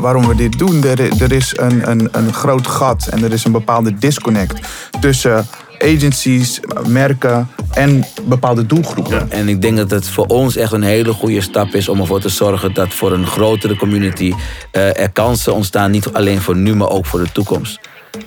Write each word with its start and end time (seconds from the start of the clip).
waarom 0.00 0.26
we 0.26 0.34
dit 0.34 0.58
doen. 0.58 0.84
Er, 0.84 1.22
er 1.22 1.32
is 1.32 1.52
een, 1.56 1.90
een, 1.90 2.08
een 2.12 2.32
groot 2.32 2.66
gat 2.66 3.06
en 3.06 3.24
er 3.24 3.32
is 3.32 3.44
een 3.44 3.52
bepaalde 3.52 3.94
disconnect 3.94 4.68
tussen 5.00 5.46
agencies, 5.78 6.60
merken 6.86 7.48
en 7.70 8.04
bepaalde 8.22 8.66
doelgroepen. 8.66 9.30
En 9.30 9.48
ik 9.48 9.62
denk 9.62 9.76
dat 9.76 9.90
het 9.90 10.08
voor 10.08 10.26
ons 10.26 10.56
echt 10.56 10.72
een 10.72 10.82
hele 10.82 11.12
goede 11.12 11.40
stap 11.40 11.74
is 11.74 11.88
om 11.88 12.00
ervoor 12.00 12.20
te 12.20 12.28
zorgen 12.28 12.74
dat 12.74 12.94
voor 12.94 13.12
een 13.12 13.26
grotere 13.26 13.76
community 13.76 14.32
uh, 14.72 15.00
er 15.00 15.10
kansen 15.10 15.54
ontstaan, 15.54 15.90
niet 15.90 16.12
alleen 16.12 16.40
voor 16.40 16.56
nu, 16.56 16.74
maar 16.74 16.88
ook 16.88 17.06
voor 17.06 17.20
de 17.20 17.32
toekomst. 17.32 17.80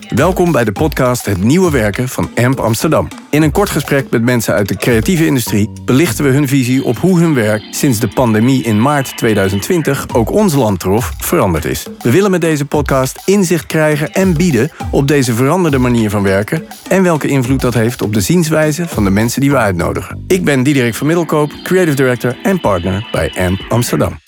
Welkom 0.08 0.52
bij 0.52 0.64
de 0.64 0.72
podcast 0.72 1.26
Het 1.26 1.42
Nieuwe 1.42 1.70
Werken 1.70 2.08
van 2.08 2.30
AMP 2.34 2.60
Amsterdam. 2.60 3.08
In 3.30 3.42
een 3.42 3.52
kort 3.52 3.70
gesprek 3.70 4.10
met 4.10 4.22
mensen 4.22 4.54
uit 4.54 4.68
de 4.68 4.76
creatieve 4.76 5.26
industrie 5.26 5.70
belichten 5.84 6.24
we 6.24 6.30
hun 6.30 6.48
visie 6.48 6.84
op 6.84 6.98
hoe 6.98 7.18
hun 7.18 7.34
werk 7.34 7.62
sinds 7.70 7.98
de 7.98 8.08
pandemie 8.08 8.62
in 8.62 8.82
maart 8.82 9.16
2020 9.16 10.14
ook 10.14 10.30
ons 10.30 10.54
land 10.54 10.80
trof 10.80 11.12
veranderd 11.18 11.64
is. 11.64 11.86
We 12.02 12.10
willen 12.10 12.30
met 12.30 12.40
deze 12.40 12.64
podcast 12.64 13.22
inzicht 13.24 13.66
krijgen 13.66 14.12
en 14.12 14.36
bieden 14.36 14.70
op 14.90 15.08
deze 15.08 15.34
veranderde 15.34 15.78
manier 15.78 16.10
van 16.10 16.22
werken 16.22 16.64
en 16.88 17.02
welke 17.02 17.28
invloed 17.28 17.60
dat 17.60 17.74
heeft 17.74 18.02
op 18.02 18.14
de 18.14 18.20
zienswijze 18.20 18.88
van 18.88 19.04
de 19.04 19.10
mensen 19.10 19.40
die 19.40 19.50
we 19.50 19.56
uitnodigen. 19.56 20.24
Ik 20.26 20.44
ben 20.44 20.62
Diederik 20.62 20.94
van 20.94 21.06
Middelkoop, 21.06 21.52
Creative 21.62 21.96
Director 21.96 22.36
en 22.42 22.60
partner 22.60 23.08
bij 23.12 23.32
AMP 23.38 23.64
Amsterdam. 23.68 24.18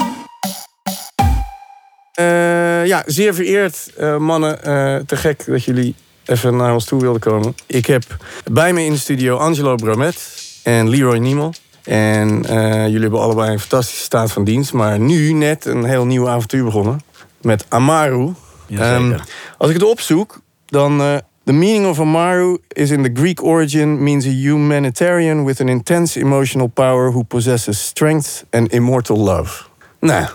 Uh, 2.20 2.86
ja, 2.86 3.02
zeer 3.06 3.34
vereerd, 3.34 3.91
uh, 3.98 4.16
mannen. 4.16 4.59
Uh, 4.66 4.96
te 5.06 5.16
gek 5.16 5.45
dat 5.46 5.64
jullie 5.64 5.95
even 6.24 6.56
naar 6.56 6.73
ons 6.73 6.84
toe 6.84 7.00
wilden 7.00 7.20
komen. 7.20 7.54
Ik 7.66 7.87
heb 7.87 8.04
bij 8.52 8.73
me 8.73 8.84
in 8.84 8.92
de 8.92 8.98
studio 8.98 9.37
Angelo 9.37 9.74
Bromet 9.74 10.42
en 10.62 10.88
Leroy 10.88 11.18
Niemel. 11.18 11.52
En 11.82 12.42
jullie 12.84 13.00
hebben 13.00 13.20
allebei 13.20 13.52
een 13.52 13.60
fantastische 13.60 14.02
staat 14.02 14.32
van 14.32 14.45
dienst. 14.45 14.73
Maar 14.73 14.98
nu 14.98 15.32
net 15.32 15.64
een 15.64 15.84
heel 15.84 16.06
nieuw 16.06 16.28
avontuur 16.28 16.64
begonnen. 16.64 17.00
Met 17.40 17.66
Amaru. 17.68 18.32
Um, 18.71 19.16
als 19.59 19.68
ik 19.71 19.76
het 19.76 19.84
opzoek, 19.84 20.40
dan... 20.66 21.23
The 21.45 21.52
meaning 21.52 21.87
of 21.87 22.01
Amaru 22.01 22.59
is 22.68 22.90
in 22.90 23.02
the 23.02 23.10
Greek 23.15 23.43
origin 23.43 24.02
means 24.02 24.26
a 24.26 24.30
humanitarian 24.30 25.45
with 25.45 25.60
an 25.60 25.68
intense 25.68 26.21
emotional 26.21 26.66
power 26.66 27.10
who 27.10 27.23
possesses 27.23 27.87
strength 27.87 28.45
and 28.51 28.73
immortal 28.73 29.16
love. 29.16 29.65
Nou, 30.01 30.28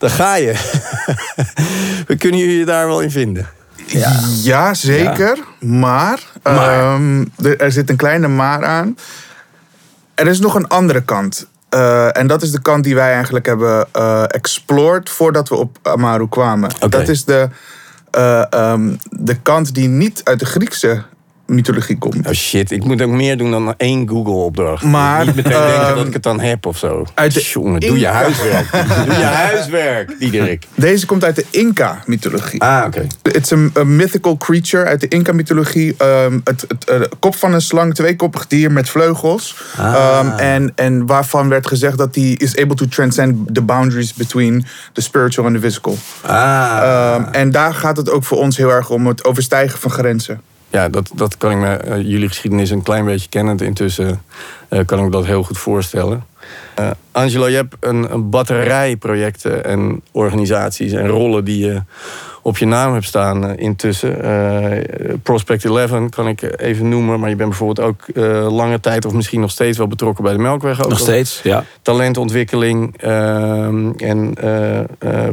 dan 0.00 0.10
ga 0.10 0.34
je. 0.34 0.52
We 2.06 2.16
kunnen 2.16 2.40
jullie 2.40 2.64
daar 2.64 2.86
wel 2.86 3.00
in 3.00 3.10
vinden. 3.10 3.48
Ja, 3.86 4.20
ja 4.42 4.74
zeker. 4.74 5.38
Maar, 5.60 6.22
ehm, 6.42 7.24
er, 7.58 7.72
zit 7.72 7.90
een 7.90 7.96
kleine 7.96 8.28
maar 8.28 8.64
aan. 8.64 8.96
Er 10.14 10.26
is 10.26 10.40
nog 10.40 10.54
een 10.54 10.68
andere 10.68 11.02
kant. 11.02 11.46
Uh, 11.74 12.16
en 12.16 12.26
dat 12.26 12.42
is 12.42 12.50
de 12.50 12.62
kant 12.62 12.84
die 12.84 12.94
wij 12.94 13.12
eigenlijk 13.12 13.46
hebben 13.46 13.86
uh, 13.96 14.22
explored 14.26 15.10
voordat 15.10 15.48
we 15.48 15.54
op 15.54 15.78
Amaru 15.82 16.28
kwamen. 16.28 16.70
Dat 16.88 17.08
is 17.08 17.24
de, 17.24 17.48
uh, 18.18 18.44
um, 18.72 18.98
de 19.10 19.34
kant 19.34 19.74
die 19.74 19.88
niet 19.88 20.20
uit 20.24 20.38
de 20.38 20.46
Griekse 20.46 21.02
mythologie 21.50 21.98
komt. 21.98 22.26
Oh 22.26 22.32
shit, 22.32 22.70
ik 22.70 22.84
moet 22.84 23.02
ook 23.02 23.10
meer 23.10 23.36
doen 23.36 23.50
dan 23.50 23.74
één 23.76 24.08
Google-opdracht. 24.08 24.84
Maar, 24.84 25.26
niet 25.26 25.34
meteen 25.34 25.52
denken 25.52 25.80
dat 25.80 25.96
ehm, 25.96 26.06
ik 26.06 26.12
het 26.12 26.22
dan 26.22 26.40
heb 26.40 26.66
of 26.66 26.78
zo. 26.78 27.06
Uit 27.14 27.34
de 27.34 27.40
Jongen, 27.40 27.80
doe 27.80 27.98
je 27.98 28.06
huiswerk. 28.06 28.70
doe 29.06 29.14
je 29.14 29.24
huiswerk, 29.24 30.18
Diederik. 30.18 30.66
Deze 30.74 31.06
komt 31.06 31.24
uit 31.24 31.36
de 31.36 31.44
Inca-mythologie. 31.50 32.62
Ah, 32.62 32.84
oké. 32.86 33.06
Het 33.22 33.44
is 33.44 33.50
een, 33.50 33.72
mythical 33.96 34.36
creature 34.36 34.84
uit 34.84 35.00
de 35.00 35.08
Inca-mythologie. 35.08 35.94
Um, 36.02 36.40
het, 36.44 36.64
het, 36.68 36.90
uh, 36.90 37.00
kop 37.18 37.34
van 37.34 37.52
een 37.52 37.60
slang, 37.60 37.94
tweekoppig 37.94 38.46
dier 38.46 38.72
met 38.72 38.88
vleugels. 38.88 39.56
Ah. 39.76 40.20
Um, 40.24 40.32
en, 40.32 40.72
en 40.74 41.06
waarvan 41.06 41.48
werd 41.48 41.66
gezegd 41.66 41.98
dat 41.98 42.14
hij 42.14 42.24
is 42.24 42.56
able 42.56 42.74
to 42.74 42.86
transcend 42.86 43.54
the 43.54 43.62
boundaries 43.62 44.14
between 44.14 44.66
the 44.92 45.00
spiritual 45.00 45.46
and 45.46 45.54
the 45.54 45.60
physical. 45.60 45.96
Ah. 46.20 47.14
Um, 47.16 47.24
en 47.32 47.50
daar 47.50 47.74
gaat 47.74 47.96
het 47.96 48.10
ook 48.10 48.24
voor 48.24 48.38
ons 48.38 48.56
heel 48.56 48.70
erg 48.70 48.90
om 48.90 49.06
het 49.06 49.24
overstijgen 49.24 49.78
van 49.78 49.90
grenzen 49.90 50.40
ja, 50.70 50.88
dat, 50.88 51.10
dat 51.14 51.36
kan 51.36 51.50
ik 51.50 51.56
me, 51.56 51.80
uh, 51.88 51.96
jullie 51.96 52.28
geschiedenis 52.28 52.70
een 52.70 52.82
klein 52.82 53.04
beetje 53.04 53.28
kennend 53.28 53.60
intussen, 53.60 54.22
uh, 54.70 54.80
kan 54.86 54.98
ik 54.98 55.04
me 55.04 55.10
dat 55.10 55.26
heel 55.26 55.42
goed 55.42 55.58
voorstellen. 55.58 56.24
Uh, 56.78 56.90
Angelo, 57.12 57.46
je 57.46 57.56
hebt 57.56 57.76
een, 57.80 58.12
een, 58.12 58.30
batterij 58.30 58.96
projecten 58.96 59.64
en 59.64 60.02
organisaties 60.10 60.92
en 60.92 61.06
rollen 61.06 61.44
die 61.44 61.66
je 61.66 61.82
op 62.42 62.58
je 62.58 62.66
naam 62.66 62.92
hebt 62.92 63.04
staan 63.04 63.56
intussen. 63.56 64.16
Prospect 65.22 65.64
11 65.64 66.08
kan 66.08 66.28
ik 66.28 66.60
even 66.60 66.88
noemen, 66.88 67.20
maar 67.20 67.28
je 67.28 67.36
bent 67.36 67.48
bijvoorbeeld 67.48 67.86
ook 67.86 68.04
lange 68.50 68.80
tijd 68.80 69.04
of 69.04 69.12
misschien 69.12 69.40
nog 69.40 69.50
steeds 69.50 69.78
wel 69.78 69.86
betrokken 69.86 70.24
bij 70.24 70.32
de 70.32 70.38
Melkweg. 70.38 70.82
Ook 70.82 70.88
nog 70.88 70.98
steeds, 70.98 71.40
ja. 71.42 71.64
Talentontwikkeling 71.82 72.96
ehm, 72.96 73.90
en, 73.96 74.34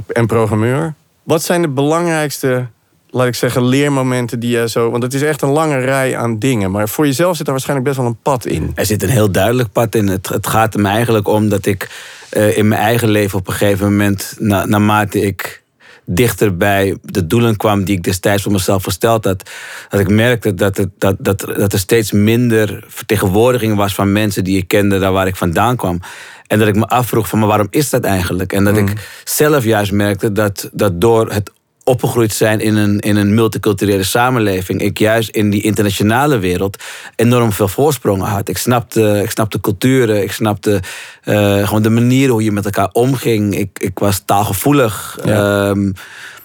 en 0.07 0.28
programmeur. 0.28 0.94
Wat 1.23 1.44
zijn 1.44 1.62
de 1.62 1.67
belangrijkste 1.67 2.67
laat 3.09 3.28
ik 3.28 3.35
zeggen, 3.35 3.66
leermomenten 3.66 4.40
die 4.40 4.57
je 4.57 4.69
zo. 4.69 4.91
Want 4.91 5.03
het 5.03 5.13
is 5.13 5.22
echt 5.22 5.41
een 5.41 5.50
lange 5.50 5.79
rij 5.79 6.18
aan 6.18 6.40
dingen. 6.40 6.72
Maar 6.72 6.90
voor 6.90 7.06
jezelf 7.06 7.35
zit 7.38 7.45
er 7.45 7.51
waarschijnlijk 7.51 7.88
best 7.88 8.00
wel 8.00 8.09
een 8.09 8.22
pad 8.22 8.45
in. 8.45 8.72
Er 8.75 8.85
zit 8.85 9.03
een 9.03 9.09
heel 9.09 9.31
duidelijk 9.31 9.72
pad 9.72 9.95
in. 9.95 10.07
Het, 10.07 10.29
het 10.29 10.47
gaat 10.47 10.73
er 10.73 10.79
me 10.79 10.90
eigenlijk 10.90 11.28
om 11.28 11.50
dat 11.50 11.66
ik 11.66 11.90
uh, 12.31 12.57
in 12.57 12.68
mijn 12.68 12.81
eigen 12.81 13.09
leven 13.09 13.40
op 13.40 13.47
een 13.47 13.53
gegeven 13.53 13.90
moment, 13.90 14.35
na, 14.40 14.66
naarmate 14.66 15.22
ik 15.22 15.66
dichter 16.09 16.57
bij 16.57 16.97
de 17.01 17.28
doelen 17.28 17.56
kwam 17.56 17.84
die 17.84 17.95
ik 17.95 18.03
destijds 18.03 18.44
voor 18.44 18.51
mezelf 18.51 18.84
gesteld 18.84 19.25
had, 19.25 19.50
dat 19.89 20.00
ik 20.00 20.09
merkte 20.09 20.53
dat, 20.53 20.78
het, 20.78 20.89
dat, 20.97 21.16
dat, 21.19 21.39
dat 21.57 21.74
er 21.74 21.79
steeds 21.79 22.12
minder 22.12 22.84
vertegenwoordiging 22.88 23.75
was 23.75 23.94
van 23.94 24.12
mensen 24.12 24.44
die 24.44 24.57
ik 24.57 24.68
kende, 24.68 25.00
daar 25.00 25.12
waar 25.12 25.28
ik 25.28 25.35
vandaan 25.35 25.75
kwam. 25.75 26.00
En 26.47 26.59
dat 26.59 26.68
ik 26.68 26.75
me 26.75 26.85
afvroeg 26.85 27.28
van, 27.28 27.39
maar 27.39 27.47
waarom 27.47 27.68
is 27.69 27.89
dat 27.89 28.03
eigenlijk? 28.03 28.53
En 28.53 28.63
dat 28.63 28.74
mm. 28.74 28.88
ik 28.88 29.22
zelf 29.24 29.63
juist 29.63 29.91
merkte 29.91 30.31
dat, 30.31 30.69
dat 30.74 31.01
door 31.01 31.31
het 31.31 31.51
opgegroeid 31.88 32.34
zijn 32.34 32.59
in 32.59 32.75
een, 32.75 33.00
in 33.00 33.16
een 33.16 33.34
multiculturele 33.34 34.03
samenleving. 34.03 34.81
Ik 34.81 34.98
juist 34.98 35.30
in 35.30 35.50
die 35.50 35.62
internationale 35.62 36.40
wereld 36.40 36.84
enorm 37.16 37.52
veel 37.52 37.68
voorsprongen 37.68 38.28
had. 38.28 38.50
Ik 38.50 38.58
snapte, 38.58 39.22
ik 39.24 39.30
snapte 39.30 39.59
culturen, 39.59 40.22
ik 40.22 40.31
snapte 40.31 40.81
uh, 41.25 41.68
gewoon 41.68 41.81
de 41.81 41.90
manier 41.90 42.30
hoe 42.30 42.44
je 42.44 42.52
met 42.52 42.66
elkaar 42.66 42.90
omging. 42.92 43.58
Ik, 43.58 43.80
ik 43.80 44.00
was 44.00 44.22
taalgevoelig. 44.25 45.18
Ehm, 45.25 45.92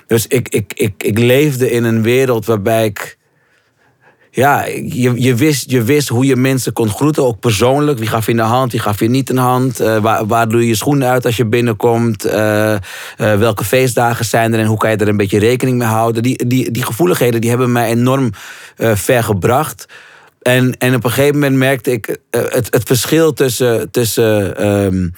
dus 0.06 0.26
ik, 0.26 0.48
ik, 0.48 0.72
ik, 0.74 1.02
ik 1.02 1.18
leefde 1.18 1.70
in 1.70 1.84
een 1.84 2.02
wereld 2.02 2.46
waarbij 2.46 2.84
ik 2.84 3.18
ja, 4.34 4.64
je, 4.66 5.12
je, 5.14 5.34
wist, 5.34 5.70
je 5.70 5.82
wist 5.82 6.08
hoe 6.08 6.26
je 6.26 6.36
mensen 6.36 6.72
kon 6.72 6.88
groeten, 6.88 7.26
ook 7.26 7.40
persoonlijk. 7.40 7.98
Wie 7.98 8.08
gaf 8.08 8.24
je 8.24 8.30
in 8.30 8.36
de 8.36 8.42
hand, 8.42 8.72
wie 8.72 8.80
gaf 8.80 9.00
je 9.00 9.08
niet 9.08 9.28
in 9.28 9.34
de 9.34 9.40
hand. 9.40 9.80
Uh, 9.80 9.98
waar, 9.98 10.26
waar 10.26 10.48
doe 10.48 10.60
je 10.60 10.66
je 10.66 10.74
schoenen 10.74 11.08
uit 11.08 11.26
als 11.26 11.36
je 11.36 11.46
binnenkomt. 11.46 12.26
Uh, 12.26 12.32
uh, 12.72 12.78
welke 13.16 13.64
feestdagen 13.64 14.24
zijn 14.24 14.52
er 14.52 14.58
en 14.58 14.66
hoe 14.66 14.76
kan 14.76 14.90
je 14.90 14.96
er 14.96 15.08
een 15.08 15.16
beetje 15.16 15.38
rekening 15.38 15.78
mee 15.78 15.88
houden. 15.88 16.22
Die, 16.22 16.46
die, 16.46 16.70
die 16.70 16.84
gevoeligheden 16.84 17.40
die 17.40 17.50
hebben 17.50 17.72
mij 17.72 17.88
enorm 17.88 18.30
ver 18.76 19.24
gebracht. 19.24 19.86
En, 20.42 20.78
en 20.78 20.94
op 20.94 21.04
een 21.04 21.10
gegeven 21.10 21.34
moment 21.34 21.56
merkte 21.56 21.90
ik 21.90 22.18
het, 22.30 22.68
het 22.70 22.82
verschil 22.84 23.32
tussen, 23.32 23.90
tussen 23.90 24.66
um, 24.66 25.14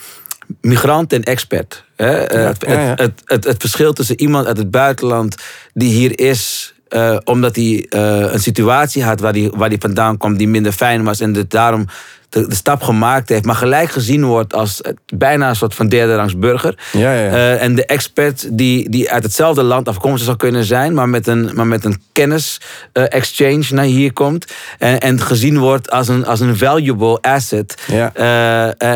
migrant 0.60 1.12
en 1.12 1.22
expert. 1.22 1.84
Hè? 1.96 2.06
het, 2.06 2.66
Het, 2.66 3.22
het, 3.25 3.44
het 3.44 3.60
verschil 3.60 3.92
tussen 3.92 4.20
iemand 4.20 4.46
uit 4.46 4.56
het 4.56 4.70
buitenland 4.70 5.36
die 5.72 5.92
hier 5.92 6.20
is 6.20 6.74
uh, 6.94 7.16
omdat 7.25 7.56
hij 7.56 7.87
uh, 7.91 8.32
een 8.32 8.41
situatie 8.41 9.05
had 9.05 9.21
waar 9.21 9.32
hij 9.32 9.50
waar 9.55 9.69
die 9.69 9.81
vandaan 9.81 10.16
kwam 10.16 10.37
die 10.37 10.49
minder 10.49 10.72
fijn 10.72 11.05
was. 11.05 11.21
En 11.21 11.32
dat 11.32 11.50
daarom 11.50 11.87
de, 12.28 12.49
de, 12.49 12.55
stap 12.55 12.82
gemaakt 12.82 13.28
heeft. 13.28 13.44
Maar 13.44 13.55
gelijk 13.55 13.91
gezien 13.91 14.25
wordt 14.25 14.55
als 14.55 14.81
bijna 15.15 15.49
een 15.49 15.56
soort 15.56 15.75
van 15.75 15.88
derde 15.88 16.16
rangs 16.16 16.38
burger. 16.38 16.78
Ja, 16.93 17.12
ja. 17.12 17.31
Uh, 17.31 17.62
en 17.62 17.75
de 17.75 17.87
expert 17.87 18.49
die, 18.50 18.88
die 18.91 19.10
uit 19.10 19.22
hetzelfde 19.22 19.62
land 19.62 19.88
afkomstig 19.88 20.25
zou 20.25 20.37
kunnen 20.37 20.65
zijn. 20.65 20.94
Maar 20.94 21.09
met 21.09 21.27
een, 21.27 21.50
maar 21.55 21.66
met 21.66 21.84
een 21.84 22.03
kennis 22.12 22.60
exchange 22.93 23.65
naar 23.71 23.84
hier 23.84 24.12
komt. 24.12 24.53
En, 24.78 25.00
en 25.00 25.21
gezien 25.21 25.59
wordt 25.59 25.91
als 25.91 26.09
een, 26.09 26.26
als 26.26 26.41
een 26.41 26.56
valuable 26.56 27.21
asset. 27.21 27.82
Ja. 27.87 28.12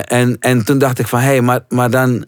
en, 0.05 0.37
en 0.41 0.65
toen 0.65 0.79
dacht 0.79 0.99
ik 0.99 1.07
van 1.07 1.19
hé, 1.19 1.27
hey, 1.27 1.41
maar, 1.41 1.61
maar 1.69 1.91
dan 1.91 2.27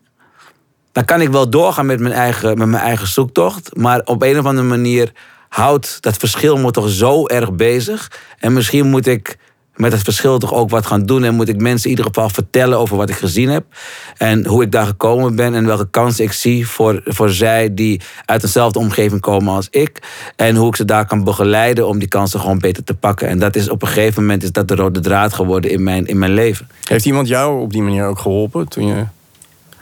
dan 0.92 1.04
kan 1.04 1.20
ik 1.20 1.28
wel 1.28 1.50
doorgaan 1.50 1.86
met 1.86 2.00
mijn 2.00 2.14
eigen, 2.14 2.58
met 2.58 2.68
mijn 2.68 2.82
eigen 2.82 3.08
zoektocht. 3.08 3.76
Maar 3.76 4.00
op 4.04 4.22
een 4.22 4.38
of 4.38 4.44
andere 4.44 4.68
manier 4.68 5.12
houdt 5.50 5.98
dat 6.00 6.16
verschil 6.16 6.56
me 6.56 6.70
toch 6.70 6.88
zo 6.88 7.26
erg 7.26 7.52
bezig. 7.52 8.10
En 8.38 8.52
misschien 8.52 8.86
moet 8.86 9.06
ik 9.06 9.38
met 9.74 9.92
het 9.92 10.02
verschil 10.02 10.38
toch 10.38 10.54
ook 10.54 10.70
wat 10.70 10.86
gaan 10.86 11.06
doen. 11.06 11.24
En 11.24 11.34
moet 11.34 11.48
ik 11.48 11.60
mensen 11.60 11.84
in 11.84 11.90
ieder 11.90 12.04
geval 12.04 12.28
vertellen 12.28 12.78
over 12.78 12.96
wat 12.96 13.08
ik 13.08 13.16
gezien 13.16 13.48
heb. 13.48 13.64
En 14.16 14.46
hoe 14.46 14.62
ik 14.62 14.72
daar 14.72 14.86
gekomen 14.86 15.36
ben. 15.36 15.54
En 15.54 15.66
welke 15.66 15.88
kansen 15.90 16.24
ik 16.24 16.32
zie 16.32 16.68
voor, 16.68 17.00
voor 17.04 17.30
zij 17.30 17.74
die 17.74 18.00
uit 18.24 18.40
dezelfde 18.40 18.78
omgeving 18.78 19.20
komen 19.20 19.54
als 19.54 19.68
ik. 19.70 20.02
En 20.36 20.56
hoe 20.56 20.68
ik 20.68 20.76
ze 20.76 20.84
daar 20.84 21.06
kan 21.06 21.24
begeleiden 21.24 21.88
om 21.88 21.98
die 21.98 22.08
kansen 22.08 22.40
gewoon 22.40 22.58
beter 22.58 22.84
te 22.84 22.94
pakken. 22.94 23.28
En 23.28 23.38
dat 23.38 23.56
is 23.56 23.68
op 23.68 23.82
een 23.82 23.88
gegeven 23.88 24.22
moment 24.22 24.42
is 24.42 24.52
dat 24.52 24.68
de 24.68 24.74
rode 24.74 25.00
draad 25.00 25.32
geworden 25.32 25.70
in 25.70 25.82
mijn, 25.82 26.06
in 26.06 26.18
mijn 26.18 26.34
leven. 26.34 26.68
Heeft 26.84 27.04
iemand 27.04 27.28
jou 27.28 27.60
op 27.60 27.72
die 27.72 27.82
manier 27.82 28.04
ook 28.04 28.18
geholpen 28.18 28.68
toen 28.68 28.86
je. 28.86 29.04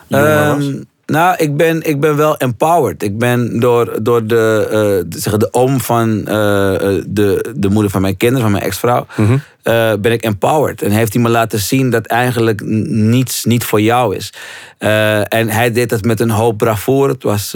Um, 0.08 0.86
nou, 1.12 1.36
ik 1.36 1.56
ben, 1.56 1.82
ik 1.82 2.00
ben 2.00 2.16
wel 2.16 2.36
empowered. 2.36 3.02
Ik 3.02 3.18
ben 3.18 3.60
door, 3.60 4.02
door 4.02 4.26
de, 4.26 5.04
uh, 5.24 5.38
de 5.38 5.48
oom 5.52 5.80
van 5.80 6.18
uh, 6.18 6.24
de, 7.06 7.52
de 7.56 7.68
moeder 7.68 7.90
van 7.90 8.00
mijn 8.00 8.16
kinderen, 8.16 8.42
van 8.42 8.52
mijn 8.52 8.64
ex-vrouw. 8.64 9.06
Mm 9.16 9.42
eh, 9.62 9.92
ben 10.00 10.12
ik 10.12 10.22
empowered. 10.22 10.82
En 10.82 10.90
heeft 10.90 11.12
hij 11.12 11.22
me 11.22 11.28
laten 11.28 11.58
zien 11.58 11.90
dat 11.90 12.06
eigenlijk 12.06 12.60
niets 12.86 13.44
niet 13.44 13.64
voor 13.64 13.80
jou 13.80 14.16
is. 14.16 14.32
Eh, 14.78 15.32
en 15.32 15.48
hij 15.48 15.72
deed 15.72 15.88
dat 15.88 16.04
met 16.04 16.20
een 16.20 16.30
hoop 16.30 16.58
bravoure. 16.58 17.12
Het 17.12 17.22
was, 17.22 17.50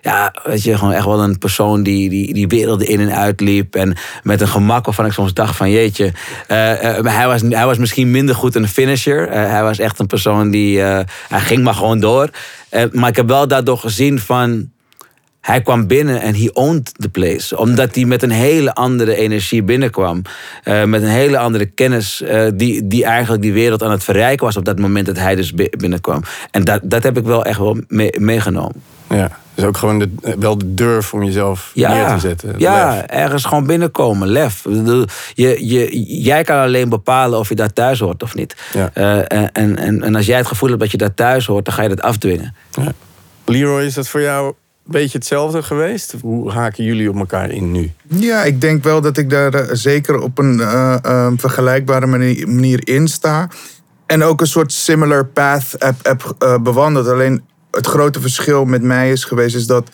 ja, 0.00 0.34
weet 0.44 0.62
je, 0.62 0.78
gewoon 0.78 0.92
echt 0.92 1.04
wel 1.04 1.22
een 1.22 1.38
persoon 1.38 1.82
die, 1.82 2.08
die, 2.08 2.34
die 2.34 2.46
werelden 2.46 2.86
in 2.86 3.00
en 3.00 3.14
uit 3.14 3.40
liep. 3.40 3.74
En 3.74 3.96
met 4.22 4.40
een 4.40 4.48
gemak 4.48 4.84
waarvan 4.84 5.06
ik 5.06 5.12
soms 5.12 5.34
dacht 5.34 5.56
van 5.56 5.70
jeetje. 5.70 6.12
hij, 6.46 7.26
was, 7.26 7.40
hij 7.40 7.66
was 7.66 7.78
misschien 7.78 8.10
minder 8.10 8.34
goed 8.34 8.54
een 8.54 8.68
finisher. 8.68 9.30
hij 9.30 9.62
was 9.62 9.78
echt 9.78 9.98
een 9.98 10.06
persoon 10.06 10.50
die, 10.50 10.80
hij 10.80 11.06
ging 11.28 11.62
maar 11.62 11.74
gewoon 11.74 12.00
door. 12.00 12.30
maar 12.92 13.08
ik 13.08 13.16
heb 13.16 13.28
wel 13.28 13.48
daardoor 13.48 13.78
gezien 13.78 14.18
van 14.18 14.70
hij 15.42 15.60
kwam 15.62 15.86
binnen 15.86 16.20
en 16.20 16.34
he 16.34 16.50
owned 16.52 16.94
the 16.98 17.08
place. 17.08 17.58
Omdat 17.58 17.94
hij 17.94 18.04
met 18.04 18.22
een 18.22 18.30
hele 18.30 18.74
andere 18.74 19.16
energie 19.16 19.62
binnenkwam. 19.62 20.22
Uh, 20.64 20.84
met 20.84 21.02
een 21.02 21.08
hele 21.08 21.38
andere 21.38 21.66
kennis. 21.66 22.22
Uh, 22.22 22.46
die, 22.54 22.86
die 22.86 23.04
eigenlijk 23.04 23.42
die 23.42 23.52
wereld 23.52 23.82
aan 23.82 23.90
het 23.90 24.04
verrijken 24.04 24.46
was 24.46 24.56
op 24.56 24.64
dat 24.64 24.78
moment 24.78 25.06
dat 25.06 25.18
hij 25.18 25.34
dus 25.34 25.54
binnenkwam. 25.54 26.22
En 26.50 26.64
dat, 26.64 26.80
dat 26.82 27.02
heb 27.02 27.18
ik 27.18 27.24
wel 27.24 27.44
echt 27.44 27.58
wel 27.58 27.76
meegenomen. 28.18 28.82
Ja, 29.08 29.38
dus 29.54 29.64
ook 29.64 29.76
gewoon 29.76 29.98
de, 29.98 30.10
wel 30.38 30.58
de 30.58 30.74
durf 30.74 31.14
om 31.14 31.22
jezelf 31.24 31.70
ja, 31.74 31.94
neer 31.94 32.14
te 32.14 32.20
zetten. 32.20 32.54
Ja, 32.58 33.06
ergens 33.06 33.44
gewoon 33.44 33.66
binnenkomen. 33.66 34.28
Lef. 34.28 34.64
Je, 35.34 35.66
je, 35.66 36.04
jij 36.22 36.44
kan 36.44 36.58
alleen 36.58 36.88
bepalen 36.88 37.38
of 37.38 37.48
je 37.48 37.54
daar 37.54 37.72
thuis 37.72 37.98
hoort 37.98 38.22
of 38.22 38.34
niet. 38.34 38.56
Ja. 38.72 38.90
Uh, 38.94 39.16
en, 39.18 39.50
en, 39.52 40.02
en 40.02 40.14
als 40.14 40.26
jij 40.26 40.36
het 40.36 40.46
gevoel 40.46 40.68
hebt 40.68 40.80
dat 40.80 40.90
je 40.90 40.96
daar 40.96 41.14
thuis 41.14 41.46
hoort, 41.46 41.64
dan 41.64 41.74
ga 41.74 41.82
je 41.82 41.88
dat 41.88 42.02
afdwingen. 42.02 42.54
Ja. 42.70 42.92
Leroy, 43.44 43.82
is 43.82 43.94
dat 43.94 44.08
voor 44.08 44.20
jou 44.20 44.54
beetje 44.84 45.18
hetzelfde 45.18 45.62
geweest? 45.62 46.14
Hoe 46.20 46.50
haken 46.50 46.84
jullie 46.84 47.08
op 47.08 47.16
elkaar 47.16 47.50
in 47.50 47.72
nu? 47.72 47.92
Ja, 48.06 48.44
ik 48.44 48.60
denk 48.60 48.84
wel 48.84 49.00
dat 49.00 49.16
ik 49.16 49.30
daar 49.30 49.54
eh, 49.54 49.68
zeker 49.72 50.20
op 50.20 50.38
een 50.38 50.58
uh, 50.58 50.96
uh, 51.06 51.32
vergelijkbare 51.36 52.06
manier, 52.06 52.88
in 52.88 53.08
sta. 53.08 53.48
En 54.06 54.22
ook 54.22 54.40
een 54.40 54.46
soort 54.46 54.72
similar 54.72 55.26
path 55.26 55.76
heb 56.02 56.34
bewandeld. 56.62 57.08
Alleen 57.08 57.42
het 57.70 57.86
grote 57.86 58.20
verschil 58.20 58.64
met 58.64 58.82
mij 58.82 59.12
is 59.12 59.24
geweest 59.24 59.56
is 59.56 59.66
dat 59.66 59.90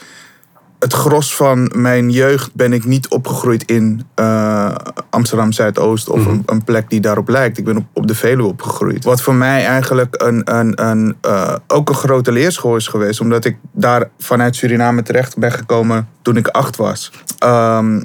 het 0.79 0.93
gros 0.93 1.35
van 1.35 1.73
mijn 1.75 2.11
jeugd 2.11 2.55
ben 2.55 2.73
ik 2.73 2.85
niet 2.85 3.09
opgegroeid 3.09 3.65
in 3.65 4.07
uh, 4.17 4.75
Amsterdam 5.11 5.53
Zuidoost 5.53 6.09
of 6.09 6.21
mhm. 6.21 6.39
een, 6.47 6.65
plek 6.65 6.91
die 6.91 7.01
daarop 7.01 7.29
lijkt. 7.29 7.59
Ik 7.59 7.65
ben 7.65 7.77
op, 7.77 7.85
op 7.93 8.07
de 8.07 8.15
Veluwe 8.15 8.49
opgegroeid. 8.49 9.05
Wat 9.05 9.23
voor 9.23 9.35
mij 9.35 9.65
eigenlijk 9.65 10.23
een, 10.23 10.55
een, 10.55 10.89
een, 10.89 11.17
uh, 11.27 11.55
ook 11.67 11.89
een 11.89 11.95
grote 11.95 12.33
leerschool 12.33 12.77
is 12.77 12.87
geweest, 12.87 13.21
omdat 13.21 13.45
ik 13.45 13.57
daar 13.73 14.09
vanuit 14.19 14.57
Suriname 14.57 15.03
terecht 15.03 15.37
ben 15.37 15.53
gekomen 15.53 16.09
toen 16.23 16.37
ik 16.37 16.49
acht 16.49 16.77
was. 16.77 17.13
Um, 17.45 18.05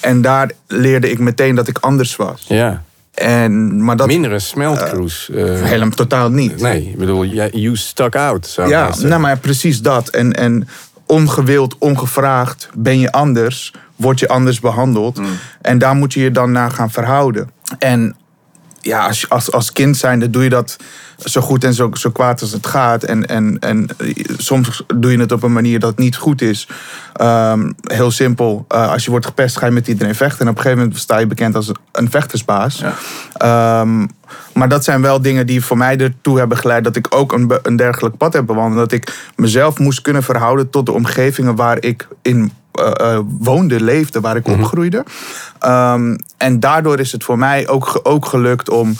en 0.00 0.22
daar 0.22 0.50
leerde 0.66 1.10
ik 1.10 1.18
meteen 1.18 1.54
dat 1.54 1.68
ik 1.68 1.78
anders 1.78 2.16
was. 2.16 2.44
Ja. 2.48 2.82
En, 3.14 3.84
maar 3.84 3.96
dat, 3.96 4.06
Minder 4.06 4.32
een 4.32 4.40
smeltcruise. 4.40 5.32
Uh, 5.32 5.62
helemaal 5.62 5.94
totaal 5.94 6.30
niet. 6.30 6.60
Nee, 6.60 6.82
ik 6.82 6.98
bedoel, 6.98 7.24
you 7.24 7.76
stuck 7.76 8.16
out. 8.16 8.46
Zou 8.46 8.68
ja, 8.68 8.94
nou, 9.00 9.20
maar 9.20 9.38
precies 9.38 9.80
dat. 9.80 10.08
En, 10.08 10.32
en 10.32 10.68
ongewild, 11.12 11.78
ongevraagd 11.78 12.68
ben 12.74 12.98
je 12.98 13.12
anders, 13.12 13.74
word 13.96 14.18
je 14.18 14.28
anders 14.28 14.60
behandeld. 14.60 15.18
Mm. 15.18 15.26
En 15.60 15.78
daar 15.78 15.94
moet 15.94 16.12
je 16.12 16.20
je 16.20 16.30
dan 16.30 16.52
naar 16.52 16.70
gaan 16.70 16.90
verhouden. 16.90 17.50
En 17.78 18.16
ja, 18.82 19.06
als, 19.06 19.28
als, 19.28 19.52
als 19.52 19.72
kind 19.72 19.96
zijnde 19.96 20.30
doe 20.30 20.42
je 20.42 20.48
dat 20.48 20.76
zo 21.24 21.40
goed 21.40 21.64
en 21.64 21.74
zo, 21.74 21.90
zo 21.92 22.10
kwaad 22.10 22.40
als 22.40 22.52
het 22.52 22.66
gaat. 22.66 23.02
En, 23.02 23.26
en, 23.26 23.58
en 23.58 23.88
soms 24.36 24.84
doe 24.96 25.10
je 25.10 25.18
het 25.18 25.32
op 25.32 25.42
een 25.42 25.52
manier 25.52 25.78
dat 25.78 25.98
niet 25.98 26.16
goed 26.16 26.42
is. 26.42 26.68
Ehm, 27.12 27.72
heel 27.82 28.10
simpel. 28.10 28.64
Uh, 28.68 28.90
als 28.90 29.04
je 29.04 29.10
wordt 29.10 29.26
gepest, 29.26 29.56
ga 29.58 29.66
je 29.66 29.72
met 29.72 29.88
iedereen 29.88 30.14
vechten. 30.14 30.40
En 30.40 30.48
op 30.48 30.56
een 30.56 30.62
gegeven 30.62 30.82
moment 30.82 31.00
sta 31.00 31.18
je 31.18 31.26
bekend 31.26 31.54
als 31.54 31.72
een 31.92 32.10
vechtersbaas. 32.10 32.78
Ja. 32.78 32.94
Ehm, 33.34 34.06
maar 34.52 34.68
dat 34.68 34.84
zijn 34.84 35.02
wel 35.02 35.22
dingen 35.22 35.46
die 35.46 35.64
voor 35.64 35.76
mij 35.76 35.98
ertoe 35.98 36.38
hebben 36.38 36.56
geleid 36.56 36.84
dat 36.84 36.96
ik 36.96 37.06
ook 37.10 37.32
een, 37.32 37.52
een 37.62 37.76
dergelijk 37.76 38.16
pad 38.16 38.32
heb 38.32 38.46
bewandeld. 38.46 38.90
Dat 38.90 38.92
ik 38.92 39.30
mezelf 39.36 39.78
moest 39.78 40.00
kunnen 40.00 40.22
verhouden 40.22 40.70
tot 40.70 40.86
de 40.86 40.92
omgevingen 40.92 41.54
waar 41.54 41.76
ik 41.80 42.08
in 42.22 42.52
uh, 42.80 43.18
woonde, 43.38 43.80
leefde, 43.80 44.20
waar 44.20 44.36
ik 44.36 44.46
mm 44.46 44.52
opgroeide. 44.52 45.04
Um, 45.66 46.16
en 46.36 46.60
daardoor 46.60 47.00
is 47.00 47.12
het 47.12 47.24
voor 47.24 47.38
mij 47.38 47.68
ook, 47.68 48.00
ook 48.02 48.26
gelukt 48.26 48.70
om. 48.70 48.94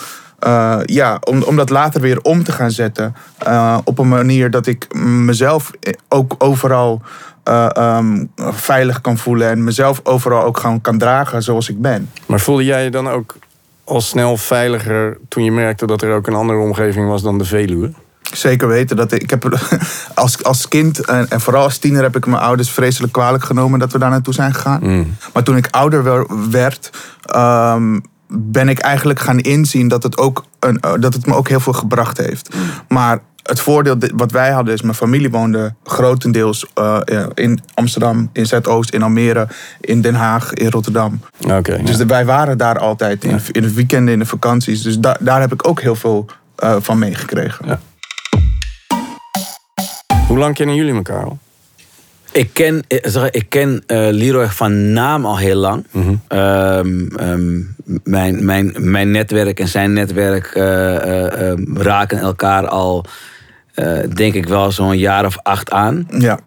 Uh, 0.46 0.78
ja, 0.84 1.18
om, 1.24 1.42
om 1.42 1.56
dat 1.56 1.70
later 1.70 2.00
weer 2.00 2.20
om 2.20 2.44
te 2.44 2.52
gaan 2.52 2.70
zetten. 2.70 3.14
Uh, 3.46 3.78
op 3.84 3.98
een 3.98 4.08
manier 4.08 4.50
dat 4.50 4.66
ik 4.66 4.94
mezelf 4.94 5.70
ook 6.08 6.34
overal 6.38 7.02
uh, 7.48 7.68
um, 7.76 8.30
veilig 8.36 9.00
kan 9.00 9.18
voelen. 9.18 9.48
En 9.48 9.64
mezelf 9.64 10.00
overal 10.04 10.42
ook 10.42 10.58
gewoon 10.58 10.80
kan 10.80 10.98
dragen 10.98 11.42
zoals 11.42 11.68
ik 11.68 11.80
ben. 11.80 12.10
Maar 12.26 12.40
voelde 12.40 12.64
jij 12.64 12.84
je 12.84 12.90
dan 12.90 13.08
ook 13.08 13.36
al 13.84 14.00
snel 14.00 14.36
veiliger 14.36 15.18
toen 15.28 15.44
je 15.44 15.52
merkte 15.52 15.86
dat 15.86 16.02
er 16.02 16.14
ook 16.14 16.26
een 16.26 16.34
andere 16.34 16.58
omgeving 16.58 17.08
was 17.08 17.22
dan 17.22 17.38
de 17.38 17.44
Veluwe? 17.44 17.92
Zeker 18.36 18.68
weten. 18.68 18.96
Dat 18.96 19.12
ik, 19.12 19.22
ik 19.22 19.30
heb 19.30 19.58
als, 20.14 20.44
als 20.44 20.68
kind 20.68 21.00
en, 21.00 21.30
en, 21.30 21.40
vooral 21.40 21.62
als 21.62 21.78
tiener 21.78 22.02
heb 22.02 22.16
ik 22.16 22.26
mijn 22.26 22.42
ouders 22.42 22.70
vreselijk 22.70 23.12
kwalijk 23.12 23.44
genomen 23.44 23.78
dat 23.78 23.92
we 23.92 23.98
daar 23.98 24.10
naartoe 24.10 24.34
zijn 24.34 24.54
gegaan. 24.54 24.80
Mm. 24.82 25.16
Maar 25.32 25.42
toen 25.42 25.56
ik 25.56 25.68
ouder 25.70 26.26
werd, 26.50 26.90
um, 27.36 28.02
ben 28.28 28.68
ik 28.68 28.78
eigenlijk 28.78 29.20
gaan 29.20 29.38
inzien 29.38 29.88
dat 29.88 30.02
het, 30.02 30.18
ook 30.18 30.44
een, 30.58 30.80
eh, 30.80 30.92
dat 31.00 31.14
het 31.14 31.26
me 31.26 31.34
ook 31.34 31.48
heel 31.48 31.60
veel 31.60 31.72
gebracht 31.72 32.18
heeft. 32.18 32.54
Mm. 32.54 32.60
Maar 32.88 33.20
het 33.42 33.60
voordeel 33.60 33.96
wat 34.14 34.32
wij 34.32 34.50
hadden 34.50 34.74
is, 34.74 34.82
mijn 34.82 34.94
familie 34.94 35.30
woonde 35.30 35.74
grotendeels 35.84 36.66
uh, 36.78 36.98
in 37.34 37.60
Amsterdam, 37.74 38.30
in 38.32 38.46
Zuidoost, 38.46 38.90
in 38.90 39.02
Almere, 39.02 39.48
in 39.80 40.00
Den 40.00 40.14
Haag, 40.14 40.52
in 40.52 40.70
Rotterdam. 40.70 41.20
Okay, 41.48 41.82
dus 41.82 41.96
wij 41.96 42.24
waren 42.24 42.58
daar 42.58 42.78
altijd 42.78 43.24
in, 43.24 43.40
in 43.50 43.62
het 43.62 43.74
weekend, 43.74 44.08
in 44.08 44.18
de 44.18 44.26
vakanties. 44.26 44.82
Dus 44.82 44.98
da 44.98 45.16
daar 45.20 45.40
heb 45.40 45.52
ik 45.52 45.68
ook 45.68 45.80
heel 45.80 45.94
veel 45.94 46.26
uh, 46.64 46.76
van 46.80 46.98
meegekregen. 46.98 47.66
Ja. 47.68 47.80
Hoe 50.32 50.40
lang 50.40 50.54
kennen 50.54 50.76
jullie 50.76 50.94
elkaar 50.94 51.24
al? 51.24 51.38
Ik 52.32 52.50
ken, 52.52 52.84
eh, 52.88 53.24
ik 53.30 53.44
ken 53.48 53.70
uh, 53.86 54.08
Leroy 54.10 54.46
van 54.46 54.92
naam 54.92 55.26
al 55.26 55.38
heel 55.38 55.56
lang. 55.56 55.86
Mm 55.90 56.20
mijn, 58.04 58.44
mijn, 58.44 58.72
mijn 58.78 59.10
netwerk 59.10 59.60
en 59.60 59.68
zijn 59.68 59.92
netwerk 59.92 60.54
uh, 60.54 61.52
raken 61.74 62.18
elkaar 62.18 62.66
al, 62.66 63.04
denk 64.14 64.34
ik 64.34 64.46
wel, 64.46 64.70
zo'n 64.70 64.98
jaar 64.98 65.24
of 65.24 65.38
acht 65.42 65.70
aan. 65.70 66.08
Ja. 66.18 66.38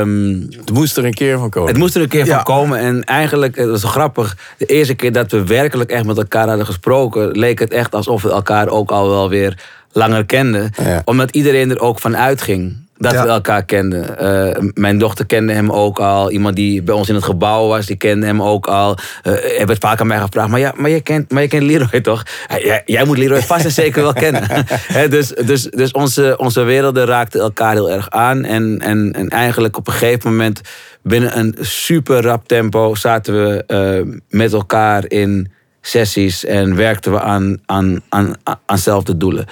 Um, 0.00 0.46
het 0.50 0.72
moest 0.72 0.96
er 0.96 1.04
een 1.04 1.14
keer 1.14 1.38
van 1.38 1.50
komen. 1.50 1.68
Het 1.68 1.78
moest 1.78 1.94
er 1.94 2.02
een 2.02 2.08
keer 2.08 2.26
van 2.26 2.42
komen. 2.42 2.78
En 2.78 3.04
eigenlijk, 3.04 3.56
het 3.56 3.68
was 3.68 3.84
grappig. 3.84 4.36
De 4.58 4.66
eerste 4.66 4.94
keer 4.94 5.12
dat 5.12 5.30
we 5.30 5.44
werkelijk 5.44 5.90
echt 5.90 6.04
met 6.04 6.16
elkaar 6.16 6.48
hadden 6.48 6.66
gesproken, 6.66 7.30
leek 7.30 7.58
het 7.58 7.72
echt 7.72 7.94
alsof 7.94 8.22
we 8.22 8.30
elkaar 8.30 8.68
ook 8.68 8.90
al 8.90 9.08
wel 9.08 9.28
weer 9.28 9.58
langer 9.92 10.24
kenden. 10.24 10.70
Omdat 11.04 11.30
iedereen 11.30 11.70
er 11.70 11.80
ook 11.80 11.98
van 11.98 12.16
uitging 12.16 12.83
dat 12.96 13.12
we 13.12 13.18
elkaar 13.18 13.64
kenden. 13.64 14.16
Uh, 14.22 14.70
mijn 14.74 14.98
dochter 14.98 15.26
kende 15.26 15.52
hem 15.52 15.72
ook 15.72 15.98
al. 15.98 16.30
Iemand 16.30 16.56
die 16.56 16.82
bij 16.82 16.94
ons 16.94 17.08
in 17.08 17.14
het 17.14 17.24
gebouw 17.24 17.68
was, 17.68 17.86
die 17.86 17.96
kende 17.96 18.26
hem 18.26 18.42
ook 18.42 18.66
al. 18.66 18.96
Uh, 19.22 19.60
er 19.60 19.66
werd 19.66 19.78
vaak 19.78 20.00
aan 20.00 20.06
mij 20.06 20.18
gevraagd, 20.18 20.48
maar, 20.48 20.60
ja, 20.60 20.72
maar, 20.76 20.90
je, 20.90 21.00
kent, 21.00 21.30
maar 21.30 21.42
je 21.42 21.48
kent 21.48 21.62
Leroy 21.62 22.00
toch? 22.00 22.22
Jij, 22.48 22.82
jij 22.84 23.04
moet 23.04 23.18
Leroy 23.18 23.42
vast 23.42 23.64
en 23.64 23.70
zeker 23.84 24.02
wel 24.02 24.12
kennen. 24.12 24.66
dus 25.10 25.32
dus, 25.46 25.62
dus 25.62 25.92
onze, 25.92 26.34
onze 26.36 26.62
werelden 26.62 27.06
raakten 27.06 27.40
elkaar 27.40 27.72
heel 27.72 27.90
erg 27.90 28.10
aan. 28.10 28.44
En, 28.44 28.78
en, 28.80 29.12
en 29.12 29.28
eigenlijk 29.28 29.76
op 29.76 29.86
een 29.86 29.92
gegeven 29.92 30.30
moment, 30.30 30.60
binnen 31.02 31.38
een 31.38 31.56
super 31.60 32.22
rap 32.22 32.48
tempo, 32.48 32.94
zaten 32.94 33.34
we 33.34 33.64
uh, 34.06 34.14
met 34.28 34.52
elkaar 34.52 35.04
in 35.08 35.52
sessies 35.86 36.44
en 36.44 36.76
werkten 36.76 37.12
we 37.12 37.20
aan, 37.20 37.58
aan, 37.66 38.00
aan, 38.08 38.34
aan 38.44 38.58
dezelfde 38.66 39.16
doelen. 39.16 39.46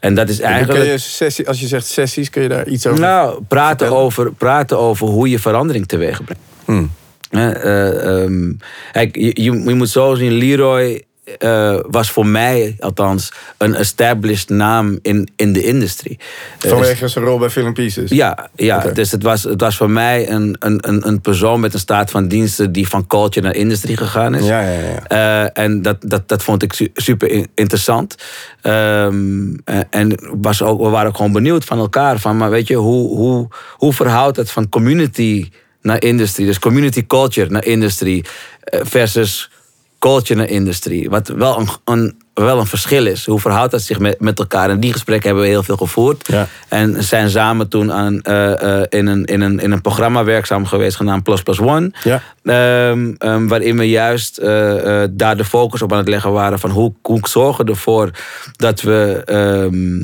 En 0.00 0.14
dat 0.14 0.28
is 0.28 0.40
eigenlijk. 0.40 0.78
Kun 0.78 0.90
je 0.90 0.98
sessie, 0.98 1.48
als 1.48 1.60
je 1.60 1.66
zegt 1.66 1.86
sessies, 1.86 2.30
kun 2.30 2.42
je 2.42 2.48
daar 2.48 2.68
iets 2.68 2.86
over. 2.86 3.00
Nou, 3.00 3.42
praten, 3.48 3.92
over, 3.92 4.32
praten 4.32 4.78
over 4.78 5.06
hoe 5.06 5.30
je 5.30 5.38
verandering 5.38 5.86
teweeg 5.86 6.24
brengt. 6.24 6.42
Hmm. 6.64 6.90
Uh, 7.30 8.22
um, 8.22 8.58
kijk, 8.92 9.16
je, 9.16 9.42
je, 9.42 9.62
je, 9.64 9.74
moet 9.74 9.88
zo 9.88 10.14
zien, 10.14 10.32
Leroy 10.32 11.02
uh, 11.38 11.78
was 11.90 12.10
voor 12.10 12.26
mij 12.26 12.76
althans 12.78 13.32
een 13.56 13.74
established 13.74 14.48
naam 14.48 14.98
in, 15.02 15.28
in 15.36 15.52
de 15.52 15.62
industrie. 15.62 16.18
Eh, 16.60 16.70
Vanwege 16.70 17.08
zijn 17.08 17.24
rol 17.24 17.38
bij 17.38 17.50
Film 17.50 17.74
Pieces? 17.74 18.10
Ja, 18.10 18.48
ja 18.56 18.78
dus 18.78 19.10
het 19.10 19.22
was, 19.22 19.42
het 19.42 19.60
was 19.60 19.76
voor 19.76 19.90
mij 19.90 20.30
een, 20.30 20.56
een, 20.58 21.08
een 21.08 21.20
persoon 21.20 21.60
met 21.60 21.74
een 21.74 21.80
staat 21.80 22.10
van 22.10 22.28
diensten 22.28 22.72
die 22.72 22.88
van 22.88 23.06
culture 23.06 23.46
naar 23.46 23.54
industrie 23.54 23.96
gegaan 23.96 24.34
is. 24.34 24.46
Ja, 24.46 24.60
ja, 24.60 24.78
ja. 25.08 25.44
Uh, 25.44 25.64
en 25.64 25.82
dat, 25.82 25.96
dat, 26.00 26.28
dat 26.28 26.42
vond 26.42 26.62
ik 26.62 26.90
super 26.94 27.46
interessant. 27.54 28.14
Um, 28.62 29.62
en 29.90 30.18
was 30.40 30.62
ook, 30.62 30.80
we 30.80 30.88
waren 30.88 31.08
ook 31.08 31.16
gewoon 31.16 31.32
benieuwd 31.32 31.64
van 31.64 31.78
elkaar. 31.78 32.18
Van, 32.18 32.36
maar 32.36 32.50
weet 32.50 32.66
je, 32.66 32.74
hoe, 32.74 33.16
hoe, 33.16 33.48
hoe 33.72 33.92
verhoudt 33.92 34.36
het 34.36 34.50
van 34.50 34.68
community 34.68 35.48
naar 35.82 36.02
industrie? 36.02 36.46
Dus 36.46 36.58
community 36.58 37.06
culture 37.06 37.50
naar 37.50 37.64
industrie 37.64 38.24
versus 38.70 39.50
culture 39.98 40.46
industrie. 40.46 41.10
Wat 41.10 41.28
wel 41.28 41.58
een, 41.58 41.68
een, 41.84 42.22
wel 42.44 42.58
een 42.58 42.66
verschil 42.66 43.06
is. 43.06 43.26
Hoe 43.26 43.40
verhoudt 43.40 43.70
dat 43.70 43.82
zich 43.82 43.98
met, 43.98 44.20
met 44.20 44.38
elkaar? 44.38 44.70
En 44.70 44.80
die 44.80 44.92
gesprekken 44.92 45.26
hebben 45.26 45.44
we 45.44 45.50
heel 45.50 45.62
veel 45.62 45.76
gevoerd. 45.76 46.28
Ja. 46.28 46.46
En 46.68 47.04
zijn 47.04 47.30
samen 47.30 47.68
toen 47.68 47.92
aan, 47.92 48.20
eh, 48.22 48.80
eh, 48.80 48.86
in, 48.88 49.06
een, 49.06 49.24
in, 49.24 49.40
een, 49.40 49.58
in 49.58 49.72
een 49.72 49.80
programma 49.80 50.24
werkzaam 50.24 50.66
geweest 50.66 50.96
genaamd 50.96 51.22
Plus 51.22 51.42
Plus 51.42 51.60
One. 51.60 51.90
Ja. 52.02 52.22
Ehm, 52.42 53.12
ehm, 53.18 53.46
waarin 53.46 53.78
we 53.78 53.88
juist 53.88 54.38
eh, 54.38 55.02
daar 55.10 55.36
de 55.36 55.44
focus 55.44 55.82
op 55.82 55.92
aan 55.92 55.98
het 55.98 56.08
leggen 56.08 56.32
waren 56.32 56.58
van 56.58 56.70
hoe, 56.70 56.92
hoe 57.02 57.20
zorgen 57.22 57.64
we 57.64 57.70
ervoor 57.70 58.10
dat 58.56 58.80
we 58.80 59.22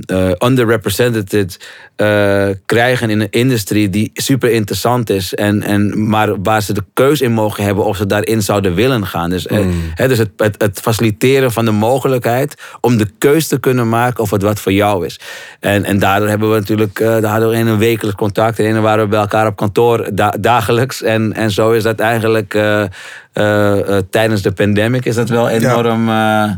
eh, 0.06 0.48
underrepresented 0.48 1.58
krijgen 2.66 3.10
in 3.10 3.20
een 3.20 3.30
industrie 3.30 3.90
die 3.90 4.10
super 4.14 4.50
interessant 4.50 5.10
is. 5.10 5.34
En, 5.34 5.62
en, 5.62 6.08
maar 6.08 6.42
waar 6.42 6.62
ze 6.62 6.72
de 6.72 6.84
keus 6.92 7.20
in 7.20 7.32
mogen 7.32 7.64
hebben 7.64 7.84
of 7.84 7.96
ze 7.96 8.06
daarin 8.06 8.42
zouden 8.42 8.74
willen 8.74 9.06
gaan. 9.06 9.30
Dus, 9.30 9.46
hè, 9.94 10.08
dus 10.08 10.18
het, 10.18 10.30
het, 10.36 10.54
het 10.58 10.80
faciliteren 10.80 11.52
van 11.52 11.64
de 11.64 11.70
mogelijkheid 11.70 12.23
om 12.80 12.96
de 12.96 13.06
keus 13.18 13.48
te 13.48 13.58
kunnen 13.60 13.88
maken 13.88 14.22
of 14.22 14.30
het 14.30 14.42
wat 14.42 14.60
voor 14.60 14.72
jou 14.72 15.06
is. 15.06 15.20
En, 15.60 15.84
en 15.84 15.98
daardoor 15.98 16.28
hebben 16.28 16.50
we 16.52 16.58
natuurlijk, 16.58 17.00
eh, 17.00 17.08
daar 17.08 17.30
hadden 17.30 17.48
we 17.50 17.56
in 17.56 17.66
een 17.66 17.78
wekelijks 17.78 18.18
contact. 18.18 18.58
En 18.58 18.82
waren 18.82 19.04
we 19.04 19.10
bij 19.10 19.20
elkaar 19.20 19.46
op 19.46 19.56
kantoor 19.56 20.08
da- 20.14 20.34
dagelijks. 20.40 21.02
En, 21.02 21.32
en 21.32 21.50
zo 21.50 21.70
is 21.72 21.82
dat 21.82 21.98
eigenlijk 22.00 22.54
eh, 22.54 22.82
eh, 23.32 24.02
tijdens 24.10 24.42
de 24.42 24.52
pandemic 24.52 25.04
is 25.04 25.14
dat 25.14 25.28
wel 25.28 25.48
enorm 25.48 26.08
eh, 26.08 26.50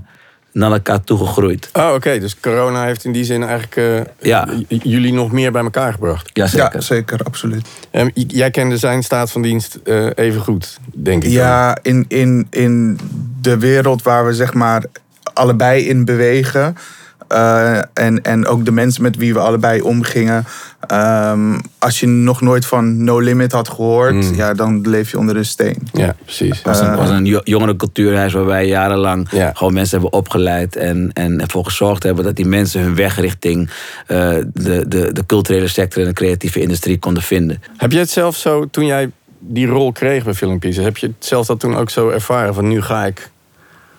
naar 0.52 0.72
elkaar 0.72 1.04
toegegroeid. 1.04 1.68
Oh, 1.72 1.92
oké. 1.94 2.18
Dus 2.18 2.40
corona 2.40 2.84
heeft 2.84 3.04
in 3.04 3.12
die 3.12 3.24
zin 3.24 3.42
eigenlijk 3.42 3.76
eh, 3.76 4.12
Ja. 4.30 4.48
jullie 4.68 5.12
nog 5.12 5.32
meer 5.32 5.52
bij 5.52 5.62
elkaar 5.62 5.92
gebracht. 5.92 6.30
Ja, 6.32 6.46
zeker. 6.46 6.70
Ja, 6.72 6.80
zeker, 6.80 7.20
absoluut. 7.24 7.66
J- 7.92 8.24
jij 8.28 8.50
kende 8.50 8.76
zijn 8.76 9.02
staat 9.02 9.30
van 9.30 9.42
dienst 9.42 9.78
eh, 9.84 10.06
even 10.14 10.40
goed, 10.40 10.78
denk 10.94 11.24
ik. 11.24 11.30
Ja, 11.30 11.78
in, 11.82 12.04
in, 12.08 12.46
in 12.50 12.98
de 13.40 13.58
wereld 13.58 14.02
waar 14.02 14.26
we 14.26 14.34
zeg 14.34 14.54
maar 14.54 14.84
allebei 15.36 15.82
in 15.88 16.04
bewegen. 16.04 16.76
eh, 17.28 17.76
en, 17.92 18.22
en 18.22 18.46
ook 18.46 18.64
de 18.64 18.70
mensen 18.70 19.02
met 19.02 19.16
wie 19.16 19.32
we 19.32 19.38
allebei 19.38 19.80
omgingen. 19.80 20.44
ehm, 20.86 21.58
als 21.78 22.00
je 22.00 22.06
nog 22.06 22.40
nooit 22.40 22.66
van 22.66 23.04
No 23.04 23.18
Limit 23.18 23.52
had 23.52 23.68
gehoord, 23.68 24.14
Mm. 24.14 24.34
ja, 24.34 24.54
dan 24.54 24.80
leef 24.88 25.10
je 25.10 25.18
onder 25.18 25.36
een 25.36 25.44
steen. 25.44 25.88
Ja, 25.92 26.14
precies. 26.24 26.56
Het 26.56 26.66
was 26.66 26.80
een, 26.80 26.96
was 26.96 27.08
een 27.10 27.24
jo- 27.24 27.40
jongerencultuurhuis 27.44 28.32
waar 28.32 28.44
wij 28.44 28.66
jarenlang 28.66 29.28
Ja. 29.30 29.50
gewoon 29.54 29.72
mensen 29.72 30.00
hebben 30.00 30.18
opgeleid. 30.18 30.76
En, 30.76 31.10
en 31.12 31.40
ervoor 31.40 31.64
gezorgd 31.64 32.02
hebben 32.02 32.24
dat 32.24 32.36
die 32.36 32.46
mensen 32.46 32.80
hun 32.82 32.94
weg 32.94 33.20
richting 33.20 33.70
eh, 34.06 34.16
de, 34.52 34.84
de, 34.88 35.12
de 35.12 35.26
culturele 35.26 35.68
sector 35.68 36.02
en 36.02 36.08
de 36.08 36.14
creatieve 36.14 36.60
industrie 36.60 36.98
konden 36.98 37.22
vinden. 37.22 37.62
Heb 37.76 37.92
je 37.92 37.98
het 37.98 38.10
zelf 38.10 38.36
zo, 38.36 38.66
toen 38.70 38.86
jij 38.86 39.10
die 39.38 39.66
rol 39.66 39.92
kreeg 39.92 40.24
bij 40.24 40.34
Film 40.34 40.58
Pieces, 40.58 40.84
heb 40.84 40.96
je 40.96 41.06
het 41.06 41.16
zelf 41.26 41.46
dat 41.46 41.60
toen 41.60 41.76
ook 41.76 41.90
zo 41.90 42.08
ervaren? 42.08 42.54
Van 42.54 42.68
nu 42.68 42.82
ga 42.82 43.04
ik 43.06 43.30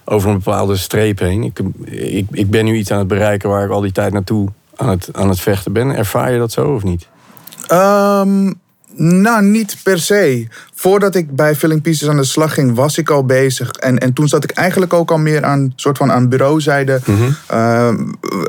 over 0.10 0.30
een 0.30 0.42
bepaalde 0.44 0.78
streep 0.78 1.20
heen. 1.20 1.44
Ik, 1.44 1.60
ik, 1.92 2.28
ik 2.32 2.50
ben 2.50 2.66
nu 2.66 2.76
iets 2.76 2.92
aan 2.92 3.00
het 3.00 3.08
bereiken 3.08 3.50
waar 3.50 3.66
ik 3.66 3.72
al 3.72 3.82
die 3.82 3.92
tijd 3.92 4.14
naartoe 4.14 4.50
aan 4.76 4.90
het, 4.90 5.10
aan 5.12 5.30
het 5.30 5.40
vechten 5.40 5.74
ben. 5.74 5.96
Ervaar 5.96 6.32
je 6.32 6.38
dat 6.38 6.52
zo 6.52 6.74
of 6.74 6.84
niet? 6.84 7.08
Ehm, 7.68 8.54
nou, 8.96 9.44
niet 9.44 9.78
per 9.84 10.00
se. 10.00 10.48
Voordat 10.74 11.16
ik 11.16 11.36
bij 11.36 11.56
Filling 11.56 11.82
Pieces 11.82 12.10
aan 12.10 12.18
de 12.18 12.24
slag 12.24 12.54
ging, 12.54 12.76
was 12.76 12.98
ik 12.98 13.10
al 13.10 13.26
bezig. 13.26 13.72
En, 13.72 13.98
en 13.98 14.14
toen 14.14 14.28
zat 14.28 14.44
ik 14.44 14.52
eigenlijk 14.52 14.94
ook 14.94 15.12
al 15.12 15.18
meer 15.18 15.44
aan 15.44 15.74
soort 15.76 15.98
van 15.98 16.12
aan 16.12 16.30
bureauzijde. 16.30 17.00
Ehm, 17.48 17.96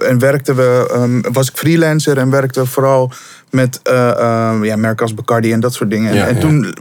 en 0.06 0.18
werkte 0.18 0.54
we, 0.54 0.88
ehm, 0.92 1.32
was 1.32 1.48
ik 1.48 1.56
freelancer 1.56 2.18
en 2.18 2.30
werkte 2.30 2.66
vooral 2.66 3.12
met 3.50 3.80
ehm, 3.82 4.64
ja, 4.64 4.76
merken 4.76 5.02
als 5.02 5.14
Bacardi 5.14 5.52
en 5.52 5.60
dat 5.60 5.74
soort 5.74 5.90
dingen. 5.90 6.14
Ja, 6.14 6.26
en 6.26 6.34
ja. 6.34 6.40
Toen, 6.40 6.74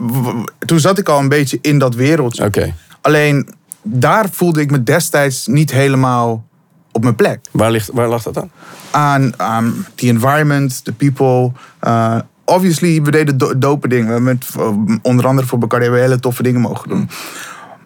toen 0.66 0.80
zat 0.80 0.98
ik 0.98 1.10
al 1.10 1.20
een 1.20 1.30
beetje 1.30 1.60
in 1.62 1.80
dat 1.80 1.96
wereldje. 1.96 2.44
Oké. 2.44 2.74
Alleen 3.02 3.48
daar 3.90 4.30
voelde 4.32 4.62
ik 4.62 4.72
me 4.72 4.84
destijds 4.84 5.48
niet 5.48 5.72
helemaal 5.72 6.46
op 6.92 7.04
mijn 7.04 7.16
plek 7.16 7.40
Waar, 7.52 7.72
ligt, 7.72 7.90
waar 7.94 8.08
lag 8.08 8.24
dat 8.24 8.38
aan? 8.92 9.34
aan, 9.38 9.86
the 9.96 10.08
environment, 10.08 10.84
the 10.86 10.92
people. 10.94 11.52
Uh, 11.84 12.20
obviously, 12.46 13.02
we 13.02 13.12
deden 13.12 13.38
do- 13.38 13.58
dope 13.58 13.88
dingen. 13.88 14.06
We 14.06 14.12
hebben 14.14 14.38
met, 14.40 14.48
uh, 14.58 14.96
onder 15.02 15.28
andere 15.28 15.48
voor 15.48 15.58
Bacardi 15.60 15.84
hebben 15.86 16.02
we 16.04 16.08
hele 16.10 16.22
toffe 16.22 16.44
dingen 16.44 16.62
mogen 16.62 16.90
doen. 16.90 17.10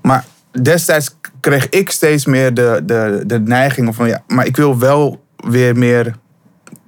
Maar 0.01 0.25
destijds 0.61 1.15
kreeg 1.39 1.69
ik 1.69 1.89
steeds 1.89 2.25
meer 2.25 2.53
de, 2.53 2.81
de, 2.85 3.23
de 3.25 3.39
neiging 3.39 3.95
van... 3.95 4.07
Ja, 4.07 4.23
maar 4.27 4.45
ik 4.45 4.55
wil 4.55 4.79
wel 4.79 5.23
weer 5.35 5.77
meer 5.77 6.15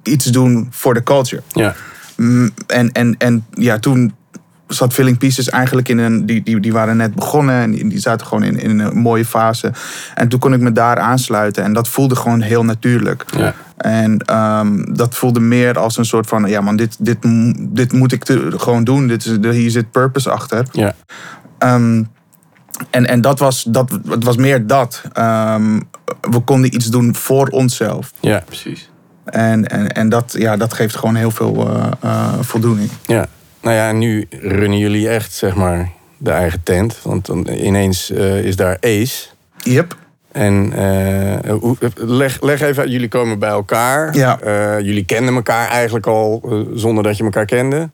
iets 0.04 0.26
doen 0.26 0.68
voor 0.70 0.94
de 0.94 1.04
culture. 1.04 1.42
Ja. 1.48 1.76
Mm, 2.16 2.50
en, 2.68 2.92
en, 2.92 3.16
en 3.18 3.46
ja, 3.52 3.80
toen 3.80 4.14
zat 4.76 4.94
Filling 4.94 5.18
Pieces 5.18 5.50
eigenlijk 5.50 5.90
in 5.90 5.98
een... 5.98 6.26
Die, 6.26 6.44
die, 6.44 6.60
die 6.60 6.74
waren 6.74 6.98
net 6.98 7.16
begonnen 7.16 7.56
en 7.62 7.72
die, 7.72 8.00
zaten 8.00 8.28
gewoon 8.28 8.44
in, 8.44 8.60
in 8.60 8.80
een 8.80 8.98
mooie 8.98 9.26
fase. 9.26 9.72
En 10.16 10.28
toen 10.28 10.40
kon 10.40 10.54
ik 10.54 10.60
me 10.60 10.72
daar 10.72 11.00
aansluiten. 11.00 11.64
En 11.64 11.74
dat 11.74 11.88
voelde 11.88 12.16
gewoon 12.16 12.42
heel 12.42 12.64
natuurlijk. 12.66 13.26
Ja. 13.38 13.54
En 13.78 14.18
ehm, 14.18 14.94
dat 14.94 15.16
voelde 15.16 15.40
meer 15.40 15.80
als 15.80 15.98
een 15.98 16.06
soort 16.06 16.28
van... 16.28 16.46
Ja 16.46 16.62
man, 16.62 16.76
dit, 16.76 16.96
dit, 17.00 17.18
dit 17.58 17.92
moet 17.92 18.12
ik 18.12 18.24
te- 18.24 18.52
gewoon 18.58 18.84
doen. 18.84 19.08
Dit 19.08 19.26
is, 19.26 19.56
hier 19.56 19.72
zit 19.72 19.92
purpose 19.92 20.30
achter. 20.30 20.66
Ja. 20.72 20.96
Ehm, 21.58 22.04
en 22.90 23.06
en 23.06 23.22
dat, 23.22 23.40
was, 23.40 23.64
dat 23.64 23.92
het 24.10 24.24
was 24.24 24.38
meer 24.38 24.68
dat. 24.68 25.02
Ehm, 25.14 25.80
we 26.22 26.40
konden 26.40 26.76
iets 26.76 26.86
doen 26.86 27.16
voor 27.16 27.48
onszelf. 27.48 28.12
Ja, 28.20 28.44
precies. 28.46 28.92
En, 29.26 29.68
en, 29.68 29.92
en 29.92 30.10
dat, 30.10 30.36
ja, 30.38 30.58
dat 30.58 30.74
geeft 30.74 30.96
gewoon 30.96 31.16
heel 31.16 31.32
veel 31.32 31.70
eh, 31.70 31.92
eh, 32.00 32.34
voldoening. 32.42 32.90
Ja. 33.06 33.28
Nou 33.64 33.76
ja, 33.76 33.92
nu 33.92 34.28
runnen 34.30 34.78
jullie 34.78 35.10
echt, 35.10 35.34
zeg 35.34 35.56
maar, 35.56 35.90
de 36.18 36.32
eigen 36.32 36.64
tent. 36.64 36.98
Want 37.04 37.26
dan 37.26 37.48
ineens 37.48 38.12
eh, 38.12 38.44
is 38.44 38.56
daar 38.56 38.78
Ace. 38.82 39.26
Yep. 39.64 39.96
En 40.32 40.74
eh, 40.76 41.52
hoe- 41.52 41.78
leg, 41.96 42.42
leg 42.42 42.62
even 42.62 42.84
uit, 42.84 42.92
jullie 42.92 43.08
komen 43.08 43.40
bij 43.40 43.50
elkaar. 43.50 44.16
Ja. 44.16 44.40
Eh, 44.40 44.80
jullie 44.80 45.06
kenden 45.06 45.36
elkaar 45.36 45.68
eigenlijk 45.68 46.08
al 46.08 46.42
zonder 46.76 47.04
dat 47.04 47.18
je 47.18 47.24
elkaar 47.24 47.46
kende. 47.46 47.90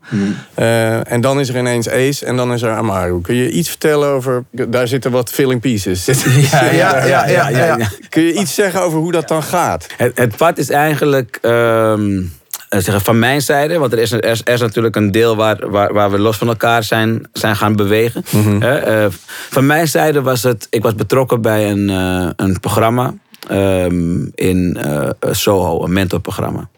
Eh, 0.53 1.11
en 1.11 1.21
dan 1.21 1.39
is 1.39 1.49
er 1.49 1.57
ineens 1.57 1.89
Ace 1.89 2.25
en 2.25 2.35
dan 2.35 2.53
is 2.53 2.61
er 2.61 2.71
Amaru. 2.71 3.21
Kun 3.21 3.35
je 3.35 3.49
iets 3.51 3.69
vertellen 3.69 4.09
over... 4.09 4.43
Daar 4.51 4.87
zitten 4.87 5.11
wat 5.11 5.29
filling 5.29 5.61
pieces. 5.61 6.05
Ja, 6.51 6.71
ja, 6.71 7.05
ja, 7.05 7.27
ja, 7.27 7.49
ja. 7.49 7.77
Kun 8.09 8.21
je 8.23 8.33
iets 8.33 8.53
zeggen 8.55 8.81
over 8.81 8.99
hoe 8.99 9.11
dat 9.11 9.27
dan 9.27 9.43
gaat? 9.43 9.87
Het, 9.97 10.17
het 10.17 10.35
pad 10.37 10.57
is 10.57 10.69
eigenlijk 10.69 11.37
ehm, 11.41 12.17
eh, 12.17 12.23
zeggen, 12.69 13.01
van 13.01 13.19
mijn 13.19 13.41
zijde, 13.41 13.77
want 13.77 13.93
er 13.93 13.99
is, 13.99 14.11
er 14.11 14.25
is, 14.25 14.41
er 14.43 14.53
is 14.53 14.59
natuurlijk 14.59 14.95
een 14.95 15.11
deel 15.11 15.35
waar, 15.35 15.69
waar, 15.69 15.93
waar 15.93 16.11
we 16.11 16.19
los 16.19 16.37
van 16.37 16.47
elkaar 16.47 16.83
zijn, 16.83 17.27
zijn 17.33 17.55
gaan 17.55 17.75
bewegen. 17.75 18.23
Hè, 18.59 18.77
eh, 18.77 19.05
van 19.49 19.65
mijn 19.65 19.87
zijde 19.87 20.21
was 20.21 20.43
het, 20.43 20.67
ik 20.69 20.83
was 20.83 20.95
betrokken 20.95 21.41
bij 21.41 21.71
een, 21.71 21.89
eh, 21.89 22.29
een 22.35 22.59
programma 22.59 23.13
ehm, 23.47 24.25
in 24.35 24.77
eh, 24.77 25.09
Soho, 25.31 25.83
een 25.83 25.93
mentorprogramma. 25.93 26.69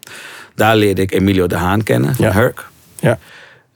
Daar 0.54 0.76
leerde 0.76 1.02
ik 1.02 1.12
Emilio 1.12 1.46
de 1.46 1.56
Haan 1.56 1.82
kennen 1.82 2.14
van 2.14 2.24
Ja. 2.24 2.32
Hurk. 2.32 2.66
Ja. 3.00 3.18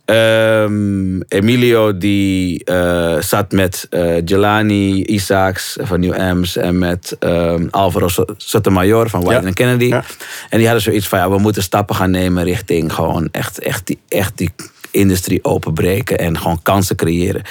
Ehm, 0.06 1.20
Emilio 1.28 1.96
die 1.98 2.64
eh, 2.64 3.20
zat 3.20 3.52
met 3.52 3.86
eh 3.90 4.16
Jelani 4.25 5.04
Isaacs 5.04 5.76
van 5.80 6.00
New 6.00 6.14
Ems 6.20 6.56
en 6.56 6.78
met 6.78 7.16
ehm, 7.18 7.66
Alvaro 7.70 8.08
Sot- 8.08 8.34
Sotomayor 8.36 9.08
van 9.10 9.20
Ja. 9.20 9.36
and 9.38 9.54
Kennedy. 9.54 9.84
Ja. 9.84 10.04
En 10.48 10.56
die 10.58 10.64
hadden 10.66 10.82
zoiets 10.84 11.08
van 11.08 11.18
ja, 11.18 11.30
we 11.30 11.38
moeten 11.38 11.62
stappen 11.62 11.94
gaan 11.96 12.10
nemen 12.10 12.44
richting 12.44 12.92
gewoon 12.92 13.28
echt, 13.32 13.58
echt, 13.58 13.86
die, 13.86 13.98
echt 14.08 14.38
die 14.38 14.50
industrie 14.90 15.44
openbreken 15.44 16.18
en 16.18 16.38
gewoon 16.38 16.60
kansen 16.62 16.96
creëren. 16.96 17.42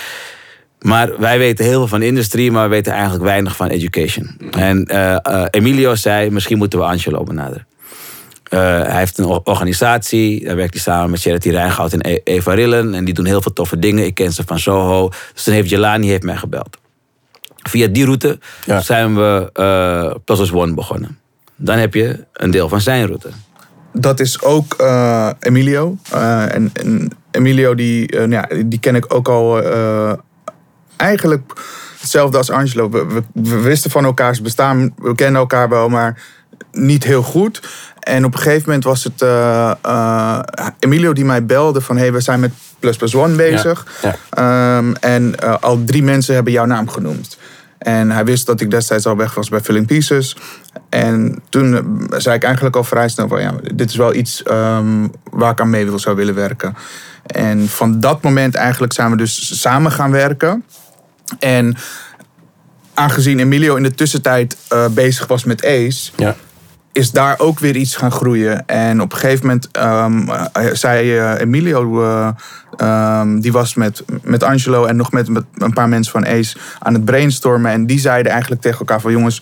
Maar 0.82 1.20
wij 1.20 1.38
weten 1.38 1.66
heel 1.66 1.78
veel 1.78 1.88
van 1.88 2.02
industrie, 2.02 2.52
maar 2.52 2.64
we 2.64 2.76
weten 2.76 2.94
eigenlijk 2.94 3.24
weinig 3.24 3.56
van 3.56 3.68
education. 3.68 4.38
En 4.52 4.86
eh, 4.86 5.14
eh, 5.14 5.46
Emilio 5.50 5.96
zei, 5.96 6.30
misschien 6.30 6.58
moeten 6.58 6.80
we 6.80 6.86
Angelo 6.86 7.24
benaderen. 7.24 7.68
Eh, 8.56 8.62
hij 8.62 8.98
heeft 8.98 9.18
een 9.18 9.26
organisatie, 9.26 10.46
daar 10.46 10.56
werkt 10.56 10.74
hij 10.74 10.82
samen 10.82 11.10
met 11.10 11.22
Charity 11.22 11.50
Rijngoud 11.50 11.94
en 11.94 12.00
E- 12.12 12.20
Eva 12.24 12.54
Rillen. 12.54 12.94
En 12.94 13.06
die 13.06 13.14
doen 13.14 13.26
heel 13.26 13.42
veel 13.42 13.54
toffe 13.54 13.80
dingen. 13.80 14.06
Ik 14.06 14.16
ken 14.16 14.34
ze 14.34 14.44
van 14.46 14.60
Soho. 14.60 15.10
Dus 15.34 15.44
toen 15.44 15.54
heeft 15.54 15.70
Jelani 15.70 16.08
heeft 16.08 16.24
mij 16.24 16.36
gebeld. 16.36 16.78
Via 17.70 17.88
die 17.88 18.06
route 18.06 18.40
Ja. 18.66 18.82
zijn 18.82 19.16
we 19.16 19.50
eh 19.54 20.16
Plus 20.26 20.52
One 20.52 20.74
begonnen. 20.74 21.18
Dan 21.56 21.78
heb 21.78 21.94
je 21.94 22.26
een 22.34 22.52
deel 22.52 22.70
van 22.70 22.82
zijn 22.82 23.06
route. 23.06 23.30
Dat 23.94 24.20
is 24.20 24.42
ook 24.42 24.74
eh, 24.74 25.30
Emilio. 25.40 25.98
En, 26.12 26.70
en 26.74 27.10
Emilio, 27.32 27.76
die, 27.76 28.08
eh, 28.08 28.30
ja, 28.30 28.48
die 28.66 28.80
ken 28.80 28.96
ik 28.96 29.14
ook 29.14 29.28
al 29.28 29.62
eigenlijk 30.96 31.54
hetzelfde 32.00 32.38
als 32.38 32.50
Angelo. 32.50 32.90
We, 32.90 33.06
we, 33.06 33.24
we 33.34 33.60
wisten 33.60 33.92
van 33.92 34.06
elkaars 34.06 34.42
bestaan. 34.42 34.94
We 34.98 35.16
kennen 35.16 35.42
elkaar 35.42 35.70
wel, 35.70 35.90
maar 35.90 36.22
niet 36.72 37.04
heel 37.04 37.24
goed. 37.24 37.62
En 38.06 38.26
op 38.26 38.34
een 38.34 38.40
gegeven 38.40 38.64
moment 38.66 38.84
was 38.84 39.04
het 39.04 39.22
eh, 39.22 39.72
eh, 39.82 40.40
Emilio 40.80 41.14
die 41.14 41.26
mij 41.26 41.46
belde 41.46 41.82
van... 41.82 41.98
hey, 41.98 42.14
we 42.14 42.20
zijn 42.20 42.40
met 42.40 42.52
Plus 42.80 42.98
Plus 42.98 43.16
One 43.16 43.36
bezig. 43.36 43.86
Ja. 44.02 44.16
Ehm, 44.30 44.94
en 45.00 45.40
eh, 45.40 45.56
al 45.60 45.84
drie 45.84 46.04
mensen 46.04 46.36
hebben 46.36 46.54
jouw 46.54 46.66
naam 46.66 46.90
genoemd. 46.90 47.38
En 47.78 48.12
hij 48.12 48.26
wist 48.26 48.46
dat 48.46 48.62
ik 48.62 48.72
destijds 48.72 49.06
al 49.06 49.18
weg 49.18 49.34
was 49.34 49.50
bij 49.50 49.62
Filling 49.62 49.88
Pieces. 49.88 50.38
En 50.90 51.42
toen 51.50 52.00
zei 52.18 52.36
ik 52.36 52.44
eigenlijk 52.44 52.76
al 52.76 52.84
vrij 52.84 53.10
snel 53.10 53.28
van... 53.28 53.42
ja, 53.42 53.54
dit 53.74 53.90
is 53.90 53.96
wel 53.96 54.14
iets 54.14 54.44
ehm, 54.44 55.08
waar 55.32 55.52
ik 55.52 55.62
aan 55.62 55.70
mee 55.70 55.86
wil, 55.86 56.00
zou 56.00 56.16
willen 56.16 56.36
werken. 56.36 56.76
En 57.26 57.68
van 57.68 58.00
dat 58.00 58.22
moment 58.22 58.56
eigenlijk 58.56 58.94
zijn 58.94 59.12
we 59.12 59.18
dus 59.18 59.62
samen 59.62 59.92
gaan 59.92 60.12
werken. 60.12 60.64
En 61.40 61.76
aangezien 62.94 63.40
Emilio 63.40 63.76
in 63.76 63.84
de 63.84 63.96
tussentijd 63.96 64.58
bezig 64.92 65.28
was 65.28 65.44
met 65.44 65.66
Ace, 65.66 66.12
Ja. 66.16 66.36
Is 66.96 67.12
daar 67.12 67.40
ook 67.40 67.60
weer 67.60 67.76
iets 67.76 67.96
gaan 67.96 68.12
groeien. 68.12 68.66
En 68.68 69.02
op 69.02 69.12
een 69.14 69.18
gegeven 69.18 69.46
moment 69.46 69.68
ehm, 69.72 70.30
eh, 70.30 70.74
zei 70.74 71.18
eh, 71.18 71.40
Emilio, 71.40 72.04
eh, 72.04 72.28
ehm, 72.78 73.40
die 73.40 73.52
was 73.52 73.74
met, 73.76 74.04
met 74.22 74.44
Angelo 74.44 74.86
en 74.86 74.96
nog 74.96 75.12
met, 75.12 75.30
met 75.30 75.44
een 75.58 75.74
paar 75.74 75.90
mensen 75.90 76.12
van 76.12 76.26
Ace 76.28 76.58
aan 76.80 76.94
het 76.94 77.06
brainstormen. 77.06 77.72
En 77.72 77.86
die 77.86 78.00
zeiden 78.00 78.32
eigenlijk 78.32 78.62
tegen 78.62 78.80
elkaar 78.80 79.02
van 79.02 79.12
jongens, 79.12 79.42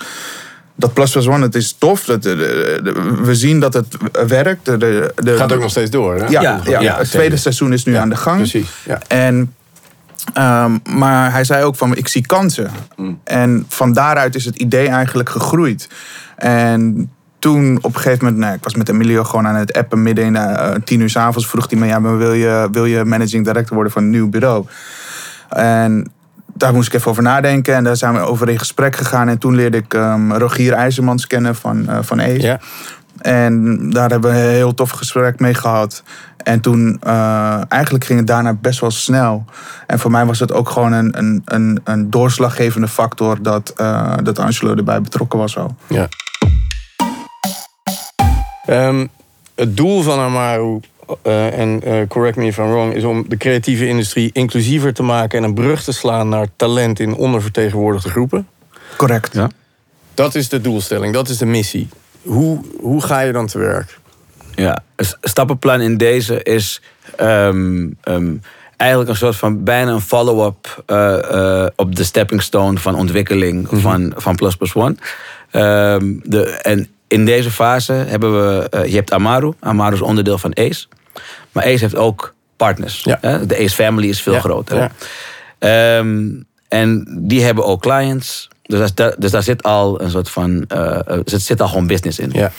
dat 0.75 0.93
Plus 0.93 1.11
Plus 1.11 1.27
One, 1.27 1.43
het 1.43 1.55
is 1.55 1.75
tof. 1.77 2.03
Dat, 2.05 2.23
de- 2.23 2.35
de- 2.35 2.79
de- 2.83 3.21
we 3.21 3.35
zien 3.35 3.59
dat 3.59 3.73
het 3.73 3.97
werkt. 4.27 4.65
De, 4.65 4.77
de, 4.77 5.13
de- 5.15 5.35
Gaat 5.37 5.53
ook 5.53 5.61
nog 5.61 5.69
steeds 5.69 5.89
door, 5.89 6.15
hè? 6.15 6.25
ja, 6.27 6.41
Ja, 6.41 6.59
ja, 6.63 6.79
ja, 6.79 6.79
het 6.79 6.95
zeker. 6.95 7.05
tweede 7.09 7.37
seizoen 7.37 7.73
is 7.73 7.85
nu 7.85 7.93
Ja, 7.93 8.01
aan 8.01 8.09
de 8.09 8.15
gang. 8.15 8.37
Precies, 8.37 8.69
ja. 8.85 8.99
En, 9.07 9.53
ehm, 10.33 10.77
maar 10.95 11.31
hij 11.31 11.43
zei 11.43 11.63
ook 11.63 11.75
van, 11.75 11.95
ik 11.95 12.07
zie 12.07 12.25
kansen. 12.25 12.71
Mm. 12.95 13.19
En 13.23 13.65
van 13.69 13.93
daaruit 13.93 14.35
is 14.35 14.45
het 14.45 14.55
idee 14.55 14.87
eigenlijk 14.87 15.29
gegroeid. 15.29 15.89
En 16.35 17.09
toen 17.43 17.77
op 17.81 17.95
een 17.95 18.01
gegeven 18.01 18.25
moment, 18.25 18.41
nou, 18.41 18.55
ik 18.55 18.63
was 18.63 18.75
met 18.75 18.89
Emilio 18.89 19.23
gewoon 19.23 19.47
aan 19.47 19.55
het 19.55 19.73
appen 19.73 20.03
midden 20.03 20.25
in 20.25 20.35
eh, 20.35 20.71
tien 20.83 20.99
uur 20.99 21.09
s 21.09 21.17
avonds. 21.17 21.47
Vroeg 21.47 21.69
hij 21.69 21.79
me, 21.79 21.85
ja, 21.85 21.99
maar 21.99 22.17
wil 22.17 22.33
je, 22.33 22.67
wil 22.71 22.85
je 22.85 23.03
managing 23.03 23.45
director 23.45 23.73
worden 23.73 23.93
van 23.93 24.03
een 24.03 24.09
nieuw 24.09 24.29
bureau? 24.29 24.65
En 25.49 26.11
daar 26.53 26.73
moest 26.73 26.87
ik 26.87 26.93
even 26.93 27.11
over 27.11 27.23
nadenken. 27.23 27.75
En 27.75 27.83
daar 27.83 27.97
zijn 27.97 28.13
we 28.13 28.19
over 28.19 28.49
in 28.49 28.59
gesprek 28.59 28.95
gegaan. 28.95 29.27
En 29.27 29.37
toen 29.37 29.55
leerde 29.55 29.77
ik 29.77 29.93
ehm, 29.93 30.31
Rogier 30.31 30.73
IJzermans 30.73 31.27
kennen 31.27 31.55
van, 31.55 31.89
eh 31.89 31.97
van 32.01 32.21
Ace. 32.21 32.41
Ja. 32.41 32.59
En 33.21 33.79
daar 33.89 34.09
hebben 34.09 34.31
we 34.31 34.37
een 34.37 34.49
heel 34.49 34.73
tof 34.73 34.89
gesprek 34.89 35.39
mee 35.39 35.53
gehad. 35.53 36.03
En 36.37 36.61
toen, 36.61 36.97
eh, 37.01 37.61
eigenlijk 37.67 38.05
ging 38.05 38.19
het 38.19 38.27
daarna 38.27 38.53
best 38.53 38.79
wel 38.79 38.91
snel. 38.91 39.45
En 39.87 39.99
voor 39.99 40.11
mij 40.11 40.25
was 40.25 40.39
het 40.39 40.53
ook 40.53 40.69
gewoon 40.69 40.91
een, 40.91 41.17
een, 41.17 41.41
een, 41.45 41.79
een 41.83 42.09
doorslaggevende 42.09 42.87
factor 42.87 43.41
dat, 43.41 43.73
dat 44.23 44.39
Angelo 44.39 44.75
erbij 44.75 45.01
betrokken 45.01 45.39
was. 45.39 45.57
Al. 45.57 45.75
Ja. 45.87 46.07
Ehm, 48.65 49.05
het 49.55 49.77
doel 49.77 50.01
van 50.01 50.19
Amaru, 50.19 50.79
eh, 51.21 51.59
en 51.59 51.83
eh, 51.83 52.07
correct 52.07 52.35
me 52.35 52.45
if 52.45 52.57
I'm 52.57 52.69
wrong, 52.69 52.93
is 52.93 53.03
om 53.03 53.25
de 53.27 53.37
creatieve 53.37 53.87
industrie 53.87 54.29
inclusiever 54.33 54.93
te 54.93 55.03
maken 55.03 55.37
en 55.37 55.43
een 55.43 55.53
brug 55.53 55.83
te 55.83 55.91
slaan 55.91 56.29
naar 56.29 56.47
talent 56.55 56.99
in 56.99 57.15
ondervertegenwoordigde 57.15 58.09
groepen. 58.09 58.47
Correct. 58.97 59.33
Ja. 59.33 59.49
Dat 60.13 60.35
is 60.35 60.49
de 60.49 60.61
doelstelling, 60.61 61.13
dat 61.13 61.29
is 61.29 61.37
de 61.37 61.45
missie. 61.45 61.89
Hoe, 62.21 62.61
hoe 62.79 63.01
ga 63.01 63.19
je 63.19 63.31
dan 63.31 63.47
te 63.47 63.57
werk? 63.57 63.99
Ja, 64.55 64.83
het 64.95 65.17
stappenplan 65.21 65.81
in 65.81 65.97
deze 65.97 66.43
is 66.43 66.81
ehm, 67.15 67.89
ehm, 68.01 68.35
eigenlijk 68.77 69.09
een 69.09 69.15
soort 69.15 69.35
van 69.35 69.63
bijna 69.63 69.91
een 69.91 70.01
follow-up 70.01 70.83
eh, 70.85 71.63
eh, 71.63 71.67
op 71.75 71.95
de 71.95 72.03
stepping 72.03 72.41
stone 72.41 72.79
van 72.79 72.95
ontwikkeling 72.95 73.67
van, 73.71 74.13
van 74.15 74.35
Plus 74.35 74.55
Plus 74.55 74.75
One. 74.75 74.95
Ehm, 75.51 76.13
de, 76.23 76.43
en 76.43 76.87
in 77.13 77.25
deze 77.25 77.51
fase 77.51 77.93
hebben 77.93 78.33
we, 78.33 78.69
eh, 78.69 78.85
je 78.85 78.95
hebt 78.95 79.11
Amaru. 79.11 79.53
Amaru 79.59 79.93
is 79.93 80.01
onderdeel 80.01 80.37
van 80.37 80.57
Ace. 80.57 80.85
Maar 81.51 81.63
Ace 81.63 81.79
heeft 81.79 81.95
ook 81.95 82.33
partners. 82.57 83.01
Ja. 83.03 83.17
hè? 83.21 83.45
De 83.45 83.57
Ace 83.57 83.75
family 83.75 84.07
is 84.07 84.21
veel 84.21 84.33
Ja, 84.33 84.39
groter. 84.39 84.77
ja. 84.77 84.91
Ehm, 85.59 86.29
en 86.67 87.17
die 87.21 87.43
hebben 87.43 87.65
ook 87.65 87.81
clients. 87.81 88.47
Dus 88.61 88.93
daar, 88.93 89.15
dus 89.17 89.31
daar 89.31 89.43
zit 89.43 89.63
al 89.63 90.01
een 90.01 90.09
soort 90.09 90.29
van, 90.29 90.65
eh, 90.67 91.07
er 91.07 91.21
zit, 91.25 91.41
zit 91.41 91.61
al 91.61 91.67
gewoon 91.67 91.87
business 91.87 92.19
in. 92.19 92.29
Ja. 92.31 92.51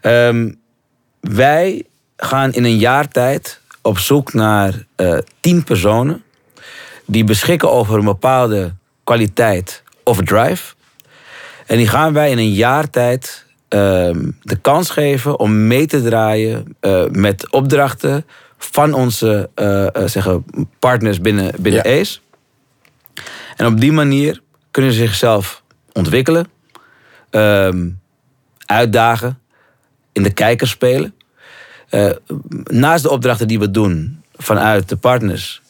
Ehm, 0.00 0.52
wij 1.20 1.84
gaan 2.16 2.52
in 2.52 2.64
een 2.64 2.78
jaar 2.78 3.08
tijd 3.08 3.60
op 3.82 3.98
zoek 3.98 4.32
naar 4.32 4.84
eh, 4.96 5.18
tien 5.40 5.64
personen 5.64 6.22
die 7.06 7.24
beschikken 7.24 7.70
over 7.70 7.98
een 7.98 8.04
bepaalde 8.04 8.74
kwaliteit 9.04 9.82
of 10.04 10.18
drive. 10.22 10.74
En 11.66 11.76
die 11.76 11.88
gaan 11.88 12.12
wij 12.12 12.30
in 12.30 12.38
een 12.38 12.52
jaar 12.52 12.90
tijd 12.90 13.44
de 13.68 14.56
kans 14.60 14.90
geven 14.90 15.38
om 15.38 15.66
mee 15.66 15.86
te 15.86 16.02
draaien 16.02 16.76
eh, 16.80 17.04
met 17.10 17.50
opdrachten 17.50 18.24
van 18.58 18.92
onze 18.92 19.50
eh, 19.54 19.86
eh, 19.86 20.08
zeggen 20.08 20.44
partners 20.78 21.20
binnen, 21.20 21.52
binnen 21.58 21.90
Ja. 21.90 22.00
ACE. 22.00 22.18
En 23.56 23.66
op 23.66 23.80
die 23.80 23.92
manier 23.92 24.40
kunnen 24.70 24.92
ze 24.92 24.98
zichzelf 24.98 25.62
ontwikkelen, 25.92 26.46
ehm, 27.30 27.88
uitdagen, 28.66 29.38
in 30.12 30.22
de 30.22 30.32
kijker 30.32 30.68
spelen. 30.68 31.14
Naast 32.64 33.02
de 33.02 33.10
opdrachten 33.10 33.48
die 33.48 33.58
we 33.58 33.70
doen 33.70 34.22
vanuit 34.32 34.88
de 34.88 34.96
partners, 34.96 35.62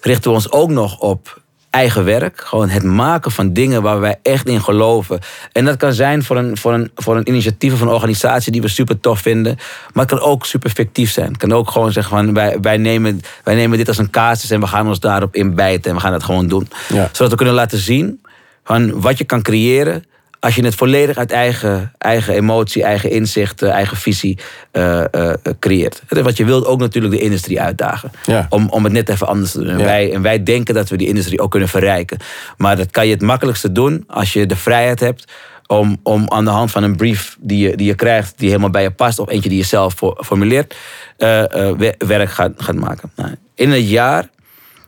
richten 0.00 0.30
we 0.30 0.36
ons 0.36 0.50
ook 0.50 0.70
nog 0.70 0.98
op 0.98 1.41
eigen 1.72 2.04
werk. 2.04 2.40
Gewoon 2.40 2.68
het 2.68 2.82
maken 2.82 3.30
van 3.30 3.52
dingen 3.52 3.82
waar 3.82 4.00
wij 4.00 4.18
echt 4.22 4.48
in 4.48 4.62
geloven. 4.62 5.18
En 5.52 5.64
dat 5.64 5.76
kan 5.76 5.92
zijn 5.92 6.22
voor 6.22 6.36
een, 6.36 6.56
voor 6.56 6.72
een, 6.72 6.90
voor 6.94 7.16
een 7.16 7.28
initiatief 7.28 7.72
of 7.72 7.80
een 7.80 7.88
organisatie 7.88 8.52
die 8.52 8.60
we 8.60 8.68
super 8.68 9.00
tof 9.00 9.20
vinden. 9.20 9.56
Maar 9.92 10.04
het 10.04 10.14
kan 10.18 10.28
ook 10.28 10.46
super 10.46 10.70
fictief 10.70 11.10
zijn. 11.10 11.28
Het 11.28 11.36
kan 11.36 11.52
ook 11.52 11.70
gewoon 11.70 11.92
zeggen 11.92 12.16
van 12.16 12.34
wij, 12.34 12.60
wij, 12.60 12.76
nemen, 12.76 13.20
wij 13.44 13.54
nemen 13.54 13.78
dit 13.78 13.88
als 13.88 13.98
een 13.98 14.10
casus 14.10 14.50
en 14.50 14.60
we 14.60 14.66
gaan 14.66 14.88
ons 14.88 15.00
daarop 15.00 15.34
inbijten 15.34 15.90
en 15.90 15.96
we 15.96 16.02
gaan 16.02 16.12
dat 16.12 16.22
gewoon 16.22 16.48
doen. 16.48 16.68
Ja. 16.88 17.08
Zodat 17.12 17.30
we 17.30 17.36
kunnen 17.36 17.54
laten 17.54 17.78
zien 17.78 18.20
van 18.64 19.00
wat 19.00 19.18
je 19.18 19.24
kan 19.24 19.42
creëren 19.42 20.04
als 20.42 20.54
je 20.54 20.64
het 20.64 20.74
volledig 20.74 21.16
uit 21.16 21.30
eigen, 21.32 21.92
eigen 21.98 22.34
emotie, 22.34 22.82
eigen 22.82 23.10
inzicht, 23.10 23.62
eh, 23.62 23.70
eigen 23.70 23.96
visie 23.96 24.38
eh, 24.70 25.04
eh, 25.14 25.34
creëert. 25.58 26.02
Want 26.08 26.36
je 26.36 26.44
wilt 26.44 26.66
ook 26.66 26.80
natuurlijk 26.80 27.14
de 27.14 27.20
industrie 27.20 27.60
uitdagen. 27.60 28.10
Ja. 28.26 28.46
Om, 28.48 28.68
om 28.68 28.84
het 28.84 28.92
net 28.92 29.08
even 29.08 29.26
anders 29.26 29.50
te 29.52 29.58
doen. 29.58 29.68
En, 29.68 29.78
Ja. 29.78 29.84
wij, 29.84 30.12
en 30.12 30.22
wij 30.22 30.42
denken 30.42 30.74
dat 30.74 30.88
we 30.88 30.96
die 30.96 31.06
industrie 31.08 31.40
ook 31.40 31.50
kunnen 31.50 31.68
verrijken. 31.68 32.18
Maar 32.56 32.76
dat 32.76 32.90
kan 32.90 33.06
je 33.06 33.12
het 33.12 33.22
makkelijkste 33.22 33.72
doen 33.72 34.04
als 34.06 34.32
je 34.32 34.46
de 34.46 34.56
vrijheid 34.56 35.00
hebt 35.00 35.32
om, 35.66 35.96
om 36.02 36.30
aan 36.30 36.44
de 36.44 36.50
hand 36.50 36.70
van 36.70 36.82
een 36.82 36.96
brief 36.96 37.36
die 37.40 37.68
je, 37.68 37.76
die 37.76 37.86
je 37.86 37.94
krijgt, 37.94 38.34
die 38.38 38.48
helemaal 38.48 38.70
bij 38.70 38.82
je 38.82 38.90
past, 38.90 39.18
of 39.18 39.28
eentje 39.30 39.48
die 39.48 39.58
je 39.58 39.64
zelf 39.64 39.94
formuleert, 40.16 40.74
we- 41.16 41.94
werk 41.98 42.30
gaat, 42.30 42.52
gaat 42.56 42.74
maken. 42.76 43.10
Nou, 43.16 43.30
in 43.54 43.70
een 43.70 43.84
jaar 43.84 44.28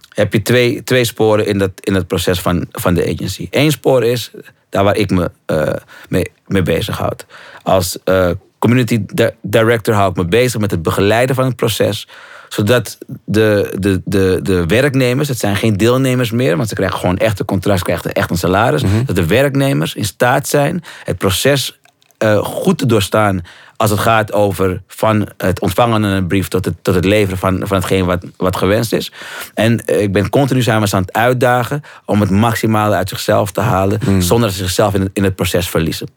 heb 0.09 0.33
je 0.33 0.43
twee, 0.43 0.83
twee 0.83 1.05
sporen 1.05 1.47
in 1.47 1.59
dat, 1.59 1.71
in 1.81 1.95
het 1.95 2.07
proces 2.07 2.41
van, 2.41 2.67
van 2.71 2.95
de 2.95 3.13
agency. 3.15 3.49
Eén 3.51 3.71
spoor 3.71 4.05
is 4.05 4.31
daar 4.75 4.85
waar 4.85 4.97
ik 4.97 5.11
me 5.11 5.31
eh, 5.47 5.73
mee, 6.09 6.31
mee 6.47 6.63
bezighoud. 6.63 7.27
Als 7.63 7.99
eh, 8.05 8.31
community 8.59 9.05
di- 9.07 9.31
director 9.43 9.95
hou 9.95 10.11
ik 10.11 10.17
me 10.17 10.25
bezig 10.25 10.61
met 10.61 10.71
het 10.71 10.83
begeleiden 10.83 11.35
van 11.35 11.45
het 11.45 11.57
proces. 11.57 12.09
Zodat 12.49 12.99
de, 13.25 13.75
de, 13.79 14.01
de, 14.05 14.39
de 14.43 14.67
werknemers, 14.67 15.29
het 15.29 15.39
zijn 15.39 15.57
geen 15.57 15.77
deelnemers 15.77 16.31
meer, 16.31 16.57
want 16.57 16.69
ze 16.69 16.75
krijgen 16.75 16.99
gewoon 16.99 17.17
echt 17.17 17.39
een 17.41 17.47
contract, 17.47 17.83
krijgen 17.83 18.13
echt 18.13 18.31
een 18.31 18.37
salaris. 18.37 18.83
Dat 19.07 19.17
de 19.17 19.27
werknemers 19.27 19.95
in 19.95 20.05
staat 20.05 20.49
zijn 20.49 20.83
het 21.05 21.19
proces 21.19 21.79
eh, 22.25 22.45
goed 22.45 22.79
te 22.79 22.87
doorstaan 22.87 23.41
als 23.77 23.91
het 23.91 23.99
gaat 23.99 24.33
over 24.33 24.83
van 24.87 25.29
het 25.37 25.61
ontvangen 25.61 26.01
van 26.01 26.11
een 26.11 26.27
brief 26.27 26.49
tot 26.49 26.65
het, 26.65 26.75
tot 26.83 26.95
het 26.95 27.05
leveren 27.05 27.39
van, 27.39 27.63
van 27.67 27.77
hetgeen 27.77 28.05
wat, 28.05 28.25
wat 28.37 28.57
gewenst 28.57 28.93
is. 28.93 29.13
En 29.55 29.85
eh, 29.85 30.01
ik 30.01 30.13
ben 30.13 30.29
continu 30.29 30.63
zijn 30.63 30.81
we 30.81 30.89
ze 30.89 30.97
aan 30.97 31.03
het 31.03 31.13
uitdagen 31.13 31.83
om 32.05 32.21
het 32.21 32.31
maximale 32.31 32.95
uit 32.95 33.09
zichzelf 33.09 33.53
te 33.53 33.61
halen, 33.61 34.01
zonder 34.23 34.49
dat 34.49 34.57
ze 34.57 34.63
zichzelf 34.63 34.95
in 34.95 35.01
het, 35.01 35.11
in 35.13 35.25
het 35.25 35.35
proces 35.35 35.69
verliezen. 35.69 36.09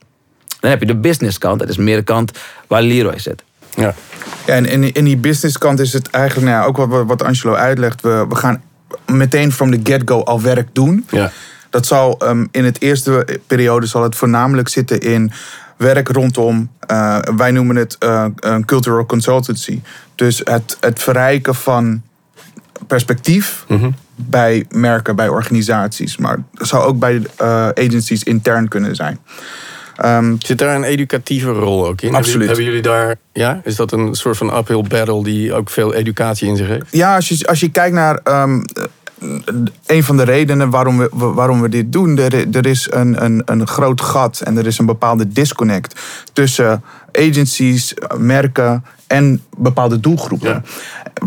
Dan 0.60 0.70
heb 0.70 0.80
je 0.80 0.86
de 0.86 0.96
business 0.96 1.38
kant, 1.38 1.60
dat 1.60 1.70
is 1.70 1.78
meer 1.78 1.98
de 1.98 2.04
kant 2.04 2.32
waar 2.67 2.82
Leroy 2.82 3.20
zit. 3.20 3.43
Ja. 3.76 3.93
Ja, 4.46 4.54
en 4.54 4.65
in, 4.65 4.91
in 4.91 5.04
die 5.04 5.17
businesskant 5.17 5.80
is 5.80 5.93
het 5.93 6.10
eigenlijk, 6.10 6.48
nou 6.48 6.62
ja, 6.62 6.65
ook 6.65 6.78
wat, 6.78 7.06
wat 7.08 7.24
Angelo 7.24 7.54
uitlegt. 7.54 8.02
We, 8.02 8.26
we 8.30 8.36
gaan 8.36 8.63
meteen 9.06 9.52
from 9.52 9.72
the 9.72 9.91
get-go 9.91 10.24
al 10.24 10.41
werk 10.41 10.67
doen. 10.74 11.06
Ja. 11.10 11.32
Dat 11.70 11.86
zal 11.86 12.20
ehm, 12.20 12.46
in 12.52 12.65
het 12.65 12.82
eerste 12.82 13.39
periode 13.48 13.86
zal 13.86 14.04
het 14.04 14.15
voornamelijk 14.15 14.67
zitten 14.67 15.00
in 15.00 15.32
werk 15.78 16.08
rondom, 16.08 16.70
eh, 16.80 17.20
wij 17.36 17.52
noemen 17.52 17.76
het 17.76 17.98
eh, 17.98 18.26
een 18.36 18.66
cultural 18.66 19.06
consultancy. 19.06 19.82
Dus 20.16 20.42
het, 20.44 20.78
het 20.80 21.02
verrijken 21.02 21.56
van 21.56 22.02
perspectief 22.88 23.66
bij 24.16 24.66
merken, 24.70 25.16
bij 25.16 25.28
organisaties. 25.28 26.18
Maar 26.18 26.44
dat 26.54 26.68
zou 26.68 26.84
ook 26.84 27.00
bij 27.00 27.22
eh, 27.36 27.70
agencies 27.70 28.24
intern 28.24 28.68
kunnen 28.68 28.96
zijn. 28.96 29.20
Ehm, 29.96 30.36
Zit 30.40 30.58
daar 30.58 30.76
een 30.76 30.84
educatieve 30.84 31.50
rol 31.50 31.88
ook 31.88 32.02
in? 32.02 32.16
Absoluut. 32.16 32.48
Hebben 32.48 32.66
jullie 32.66 32.82
daar, 32.82 33.16
ja? 33.34 33.62
Is 33.63 33.76
dat 33.76 33.92
een 33.92 34.16
soort 34.16 34.38
van 34.38 34.58
uphill 34.58 34.82
battle 34.82 35.24
die 35.24 35.54
ook 35.54 35.70
veel 35.70 35.94
educatie 35.94 36.48
in 36.48 36.56
zich 36.56 36.68
heeft? 36.68 36.86
Ja, 36.92 37.16
als 37.16 37.28
je, 37.28 37.48
als 37.48 37.60
je 37.60 37.70
kijkt 37.70 37.96
naar 37.96 38.20
ehm, 38.24 38.62
eh, 38.62 38.84
een 39.86 40.04
van 40.04 40.18
de 40.18 40.24
redenen 40.24 40.70
waarom 40.70 40.98
we, 40.98 41.10
waarom 41.12 41.62
we 41.62 41.70
dit 41.70 41.92
doen, 41.92 42.18
er, 42.18 42.56
er 42.56 42.66
is 42.66 42.88
een, 42.92 43.24
een, 43.24 43.42
een 43.46 43.68
groot 43.68 44.02
gat 44.02 44.40
en 44.42 44.58
er 44.58 44.66
is 44.66 44.78
een 44.78 44.86
bepaalde 44.86 45.28
disconnect 45.28 46.00
tussen 46.34 46.84
agencies, 47.14 47.94
merken 48.18 48.84
en 49.08 49.44
bepaalde 49.58 50.00
doelgroepen. 50.00 50.50
Ja. 50.50 50.62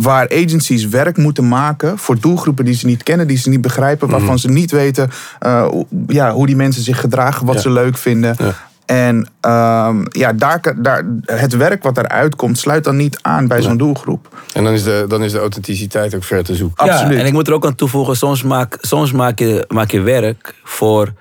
Waar 0.00 0.28
agencies 0.30 0.88
werk 0.88 1.16
moeten 1.16 1.48
maken 1.48 1.98
voor 1.98 2.20
doelgroepen 2.20 2.64
die 2.64 2.74
ze 2.74 2.86
niet 2.86 3.02
kennen, 3.02 3.26
die 3.26 3.36
ze 3.38 3.48
niet 3.48 3.60
begrijpen, 3.60 4.08
waarvan 4.08 4.38
ze 4.38 4.48
niet 4.50 4.70
weten 4.70 5.10
eh, 5.38 5.66
hoe- 5.66 5.86
ja, 6.06 6.32
hoe 6.32 6.46
die 6.46 6.56
mensen 6.56 6.82
zich 6.82 7.00
gedragen, 7.00 7.46
wat 7.46 7.54
Ja. 7.54 7.60
ze 7.60 7.70
leuk 7.70 7.96
vinden. 7.98 8.34
Ja. 8.38 8.54
En 8.90 9.28
ehm, 9.40 10.04
ja, 10.10 10.32
daar, 10.32 10.60
daar, 10.76 11.04
het 11.24 11.56
werk 11.56 11.82
wat 11.82 11.98
eruit 11.98 12.36
komt, 12.36 12.58
sluit 12.58 12.84
dan 12.84 12.96
niet 12.96 13.18
aan 13.22 13.46
bij 13.46 13.62
zo'n 13.62 13.76
doelgroep. 13.76 14.42
En 14.54 14.64
dan 14.64 14.72
is, 14.72 14.82
de, 14.82 15.04
dan 15.08 15.22
is 15.22 15.32
de 15.32 15.38
authenticiteit 15.38 16.14
ook 16.14 16.24
ver 16.24 16.44
te 16.44 16.54
zoeken. 16.54 16.88
Absoluut. 16.88 17.12
Ja, 17.12 17.20
en 17.20 17.26
ik 17.26 17.32
moet 17.32 17.48
er 17.48 17.52
ook 17.54 17.64
aan 17.66 17.74
toevoegen, 17.74 18.16
soms 18.16 18.42
maak, 18.42 18.78
soms 18.80 19.12
maak, 19.12 19.38
je, 19.38 19.64
maak 19.68 19.90
je 19.90 20.00
werk 20.00 20.54
voor 20.64 21.12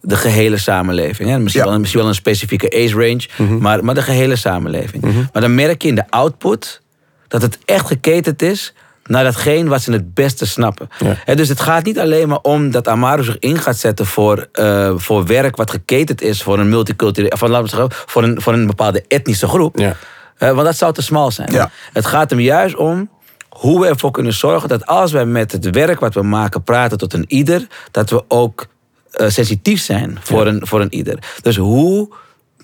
de 0.00 0.16
gehele 0.16 0.58
samenleving. 0.58 1.28
Hè? 1.28 1.38
Misschien, 1.38 1.64
Ja. 1.64 1.70
wel, 1.70 1.78
misschien 1.78 2.00
wel 2.00 2.08
een 2.08 2.14
specifieke 2.14 2.84
age 2.84 2.94
range, 2.94 3.50
maar, 3.58 3.84
maar 3.84 3.94
de 3.94 4.02
gehele 4.02 4.36
samenleving. 4.36 5.02
Maar 5.32 5.42
dan 5.42 5.54
merk 5.54 5.82
je 5.82 5.88
in 5.88 5.94
de 5.94 6.10
output 6.10 6.80
dat 7.28 7.42
het 7.42 7.58
echt 7.64 7.86
geketend 7.86 8.42
is 8.42 8.74
naar 9.08 9.24
datgene 9.24 9.68
wat 9.68 9.82
ze 9.82 9.92
het 9.92 10.14
beste 10.14 10.46
snappen. 10.46 10.88
Ja. 11.26 11.34
Dus 11.34 11.48
het 11.48 11.60
gaat 11.60 11.84
niet 11.84 11.98
alleen 11.98 12.28
maar 12.28 12.40
om 12.42 12.70
dat 12.70 12.88
Amaro 12.88 13.22
zich 13.22 13.38
in 13.38 13.58
gaat 13.58 13.76
zetten 13.76 14.06
voor, 14.06 14.48
eh, 14.52 14.92
voor 14.96 15.26
werk 15.26 15.56
wat 15.56 15.70
geketend 15.70 16.22
is 16.22 16.42
voor 16.42 16.58
een 16.58 16.68
multiculturele, 16.68 17.36
van, 17.36 17.50
laten 17.50 17.64
we 17.64 17.70
zeggen, 17.70 18.04
voor 18.06 18.22
een, 18.22 18.40
voor 18.40 18.52
een 18.52 18.66
bepaalde 18.66 19.04
etnische 19.08 19.48
groep. 19.48 19.78
Ja. 19.78 19.96
Eh, 20.36 20.50
want 20.50 20.64
dat 20.64 20.76
zou 20.76 20.92
te 20.92 21.02
smal 21.02 21.30
zijn. 21.30 21.52
Ja. 21.52 21.70
Het 21.92 22.06
gaat 22.06 22.30
hem 22.30 22.40
juist 22.40 22.76
om 22.76 23.10
hoe 23.48 23.80
we 23.80 23.86
ervoor 23.86 24.10
kunnen 24.10 24.32
zorgen 24.32 24.68
dat 24.68 24.86
als 24.86 25.12
wij 25.12 25.26
met 25.26 25.52
het 25.52 25.70
werk 25.70 26.00
wat 26.00 26.14
we 26.14 26.22
maken 26.22 26.62
praten 26.62 26.98
tot 26.98 27.12
een 27.12 27.24
ieder, 27.28 27.66
dat 27.90 28.10
we 28.10 28.24
ook 28.28 28.66
eh, 29.10 29.28
sensitief 29.28 29.80
zijn 29.80 30.18
voor, 30.22 30.46
een, 30.46 30.66
voor 30.66 30.80
een 30.80 30.94
ieder. 30.94 31.18
Dus 31.42 31.56
hoe 31.56 32.08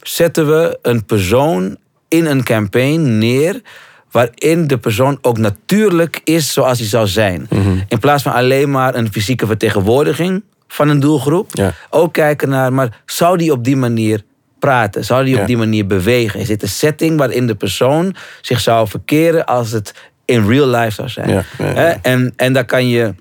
zetten 0.03 0.47
we 0.47 0.79
een 0.83 1.05
persoon 1.05 1.77
in 2.09 2.27
een 2.27 2.45
campaign 2.45 3.19
neer 3.19 3.61
waarin 4.15 4.67
de 4.67 4.79
persoon 4.79 5.19
ook 5.23 5.39
natuurlijk 5.39 6.21
is 6.25 6.53
zoals 6.53 6.79
hij 6.79 6.89
zou 6.89 7.07
zijn. 7.07 7.49
In 7.89 7.99
plaats 7.99 8.23
van 8.23 8.33
alleen 8.33 8.71
maar 8.71 8.95
een 8.95 9.13
fysieke 9.13 9.47
vertegenwoordiging 9.47 10.43
van 10.69 10.89
een 10.89 11.01
doelgroep. 11.01 11.49
Ja. 11.53 11.73
Ook 11.91 12.13
kijken 12.13 12.49
naar, 12.49 12.73
maar 12.73 13.01
zou 13.07 13.37
die 13.37 13.53
op 13.53 13.65
die 13.65 13.77
manier 13.77 14.23
praten? 14.59 15.05
Zou 15.05 15.25
die 15.25 15.35
Ja. 15.35 15.41
op 15.41 15.47
die 15.47 15.57
manier 15.57 15.87
bewegen? 15.87 16.41
Is 16.41 16.47
dit 16.47 16.63
een 16.63 16.69
setting 16.69 17.19
waarin 17.19 17.47
de 17.47 17.55
persoon 17.55 18.15
zich 18.41 18.61
zou 18.61 18.89
verkeren 18.89 19.45
als 19.45 19.71
het 19.71 19.95
in 20.25 20.49
real 20.49 20.69
life 20.69 20.91
zou 20.91 21.09
zijn? 21.09 21.45
Ja? 21.59 21.99
En, 22.03 22.33
en 22.37 22.53
daar 22.53 22.65
kan 22.65 22.89
je 22.89 23.15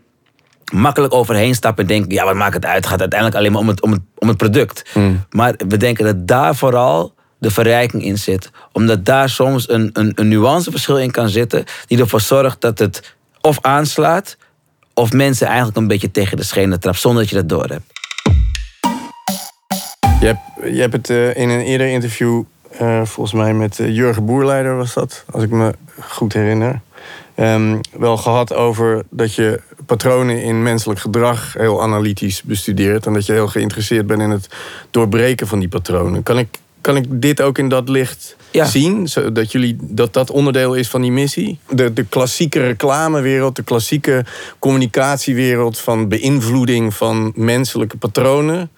makkelijk 0.73 1.13
overheen 1.13 1.55
stappen 1.55 1.83
en 1.83 1.89
denken: 1.89 2.11
ja, 2.11 2.25
wat 2.25 2.35
maakt 2.35 2.53
het 2.53 2.65
uit? 2.65 2.75
Het 2.75 2.85
gaat 2.87 2.99
uiteindelijk 2.99 3.39
alleen 3.39 3.51
maar 3.51 3.61
om 3.61 3.67
het, 3.67 3.81
om 3.81 3.91
het, 3.91 4.01
om 4.17 4.27
het 4.27 4.37
product. 4.37 4.89
Hmm. 4.91 5.25
Maar 5.29 5.53
we 5.67 5.77
denken 5.77 6.05
dat 6.05 6.27
daar 6.27 6.55
vooral 6.55 7.13
de 7.43 7.51
verrijking 7.51 8.03
in 8.03 8.17
zit. 8.17 8.51
Omdat 8.71 9.05
daar 9.05 9.29
soms 9.29 9.69
een, 9.69 9.89
een, 9.93 10.11
een 10.15 10.27
nuanceverschil 10.27 10.99
in 10.99 11.11
kan 11.11 11.29
zitten, 11.29 11.63
die 11.87 11.99
ervoor 11.99 12.21
zorgt 12.21 12.61
dat 12.61 12.79
het 12.79 13.15
of 13.41 13.57
aanslaat, 13.61 14.37
of 14.93 15.11
mensen 15.11 15.47
eigenlijk 15.47 15.77
een 15.77 15.87
beetje 15.87 16.11
tegen 16.11 16.37
de 16.37 16.43
schenen 16.43 16.79
trapt, 16.79 16.99
zonder 16.99 17.21
dat 17.21 17.29
je 17.29 17.35
dat 17.35 17.49
door 17.49 17.65
hebt. 17.67 17.91
Je 20.19 20.25
hebt, 20.25 20.75
je 20.75 20.81
hebt 20.81 20.93
het 20.93 21.09
eh, 21.09 21.35
in 21.35 21.49
een 21.49 21.61
eerder 21.61 21.87
interview, 21.87 22.43
eh, 22.71 23.01
volgens 23.05 23.35
mij 23.35 23.53
met 23.53 23.79
eh, 23.79 23.95
Jurgen 23.95 24.25
Boerleider 24.25 24.75
was 24.75 24.93
dat, 24.93 25.25
als 25.31 25.43
ik 25.43 25.49
me 25.49 25.73
goed 25.99 26.33
herinner. 26.33 26.81
ehm, 27.35 27.77
wel 27.91 28.17
gehad 28.17 28.53
over 28.53 29.03
dat 29.09 29.33
je 29.33 29.61
patronen 29.85 30.41
in 30.43 30.63
menselijk 30.63 30.99
gedrag 30.99 31.53
heel 31.53 31.81
analytisch 31.81 32.41
bestudeert. 32.43 33.05
En 33.05 33.13
dat 33.13 33.25
je 33.25 33.33
heel 33.33 33.47
geïnteresseerd 33.47 34.07
bent 34.07 34.21
in 34.21 34.29
het 34.29 34.47
doorbreken 34.91 35.47
van 35.47 35.59
die 35.59 35.67
patronen. 35.67 36.23
Kan 36.23 36.37
ik, 36.37 36.47
kan 36.83 36.95
ik 36.95 37.05
dit 37.09 37.41
ook 37.41 37.57
in 37.57 37.69
dat 37.69 37.89
licht 37.89 38.35
Ja. 38.51 38.65
zien? 38.65 39.07
Zodat 39.07 39.51
jullie, 39.51 39.75
dat 39.81 40.13
dat 40.13 40.31
onderdeel 40.31 40.73
is 40.73 40.87
van 40.87 41.01
die 41.01 41.11
missie? 41.11 41.59
De, 41.69 41.93
de 41.93 42.03
klassieke 42.03 42.59
reclamewereld, 42.59 43.55
de 43.55 43.63
klassieke 43.63 44.25
communicatiewereld 44.59 45.79
van 45.79 46.07
beïnvloeding 46.07 46.93
van 46.93 47.31
menselijke 47.35 47.97
patronen. 47.97 48.71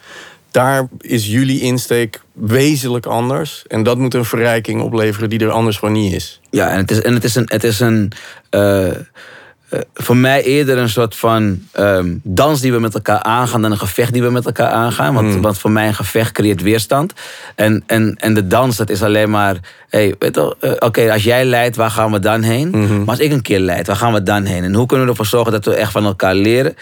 Daar 0.51 0.87
is 0.99 1.27
jullie 1.27 1.61
insteek 1.61 2.21
wezenlijk 2.33 3.05
anders. 3.05 3.63
En 3.67 3.83
dat 3.83 3.97
moet 3.97 4.13
een 4.13 4.25
verrijking 4.25 4.81
opleveren 4.81 5.29
die 5.29 5.39
er 5.39 5.49
anders 5.51 5.77
gewoon 5.77 5.93
niet 5.93 6.13
is. 6.13 6.39
Ja, 6.49 6.69
en 6.69 6.77
het 6.77 6.91
is, 6.91 7.01
en 7.01 7.13
het 7.13 7.23
is 7.23 7.35
een. 7.35 7.45
Het 7.47 7.63
is 7.63 7.79
een 7.79 8.11
eh, 8.49 8.91
eh, 9.69 9.79
voor 9.93 10.17
mij 10.17 10.43
eerder 10.43 10.77
een 10.77 10.89
soort 10.89 11.15
van 11.15 11.59
ehm, 11.71 12.13
dans 12.23 12.61
die 12.61 12.71
we 12.71 12.79
met 12.79 12.93
elkaar 12.93 13.21
aangaan 13.21 13.61
dan 13.61 13.71
een 13.71 13.77
gevecht 13.77 14.13
die 14.13 14.23
we 14.23 14.29
met 14.29 14.45
elkaar 14.45 14.69
aangaan. 14.69 15.13
Want, 15.13 15.35
want 15.35 15.57
voor 15.57 15.71
mij 15.71 15.87
een 15.87 15.95
gevecht 15.95 16.31
creëert 16.31 16.61
weerstand. 16.61 17.13
En, 17.55 17.83
en, 17.85 18.15
en 18.15 18.33
de 18.33 18.47
dans, 18.47 18.77
dat 18.77 18.89
is 18.89 19.03
alleen 19.03 19.29
maar. 19.29 19.55
Hey, 19.89 20.15
eh, 20.19 20.71
Oké, 20.79 21.11
als 21.11 21.23
jij 21.23 21.45
leidt, 21.45 21.75
waar 21.75 21.91
gaan 21.91 22.11
we 22.11 22.19
dan 22.19 22.41
heen? 22.41 22.69
Maar 22.69 23.07
als 23.07 23.19
ik 23.19 23.31
een 23.31 23.41
keer 23.41 23.59
leid, 23.59 23.87
waar 23.87 23.95
gaan 23.95 24.13
we 24.13 24.23
dan 24.23 24.43
heen? 24.43 24.63
En 24.63 24.73
hoe 24.73 24.85
kunnen 24.85 25.05
we 25.05 25.11
ervoor 25.11 25.25
zorgen 25.25 25.51
dat 25.51 25.65
we 25.65 25.75
echt 25.75 25.91
van 25.91 26.05
elkaar 26.05 26.35
leren? 26.35 26.75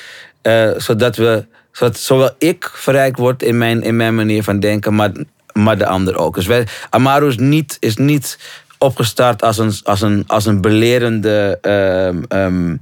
eh, 0.43 0.69
zodat 0.77 1.15
we. 1.15 1.45
Zodat 1.71 1.97
zowel 1.97 2.29
ik 2.37 2.71
verrijkt 2.73 3.17
word 3.17 3.43
in 3.43 3.57
mijn, 3.57 3.83
in 3.83 3.95
mijn 3.95 4.15
manier 4.15 4.43
van 4.43 4.59
denken, 4.59 4.95
maar, 4.95 5.11
maar 5.53 5.77
de 5.77 5.85
ander 5.85 6.17
ook. 6.17 6.35
Dus 6.35 6.45
wij, 6.45 6.67
Amaru 6.89 7.27
is 7.27 7.37
niet, 7.37 7.77
is 7.79 7.95
niet 7.95 8.39
opgestart 8.83 9.43
als 9.43 9.57
een, 9.57 9.73
als 9.83 10.01
een, 10.01 10.23
als 10.27 10.45
een 10.45 10.61
belerende 10.61 11.57
ehm, 11.61 12.23
ehm, 12.27 12.75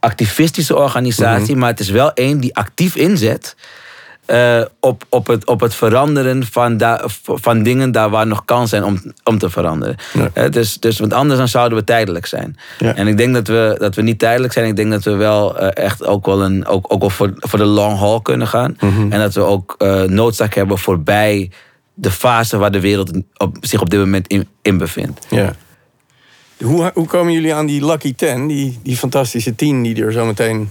activistische 0.00 0.76
organisatie, 0.76 1.56
maar 1.56 1.70
het 1.70 1.80
is 1.80 1.90
wel 1.90 2.12
één 2.12 2.40
die 2.40 2.56
actief 2.56 2.96
inzet 2.96 3.56
eh, 4.28 4.62
op, 4.80 5.04
op, 5.08 5.26
het, 5.26 5.46
op 5.46 5.60
het 5.60 5.74
veranderen 5.74 6.46
van, 6.46 6.80
van 7.24 7.62
dingen 7.62 7.92
daar 7.92 8.10
waar 8.10 8.26
nog 8.26 8.44
kans 8.44 8.70
zijn 8.70 8.84
om, 8.84 9.00
om 9.24 9.38
te 9.38 9.50
veranderen. 9.50 9.96
Ja. 10.34 10.48
Dus, 10.48 10.78
dus, 10.78 10.98
want 10.98 11.12
anders 11.12 11.38
dan 11.38 11.48
zouden 11.48 11.78
we 11.78 11.84
tijdelijk 11.84 12.26
zijn. 12.26 12.56
Ja. 12.78 12.94
En 12.94 13.06
ik 13.06 13.16
denk 13.16 13.34
dat 13.34 13.46
we, 13.46 13.76
dat 13.78 13.94
we 13.94 14.02
niet 14.02 14.18
tijdelijk 14.18 14.52
zijn. 14.52 14.66
Ik 14.66 14.76
denk 14.76 14.90
dat 14.90 15.04
we 15.04 15.14
wel 15.14 15.58
eh, 15.58 15.84
echt 15.84 16.04
ook 16.06 16.26
wel, 16.26 16.42
een, 16.42 16.66
ook, 16.66 16.92
ook 16.92 17.00
wel 17.00 17.10
voor, 17.10 17.32
voor 17.36 17.58
de 17.58 17.64
long 17.64 17.98
haul 17.98 18.20
kunnen 18.20 18.46
gaan. 18.46 18.76
Mhm. 18.80 19.12
En 19.12 19.18
dat 19.18 19.34
we 19.34 19.40
ook 19.40 19.74
eh, 19.78 20.02
noodzaak 20.02 20.54
hebben 20.54 20.78
voorbij 20.78 21.50
de 22.00 22.10
fase 22.10 22.56
waar 22.56 22.70
de 22.70 22.80
wereld 22.80 23.10
op, 23.36 23.56
zich 23.60 23.80
op 23.80 23.90
dit 23.90 24.00
moment 24.00 24.26
in, 24.26 24.48
in 24.62 24.78
bevindt. 24.78 25.26
Ja. 25.30 25.54
Hoe, 26.62 26.90
hoe 26.94 27.06
komen 27.06 27.32
jullie 27.32 27.54
aan 27.54 27.66
die 27.66 27.86
Lucky 27.86 28.14
Ten, 28.14 28.46
die, 28.46 28.78
die 28.82 28.96
fantastische 28.96 29.54
tien 29.54 29.82
die 29.82 30.04
er 30.04 30.12
zo 30.12 30.24
meteen... 30.24 30.70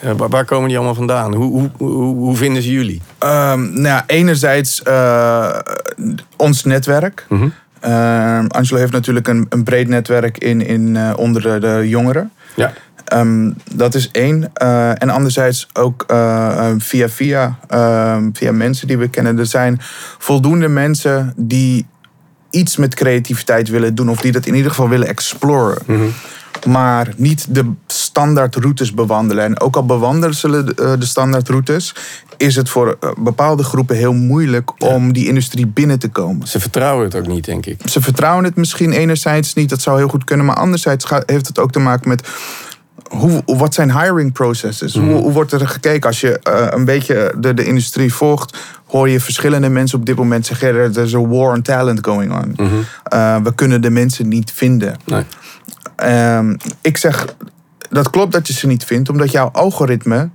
eh, 0.00 0.10
waar, 0.16 0.28
waar 0.28 0.44
komen 0.44 0.68
die 0.68 0.76
allemaal 0.76 0.94
vandaan? 0.94 1.34
Hoe, 1.34 1.50
hoe, 1.50 1.70
hoe, 1.76 2.14
hoe 2.14 2.36
vinden 2.36 2.62
ze 2.62 2.70
jullie? 2.70 3.00
Ehm, 3.18 3.72
nou 3.72 3.82
ja, 3.82 4.04
enerzijds 4.06 4.82
eh, 4.82 5.58
ons 6.36 6.64
netwerk. 6.64 7.26
Ehm, 7.80 8.46
Angelo 8.46 8.80
heeft 8.80 8.92
natuurlijk 8.92 9.28
een, 9.28 9.46
een 9.48 9.64
breed 9.64 9.88
netwerk 9.88 10.38
in, 10.38 10.66
in, 10.66 10.96
eh, 10.96 11.12
onder 11.16 11.42
de, 11.42 11.58
de 11.58 11.88
jongeren. 11.88 12.30
Ja. 12.54 12.72
Ehm, 13.06 13.50
dat 13.74 13.94
is 13.94 14.10
één. 14.10 14.50
Eh, 14.54 15.02
en 15.02 15.10
anderzijds 15.10 15.68
ook 15.72 16.04
eh, 16.06 16.70
eh, 16.70 16.74
via, 16.78 17.08
via, 17.08 17.58
ehm, 17.68 18.28
via 18.32 18.52
mensen 18.52 18.86
die 18.86 18.98
we 18.98 19.08
kennen. 19.08 19.38
Er 19.38 19.46
zijn 19.46 19.80
voldoende 20.18 20.68
mensen 20.68 21.32
die 21.36 21.86
iets 22.50 22.76
met 22.76 22.94
creativiteit 22.94 23.68
willen 23.68 23.94
doen. 23.94 24.08
Of 24.08 24.20
die 24.20 24.32
dat 24.32 24.46
in 24.46 24.54
ieder 24.54 24.70
geval 24.70 24.88
willen 24.88 25.08
exploren. 25.08 26.12
Maar 26.66 27.12
niet 27.16 27.46
de 27.54 27.72
standaardroutes 27.86 28.94
bewandelen. 28.94 29.44
En 29.44 29.60
ook 29.60 29.76
al 29.76 29.86
bewandelen 29.86 30.34
ze 30.34 30.48
de, 30.64 30.96
de 30.98 31.06
standaardroutes... 31.06 31.94
is 32.36 32.56
het 32.56 32.68
voor 32.68 32.96
eh, 33.00 33.10
bepaalde 33.18 33.62
groepen 33.62 33.96
heel 33.96 34.12
moeilijk 34.12 34.82
om 34.82 35.12
die 35.12 35.26
industrie 35.26 35.66
binnen 35.66 35.98
te 35.98 36.08
komen. 36.08 36.46
Ze 36.46 36.60
vertrouwen 36.60 37.04
het 37.04 37.14
ook 37.14 37.26
niet, 37.26 37.44
denk 37.44 37.66
ik. 37.66 37.80
Ze 37.84 38.00
vertrouwen 38.00 38.44
het 38.44 38.56
misschien 38.56 38.92
enerzijds 38.92 39.54
niet, 39.54 39.68
dat 39.68 39.82
zou 39.82 39.98
heel 39.98 40.08
goed 40.08 40.24
kunnen. 40.24 40.46
Maar 40.46 40.56
anderzijds 40.56 41.06
heeft 41.26 41.46
het 41.46 41.58
ook 41.58 41.72
te 41.72 41.78
maken 41.78 42.08
met 42.08 42.28
hoe, 43.08 43.42
wat 43.44 43.74
zijn 43.74 44.00
hiring 44.00 44.32
processes? 44.32 44.94
Hoe, 44.94 45.14
hoe 45.14 45.32
wordt 45.32 45.52
er 45.52 45.68
gekeken? 45.68 46.08
Als 46.08 46.20
je 46.20 46.38
eh, 46.38 46.66
een 46.70 46.84
beetje 46.84 47.34
de, 47.38 47.54
de 47.54 47.64
industrie 47.64 48.14
volgt, 48.14 48.58
hoor 48.86 49.08
je 49.08 49.20
verschillende 49.20 49.68
mensen 49.68 49.98
op 49.98 50.06
dit 50.06 50.16
moment 50.16 50.46
zeggen: 50.46 50.68
er 50.68 50.98
is 50.98 51.12
een 51.12 51.28
war 51.28 51.52
on 51.52 51.62
talent 51.62 52.06
going 52.06 52.32
on. 52.32 52.56
Eh, 53.02 53.36
we 53.42 53.54
kunnen 53.54 53.82
de 53.82 53.90
mensen 53.90 54.28
niet 54.28 54.52
vinden. 54.52 54.96
Nee. 55.04 55.24
Ehm, 55.96 56.56
ik 56.80 56.96
zeg, 56.96 57.26
dat 57.90 58.10
klopt 58.10 58.32
dat 58.32 58.46
je 58.46 58.52
ze 58.52 58.66
niet 58.66 58.84
vindt, 58.84 59.08
omdat 59.08 59.30
jouw 59.30 59.48
algoritme 59.52 60.28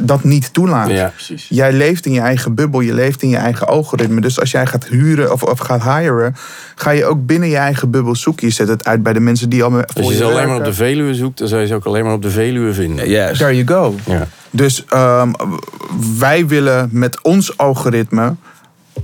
dat 0.00 0.24
niet 0.24 0.52
toelaat. 0.52 0.90
Ja, 0.90 1.08
precies. 1.14 1.46
Jij 1.48 1.72
leeft 1.72 2.06
in 2.06 2.12
je 2.12 2.20
eigen 2.20 2.54
bubbel, 2.54 2.80
je 2.80 2.94
leeft 2.94 3.22
in 3.22 3.28
je 3.28 3.36
eigen 3.36 3.66
algoritme. 3.66 4.20
Dus 4.20 4.40
als 4.40 4.50
jij 4.50 4.66
gaat 4.66 4.84
huren 4.86 5.32
of, 5.32 5.42
of 5.42 5.58
gaat 5.58 5.82
hiren, 5.82 6.34
ga 6.74 6.90
je 6.90 7.04
ook 7.04 7.26
binnen 7.26 7.48
je 7.48 7.56
eigen 7.56 7.90
bubbel 7.90 8.16
zoeken. 8.16 8.46
Je 8.46 8.52
zet 8.52 8.68
het 8.68 8.84
uit 8.84 9.02
bij 9.02 9.12
de 9.12 9.20
mensen 9.20 9.48
die 9.48 9.62
al 9.62 9.70
met- 9.70 9.94
Als 9.94 10.08
je 10.08 10.14
ze 10.14 10.24
alleen 10.24 10.48
maar 10.48 10.56
op 10.56 10.64
de 10.64 10.72
Veluwe 10.74 11.14
zoekt, 11.14 11.38
dan 11.38 11.48
zou 11.48 11.60
je 11.60 11.66
ze 11.66 11.74
ook 11.74 11.84
alleen 11.84 12.04
maar 12.04 12.12
op 12.14 12.22
de 12.22 12.30
Veluwe 12.30 12.72
vinden. 12.74 13.08
Juist. 13.08 13.38
There 13.40 13.64
you 13.64 13.66
go. 13.66 13.94
Ja. 14.12 14.26
Dus 14.50 14.84
ehm, 14.88 15.30
wij 16.18 16.46
willen 16.46 16.88
met 16.92 17.22
ons 17.22 17.56
algoritme 17.56 18.34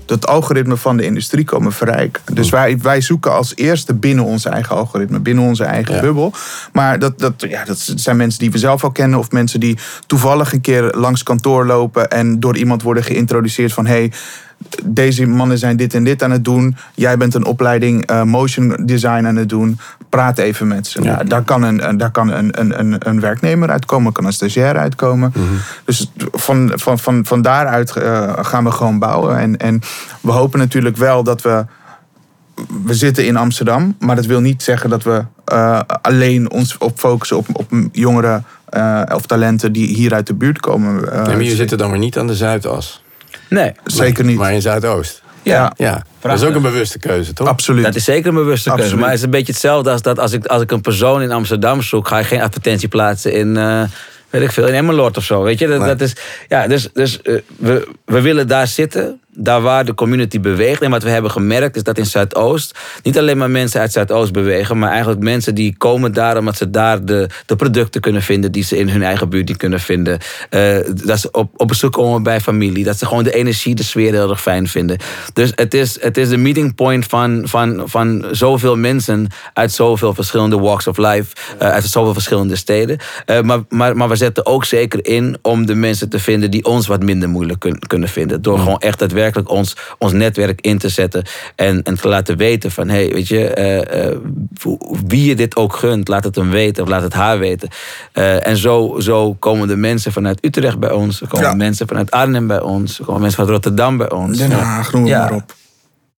dat 0.04 0.26
algoritme 0.26 0.76
van 0.76 0.96
de 0.96 1.04
industrie 1.04 1.44
komen 1.44 1.72
verrijken. 1.72 2.22
Dus 2.32 2.50
wij, 2.50 2.78
wij 2.78 3.00
zoeken 3.00 3.32
als 3.32 3.52
eerste 3.56 3.94
binnen 3.94 4.24
ons 4.24 4.44
eigen 4.44 4.76
algoritme, 4.76 5.18
binnen 5.20 5.44
onze 5.44 5.64
eigen 5.64 5.94
Ja. 5.94 6.00
bubbel. 6.00 6.32
Maar 6.72 6.98
dat, 6.98 7.18
dat, 7.18 7.32
ja, 7.48 7.64
dat 7.64 7.92
zijn 7.96 8.16
mensen 8.16 8.40
die 8.40 8.50
we 8.50 8.58
zelf 8.58 8.84
al 8.84 8.90
kennen, 8.90 9.18
of 9.18 9.30
mensen 9.30 9.60
die 9.60 9.78
toevallig 10.06 10.52
een 10.52 10.60
keer 10.60 10.92
langs 10.96 11.22
kantoor 11.22 11.66
lopen 11.66 12.10
en 12.10 12.40
door 12.40 12.56
iemand 12.56 12.82
worden 12.82 13.02
geïntroduceerd 13.04 13.72
van 13.72 13.86
hey, 13.86 14.12
deze 14.84 15.26
mannen 15.26 15.58
zijn 15.58 15.76
dit 15.76 15.94
en 15.94 16.04
dit 16.04 16.22
aan 16.22 16.30
het 16.30 16.44
doen. 16.44 16.76
Jij 16.94 17.16
bent 17.16 17.34
een 17.34 17.44
opleiding 17.44 18.06
eh, 18.06 18.22
motion 18.22 18.76
design 18.84 19.26
aan 19.26 19.36
het 19.36 19.48
doen. 19.48 19.78
Praat 20.08 20.38
even 20.38 20.68
met 20.68 20.86
ze. 20.86 21.02
Ja. 21.02 21.14
Nou, 21.14 21.26
daar 21.28 21.42
kan, 21.42 21.62
een, 21.62 21.96
daar 21.96 22.10
kan 22.10 22.32
een, 22.32 22.60
een, 22.60 22.78
een, 22.78 22.96
een 22.98 23.20
werknemer 23.20 23.70
uitkomen, 23.70 24.12
kan 24.12 24.24
een 24.24 24.32
stagiair 24.32 24.76
uitkomen. 24.76 25.32
Dus 25.84 26.10
van, 26.32 26.72
van, 26.74 26.98
van, 26.98 27.24
van 27.24 27.42
daaruit 27.42 27.96
eh, 27.96 28.32
gaan 28.40 28.64
we 28.64 28.70
gewoon 28.70 28.98
bouwen. 28.98 29.38
En, 29.38 29.56
en 29.56 29.80
we 30.20 30.30
hopen 30.30 30.58
natuurlijk 30.58 30.96
wel 30.96 31.22
dat 31.22 31.42
we. 31.42 31.64
We 32.84 32.94
zitten 32.94 33.26
in 33.26 33.36
Amsterdam, 33.36 33.96
maar 33.98 34.16
dat 34.16 34.26
wil 34.26 34.40
niet 34.40 34.62
zeggen 34.62 34.90
dat 34.90 35.02
we 35.02 35.24
eh, 35.44 35.80
alleen 36.02 36.50
ons 36.50 36.78
op 36.78 36.98
focussen 36.98 37.36
op, 37.36 37.46
op 37.52 37.72
jongeren 37.92 38.44
of 39.14 39.26
talenten 39.26 39.72
die 39.72 39.94
hier 39.94 40.14
uit 40.14 40.26
de 40.26 40.34
buurt 40.34 40.60
komen. 40.60 41.12
Eh, 41.12 41.16
Nee, 41.16 41.22
maar 41.22 41.42
jullie 41.42 41.56
zitten 41.56 41.78
dan 41.78 41.90
maar 41.90 41.98
niet 41.98 42.18
aan 42.18 42.26
de 42.26 42.34
Zuidas. 42.34 43.02
Nee. 43.48 43.72
Zeker 43.84 44.24
niet. 44.24 44.38
Maar 44.38 44.52
in 44.52 44.62
Zuidoost. 44.62 45.22
Ja. 45.42 45.72
Ja, 45.76 46.04
dat 46.20 46.32
is 46.32 46.44
ook 46.44 46.54
een 46.54 46.62
bewuste 46.62 46.98
keuze, 46.98 47.32
toch? 47.32 47.48
Absoluut. 47.48 47.84
Dat 47.84 47.94
is 47.94 48.04
zeker 48.04 48.28
een 48.28 48.34
bewuste 48.34 48.68
keuze. 48.68 48.82
Absoluut. 48.82 49.00
Maar 49.00 49.10
het 49.10 49.18
is 49.18 49.24
een 49.24 49.30
beetje 49.30 49.52
hetzelfde 49.52 49.90
als 49.90 50.02
dat 50.02 50.18
als 50.18 50.32
ik, 50.32 50.46
als 50.46 50.62
ik 50.62 50.70
een 50.70 50.80
persoon 50.80 51.22
in 51.22 51.32
Amsterdam 51.32 51.82
zoek, 51.82 52.08
ga 52.08 52.18
je 52.18 52.24
geen 52.24 52.40
advertentie 52.40 52.88
plaatsen 52.88 53.32
in, 53.32 53.56
eh, 53.56 53.82
weet 54.30 54.42
ik 54.42 54.52
veel, 54.52 54.66
in 54.66 54.74
Emmeloord 54.74 55.16
of 55.16 55.24
zo. 55.24 55.42
Weet 55.42 55.58
je, 55.58 55.66
dat, 55.66 55.78
Nee. 55.78 55.88
dat 55.88 56.00
is, 56.00 56.16
ja, 56.48 56.66
dus, 56.66 56.88
dus 56.92 57.22
eh, 57.22 57.34
we, 57.56 57.88
we 58.04 58.20
willen 58.20 58.48
daar 58.48 58.66
zitten, 58.66 59.20
daar 59.36 59.60
waar 59.60 59.84
de 59.84 59.94
community 59.94 60.40
beweegt. 60.40 60.82
En 60.82 60.90
wat 60.90 61.02
we 61.02 61.10
hebben 61.10 61.30
gemerkt 61.30 61.76
is 61.76 61.82
dat 61.82 61.98
in 61.98 62.06
Zuidoost 62.06 62.78
niet 63.02 63.18
alleen 63.18 63.38
maar 63.38 63.50
mensen 63.50 63.80
uit 63.80 63.92
Zuidoost 63.92 64.32
bewegen, 64.32 64.78
maar 64.78 64.90
eigenlijk 64.90 65.20
mensen 65.20 65.54
die 65.54 65.74
komen 65.78 66.12
daar 66.12 66.36
omdat 66.38 66.56
ze 66.56 66.70
daar 66.70 67.04
de, 67.04 67.28
de 67.46 67.56
producten 67.56 68.00
kunnen 68.00 68.22
vinden 68.22 68.52
die 68.52 68.62
ze 68.64 68.78
in 68.78 68.88
hun 68.88 69.02
eigen 69.02 69.28
buurt 69.28 69.48
niet 69.48 69.56
kunnen 69.56 69.80
vinden. 69.80 70.18
Eh, 70.50 70.76
dat 71.04 71.18
ze 71.20 71.28
op, 71.30 71.50
op 71.56 71.68
bezoek 71.68 71.92
komen 71.92 72.22
bij 72.22 72.40
familie, 72.40 72.84
dat 72.84 72.98
ze 72.98 73.06
gewoon 73.06 73.24
de 73.24 73.34
energie, 73.34 73.74
de 73.74 73.82
sfeer 73.82 74.12
heel 74.12 74.30
erg 74.30 74.40
fijn 74.42 74.68
vinden. 74.68 74.98
Dus 75.32 75.52
het 75.54 75.74
is, 75.74 76.02
het 76.02 76.16
is 76.16 76.28
de 76.28 76.36
meeting 76.36 76.74
point 76.74 77.04
van, 77.06 77.42
van, 77.44 77.82
van 77.84 78.24
zoveel 78.30 78.76
mensen 78.76 79.26
uit 79.52 79.72
zoveel 79.72 80.14
verschillende 80.14 80.58
walks 80.58 80.86
of 80.86 80.96
life, 80.96 81.34
eh, 81.58 81.68
uit 81.70 81.84
zoveel 81.84 82.12
verschillende 82.12 82.56
steden. 82.56 82.98
Eh, 83.26 83.40
maar, 83.40 83.60
maar, 83.68 83.96
maar 83.96 84.08
we 84.08 84.16
zetten 84.16 84.46
ook 84.46 84.64
zeker 84.64 85.06
in 85.06 85.38
om 85.42 85.66
de 85.66 85.74
mensen 85.74 86.08
te 86.08 86.18
vinden 86.18 86.50
die 86.50 86.64
ons 86.64 86.86
wat 86.86 87.02
minder 87.02 87.28
moeilijk 87.28 87.60
kun- 87.60 87.82
kunnen 87.86 88.08
vinden. 88.08 88.42
Door 88.42 88.58
gewoon 88.58 88.78
echt 88.78 88.98
daadwerkelijk 89.32 89.50
ons, 89.50 89.76
ons 89.98 90.12
netwerk 90.12 90.60
in 90.60 90.78
te 90.78 90.88
zetten 90.88 91.24
en, 91.54 91.82
en 91.82 91.94
te 91.94 92.08
laten 92.08 92.36
weten 92.36 92.70
van, 92.70 92.88
hé, 92.88 93.04
hey, 93.04 93.12
weet 93.12 93.28
je, 93.28 93.48
eh, 93.48 94.06
eh, 94.08 94.16
wie 95.06 95.28
je 95.28 95.36
dit 95.36 95.56
ook 95.56 95.76
gunt, 95.76 96.08
laat 96.08 96.24
het 96.24 96.34
hem 96.34 96.50
weten 96.50 96.82
of 96.82 96.88
laat 96.88 97.02
het 97.02 97.12
haar 97.12 97.38
weten. 97.38 97.68
Eh, 98.12 98.46
en 98.46 98.56
zo, 98.56 98.96
zo 99.00 99.34
komen 99.34 99.68
de 99.68 99.76
mensen 99.76 100.12
vanuit 100.12 100.44
Utrecht 100.44 100.78
bij 100.78 100.90
ons, 100.90 101.20
er 101.20 101.28
komen 101.28 101.46
Ja. 101.46 101.54
mensen 101.54 101.86
vanuit 101.86 102.10
Arnhem 102.10 102.46
bij 102.46 102.60
ons, 102.60 102.98
er 102.98 103.04
komen 103.04 103.20
mensen 103.20 103.38
vanuit 103.38 103.54
Rotterdam 103.54 103.96
bij 103.96 104.10
ons. 104.10 104.38
Den 104.38 104.50
Haag, 104.50 104.92
noem 104.92 105.08
maar 105.08 105.32
op. 105.32 105.54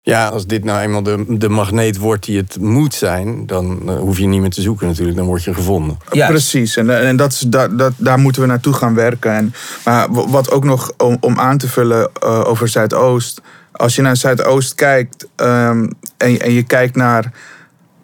Ja, 0.09 0.29
als 0.29 0.47
dit 0.47 0.64
nou 0.64 0.81
eenmaal 0.81 1.03
de, 1.03 1.25
de 1.29 1.49
magneet 1.49 1.97
wordt 1.99 2.25
die 2.25 2.37
het 2.37 2.57
moet 2.61 2.94
zijn, 2.94 3.47
dan 3.47 3.81
eh, 3.88 3.97
hoef 3.99 4.18
je 4.18 4.27
niet 4.27 4.40
meer 4.40 4.51
te 4.51 4.61
zoeken 4.62 4.87
natuurlijk. 4.87 5.16
Dan 5.16 5.27
word 5.27 5.44
je 5.44 5.55
gevonden. 5.55 5.99
Juist. 6.11 6.31
Precies, 6.33 6.77
en, 6.77 7.01
en 7.07 7.16
dat 7.16 7.33
is, 7.33 7.38
dat, 7.40 7.79
dat, 7.79 7.92
daar 7.97 8.18
moeten 8.18 8.42
we 8.42 8.49
naartoe 8.49 8.73
gaan 8.73 8.94
werken. 8.94 9.33
En, 9.33 9.55
maar 9.85 10.07
wat 10.11 10.51
ook 10.51 10.64
nog 10.64 10.92
om, 10.99 11.16
om 11.21 11.38
aan 11.38 11.59
te 11.59 11.68
vullen 11.68 12.11
eh, 12.23 12.44
over 12.49 12.68
Zuidoost. 12.68 13.40
Als 13.73 13.94
je 13.97 14.03
naar 14.03 14.16
Zuidoost 14.16 14.75
kijkt 14.75 15.27
ehm, 15.37 15.87
en, 16.16 16.31
je- 16.33 16.38
en 16.38 16.53
je 16.53 16.62
kijkt 16.62 16.97
naar 16.97 17.33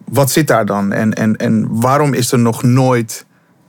wat 0.05 0.31
zit 0.31 0.47
daar 0.47 0.65
dan? 0.65 0.91
En, 0.91 1.13
en, 1.13 1.35
en 1.35 1.67
waarom 1.69 2.13
is 2.13 2.31
er 2.31 2.39
nog 2.39 2.63
nooit 2.63 3.25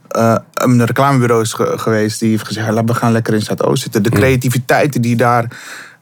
eh, 0.09 0.37
een 0.55 0.87
reclamebureau 0.87 1.44
ge- 1.46 1.72
geweest 1.79 2.20
die 2.20 2.31
heeft 2.31 2.46
gezegd: 2.46 2.68
laten 2.68 2.87
we 2.87 2.94
gaan 2.94 3.12
lekker 3.12 3.35
in 3.35 3.42
Zuidoost 3.42 3.83
zitten. 3.83 4.03
De 4.03 4.11
creativiteit 4.11 5.03
die 5.03 5.16
daar. 5.16 5.49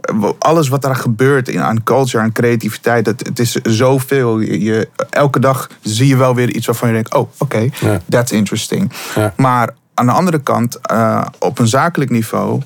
Eh, 0.05 0.31
Alles 0.39 0.69
wat 0.69 0.83
daar 0.83 0.97
gebeurt 0.97 1.49
in, 1.49 1.61
aan 1.63 1.83
culture, 1.83 2.23
aan 2.23 2.33
creativiteit, 2.33 3.07
het, 3.07 3.27
het 3.27 3.39
is 3.39 3.53
zoveel. 3.63 4.41
Je, 4.41 4.61
je- 4.63 4.89
elke 5.11 5.39
dag 5.41 5.69
zie 5.83 6.07
je 6.09 6.17
wel 6.17 6.35
weer 6.35 6.51
iets 6.51 6.67
waarvan 6.67 6.89
je 6.89 6.95
denkt: 6.95 7.15
oh, 7.15 7.31
oké, 7.39 7.69
Ja. 7.81 8.01
that's 8.09 8.33
interesting. 8.33 8.93
Ja. 9.15 9.33
Maar 9.37 9.75
aan 9.95 10.07
de 10.07 10.13
andere 10.13 10.39
kant, 10.43 10.77
eh, 10.81 11.27
op 11.39 11.59
een 11.59 11.69
zakelijk 11.69 12.11
niveau, 12.11 12.61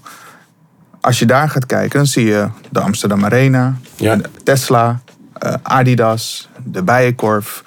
als 1.00 1.18
je 1.18 1.26
daar 1.26 1.48
gaat 1.50 1.66
kijken, 1.66 1.98
dan 1.98 2.06
zie 2.06 2.26
je 2.26 2.46
de 2.70 2.80
Amsterdam 2.80 3.24
Arena, 3.24 3.76
Ja. 3.96 4.16
Tesla, 4.44 5.00
eh, 5.38 5.54
Adidas, 5.62 6.48
de 6.64 6.82
Bijenkorf. 6.82 7.62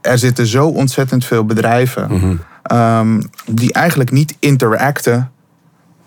Er 0.00 0.18
zitten 0.18 0.46
zo 0.46 0.66
ontzettend 0.66 1.24
veel 1.24 1.44
bedrijven 1.44 2.12
Mhm. 2.12 2.34
ehm, 2.62 3.20
die 3.50 3.72
eigenlijk 3.72 4.10
niet 4.10 4.36
interacten 4.38 5.30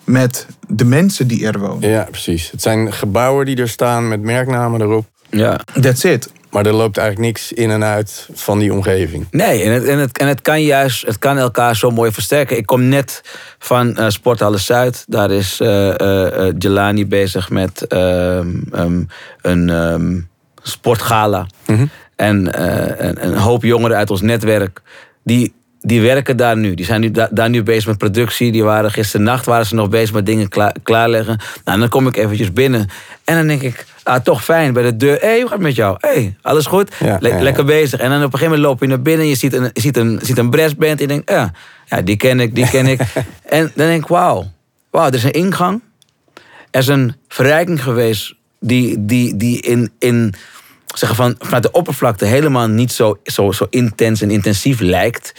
met 0.03 0.47
de 0.67 0.85
mensen 0.85 1.27
die 1.27 1.45
er 1.45 1.59
wonen. 1.59 1.89
Ja, 1.89 2.07
precies. 2.11 2.51
Het 2.51 2.61
zijn 2.61 2.93
gebouwen 2.93 3.45
die 3.45 3.55
er 3.55 3.69
staan 3.69 4.07
met 4.07 4.21
merknamen 4.21 4.81
erop. 4.81 5.05
Ja. 5.29 5.59
That's 5.81 6.03
it. 6.03 6.29
Maar 6.49 6.65
er 6.65 6.73
loopt 6.73 6.97
eigenlijk 6.97 7.27
niks 7.27 7.51
in 7.51 7.69
en 7.69 7.83
uit 7.83 8.27
van 8.33 8.59
die 8.59 8.73
omgeving. 8.73 9.27
Nee, 9.31 9.63
en 9.63 9.71
het, 9.71 9.83
en, 9.83 9.97
het, 9.97 10.17
en 10.17 10.27
het 10.27 10.41
kan 10.41 10.63
juist, 10.63 11.05
het 11.05 11.19
kan 11.19 11.37
elkaar 11.37 11.75
zo 11.75 11.89
mooi 11.91 12.11
versterken. 12.11 12.57
Ik 12.57 12.65
kom 12.65 12.87
net 12.87 13.21
van 13.59 13.97
eh 13.97 14.09
Sporthalle 14.09 14.57
Zuid. 14.57 15.05
Daar 15.07 15.31
is 15.31 15.59
eh 15.59 15.99
eh, 15.99 16.53
Jelani 16.57 17.07
bezig 17.07 17.49
met 17.49 17.87
ehm, 17.87 18.47
ehm, 18.71 19.03
een 19.41 19.69
ehm, 19.69 20.19
sportgala. 20.61 21.47
En 22.15 22.53
eh, 22.53 23.07
een, 23.07 23.25
een 23.25 23.37
hoop 23.37 23.63
jongeren 23.63 23.97
uit 23.97 24.09
ons 24.09 24.21
netwerk, 24.21 24.81
die, 25.23 25.53
die 25.81 26.01
werken 26.01 26.37
daar 26.37 26.57
nu. 26.57 26.73
Die 26.73 26.85
zijn 26.85 27.01
nu, 27.01 27.11
da- 27.11 27.29
daar 27.31 27.49
nu 27.49 27.63
bezig 27.63 27.85
met 27.87 27.97
productie. 27.97 28.51
Die 28.51 28.63
waren 28.63 28.91
gisternacht 28.91 29.45
waren 29.45 29.65
ze 29.65 29.75
nog 29.75 29.89
bezig 29.89 30.13
met 30.13 30.25
dingen 30.25 30.49
klaar, 30.49 30.75
klaarleggen. 30.83 31.39
Nou, 31.65 31.79
dan 31.79 31.89
kom 31.89 32.07
ik 32.07 32.15
eventjes 32.17 32.53
binnen. 32.53 32.89
En 33.23 33.35
dan 33.35 33.47
denk 33.47 33.61
ik, 33.61 33.85
ah, 34.03 34.21
toch 34.23 34.43
fijn 34.43 34.73
bij 34.73 34.83
de 34.83 34.97
deur. 34.97 35.17
Hé, 35.19 35.27
hey, 35.27 35.33
hoe 35.39 35.43
gaat 35.43 35.51
het 35.57 35.61
met 35.61 35.75
jou? 35.75 35.95
hey, 35.99 36.35
alles 36.41 36.65
goed? 36.65 36.95
Ja, 36.99 37.17
Le- 37.19 37.29
ja, 37.29 37.35
ja. 37.35 37.41
Lekker 37.41 37.65
bezig. 37.65 37.99
En 37.99 38.09
dan 38.09 38.17
op 38.17 38.23
een 38.33 38.39
gegeven 38.39 38.49
moment 38.49 38.67
loop 38.67 38.79
je 38.81 38.87
naar 38.87 39.01
binnen. 39.01 39.27
Je 39.27 39.35
ziet 39.35 39.53
een, 39.53 39.69
je 39.73 39.81
ziet 39.81 39.97
een, 39.97 40.11
je 40.11 40.25
ziet 40.25 40.37
een 40.37 40.49
brassband. 40.49 40.91
En 40.93 41.01
je 41.01 41.07
denkt, 41.07 41.29
ja, 41.29 41.51
ja, 41.85 42.01
die 42.01 42.17
ken 42.17 42.39
ik, 42.39 42.55
die 42.55 42.69
ken 42.69 42.87
ik. 42.87 42.99
en 43.45 43.71
dan 43.75 43.87
denk 43.87 44.03
ik, 44.03 44.07
wauw. 44.09 44.51
Wauw, 44.89 45.07
er 45.07 45.13
is 45.13 45.23
een 45.23 45.31
ingang. 45.31 45.81
Er 46.71 46.79
is 46.79 46.87
een 46.87 47.15
verrijking 47.27 47.83
geweest 47.83 48.35
die, 48.59 49.05
die, 49.05 49.37
die 49.37 49.61
in, 49.61 49.91
in 49.99 50.33
zeggen 50.97 51.17
van, 51.17 51.35
vanuit 51.39 51.63
de 51.63 51.71
oppervlakte 51.71 52.25
helemaal 52.25 52.67
niet 52.67 52.91
zo, 52.91 53.19
zo, 53.23 53.51
zo 53.51 53.67
intens 53.69 54.21
en 54.21 54.31
intensief 54.31 54.79
lijkt. 54.79 55.33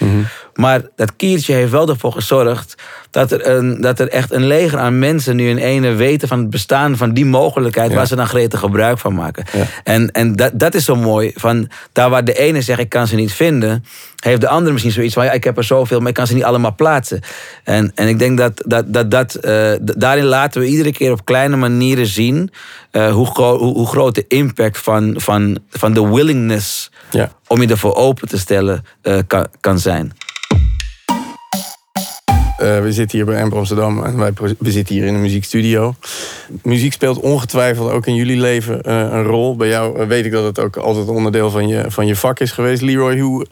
Maar 0.54 0.82
dat 0.96 1.16
kiertje 1.16 1.52
heeft 1.54 1.70
wel 1.70 1.88
ervoor 1.88 2.12
gezorgd 2.12 2.74
dat 3.12 3.32
er, 3.32 3.46
een, 3.48 3.80
dat 3.80 4.00
er 4.00 4.08
echt 4.08 4.32
een 4.32 4.46
leger 4.46 4.78
aan 4.78 4.98
mensen 4.98 5.36
nu 5.36 5.48
in 5.48 5.58
ene 5.58 5.92
weten 5.94 6.28
van 6.28 6.38
het 6.38 6.50
bestaan 6.50 6.96
van 6.96 7.12
die 7.12 7.24
mogelijkheid 7.26 7.90
Ja. 7.90 7.96
waar 7.96 8.06
ze 8.06 8.16
dan 8.16 8.26
gretig 8.26 8.60
gebruik 8.60 8.98
van 8.98 9.14
maken. 9.14 9.44
Ja. 9.52 9.64
En, 9.84 10.10
en 10.10 10.36
dat, 10.36 10.50
dat 10.54 10.74
is 10.74 10.84
zo 10.84 10.96
mooi. 10.96 11.32
Van 11.34 11.68
daar 11.92 12.10
waar 12.10 12.24
de 12.24 12.38
ene 12.38 12.62
zegt 12.62 12.80
ik 12.80 12.88
kan 12.88 13.06
ze 13.06 13.14
niet 13.14 13.32
vinden, 13.32 13.84
heeft 14.16 14.40
de 14.40 14.48
andere 14.48 14.72
misschien 14.72 14.92
zoiets 14.92 15.14
van 15.14 15.24
ja, 15.24 15.32
ik 15.32 15.44
heb 15.44 15.56
er 15.56 15.64
zoveel, 15.64 15.98
maar 15.98 16.08
ik 16.08 16.14
kan 16.14 16.26
ze 16.26 16.34
niet 16.34 16.44
allemaal 16.44 16.74
plaatsen. 16.74 17.20
En, 17.64 17.92
en 17.94 18.08
ik 18.08 18.18
denk 18.18 18.38
dat, 18.38 18.62
dat, 18.66 18.84
dat, 18.92 19.10
dat 19.10 19.34
eh, 19.34 19.72
daarin 19.80 20.24
laten 20.24 20.60
we 20.60 20.66
iedere 20.66 20.92
keer 20.92 21.12
op 21.12 21.24
kleine 21.24 21.56
manieren 21.56 22.06
zien 22.06 22.50
eh, 22.90 23.12
hoe, 23.12 23.26
gro- 23.26 23.58
hoe, 23.58 23.74
hoe 23.74 23.86
groot 23.86 24.14
de 24.14 24.24
impact 24.28 24.78
van, 24.78 25.14
van, 25.16 25.58
van 25.70 25.92
de 25.94 26.08
willingness 26.08 26.90
Ja. 27.10 27.32
om 27.46 27.60
je 27.62 27.68
ervoor 27.68 27.94
open 27.94 28.28
te 28.28 28.38
stellen 28.38 28.84
eh, 29.02 29.18
kan, 29.26 29.46
kan 29.60 29.78
zijn. 29.78 30.12
Eh, 32.62 32.80
we 32.80 32.92
zitten 32.92 33.18
hier 33.18 33.26
bij 33.26 33.36
Ember 33.36 33.58
Amsterdam 33.58 34.04
en 34.04 34.16
wij 34.16 34.32
we 34.58 34.70
zitten 34.70 34.94
hier 34.94 35.04
in 35.06 35.14
een 35.14 35.20
muziekstudio. 35.20 35.94
Muziek 36.62 36.92
speelt 36.92 37.20
ongetwijfeld 37.20 37.90
ook 37.90 38.06
in 38.06 38.14
jullie 38.14 38.36
leven 38.40 38.82
eh, 38.82 38.96
een 38.96 39.22
rol. 39.22 39.56
Bij 39.56 39.68
jou 39.68 39.98
eh, 39.98 40.06
weet 40.06 40.24
ik 40.24 40.32
dat 40.32 40.44
het 40.44 40.58
ook 40.58 40.76
altijd 40.76 41.08
onderdeel 41.08 41.50
van 41.50 41.68
je, 41.68 41.84
van 41.88 42.06
je 42.06 42.16
vak 42.16 42.40
is 42.40 42.52
geweest. 42.52 42.82
Leroy, 42.82 43.18
hoe, 43.18 43.46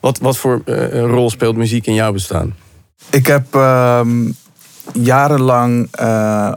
wat, 0.00 0.18
wat 0.18 0.36
voor 0.36 0.62
rol 0.92 1.30
speelt 1.30 1.56
muziek 1.56 1.86
in 1.86 1.94
jouw 1.94 2.12
bestaan? 2.12 2.54
Ik 3.10 3.26
heb 3.26 3.54
ehm, 3.54 4.30
jarenlang 4.92 5.88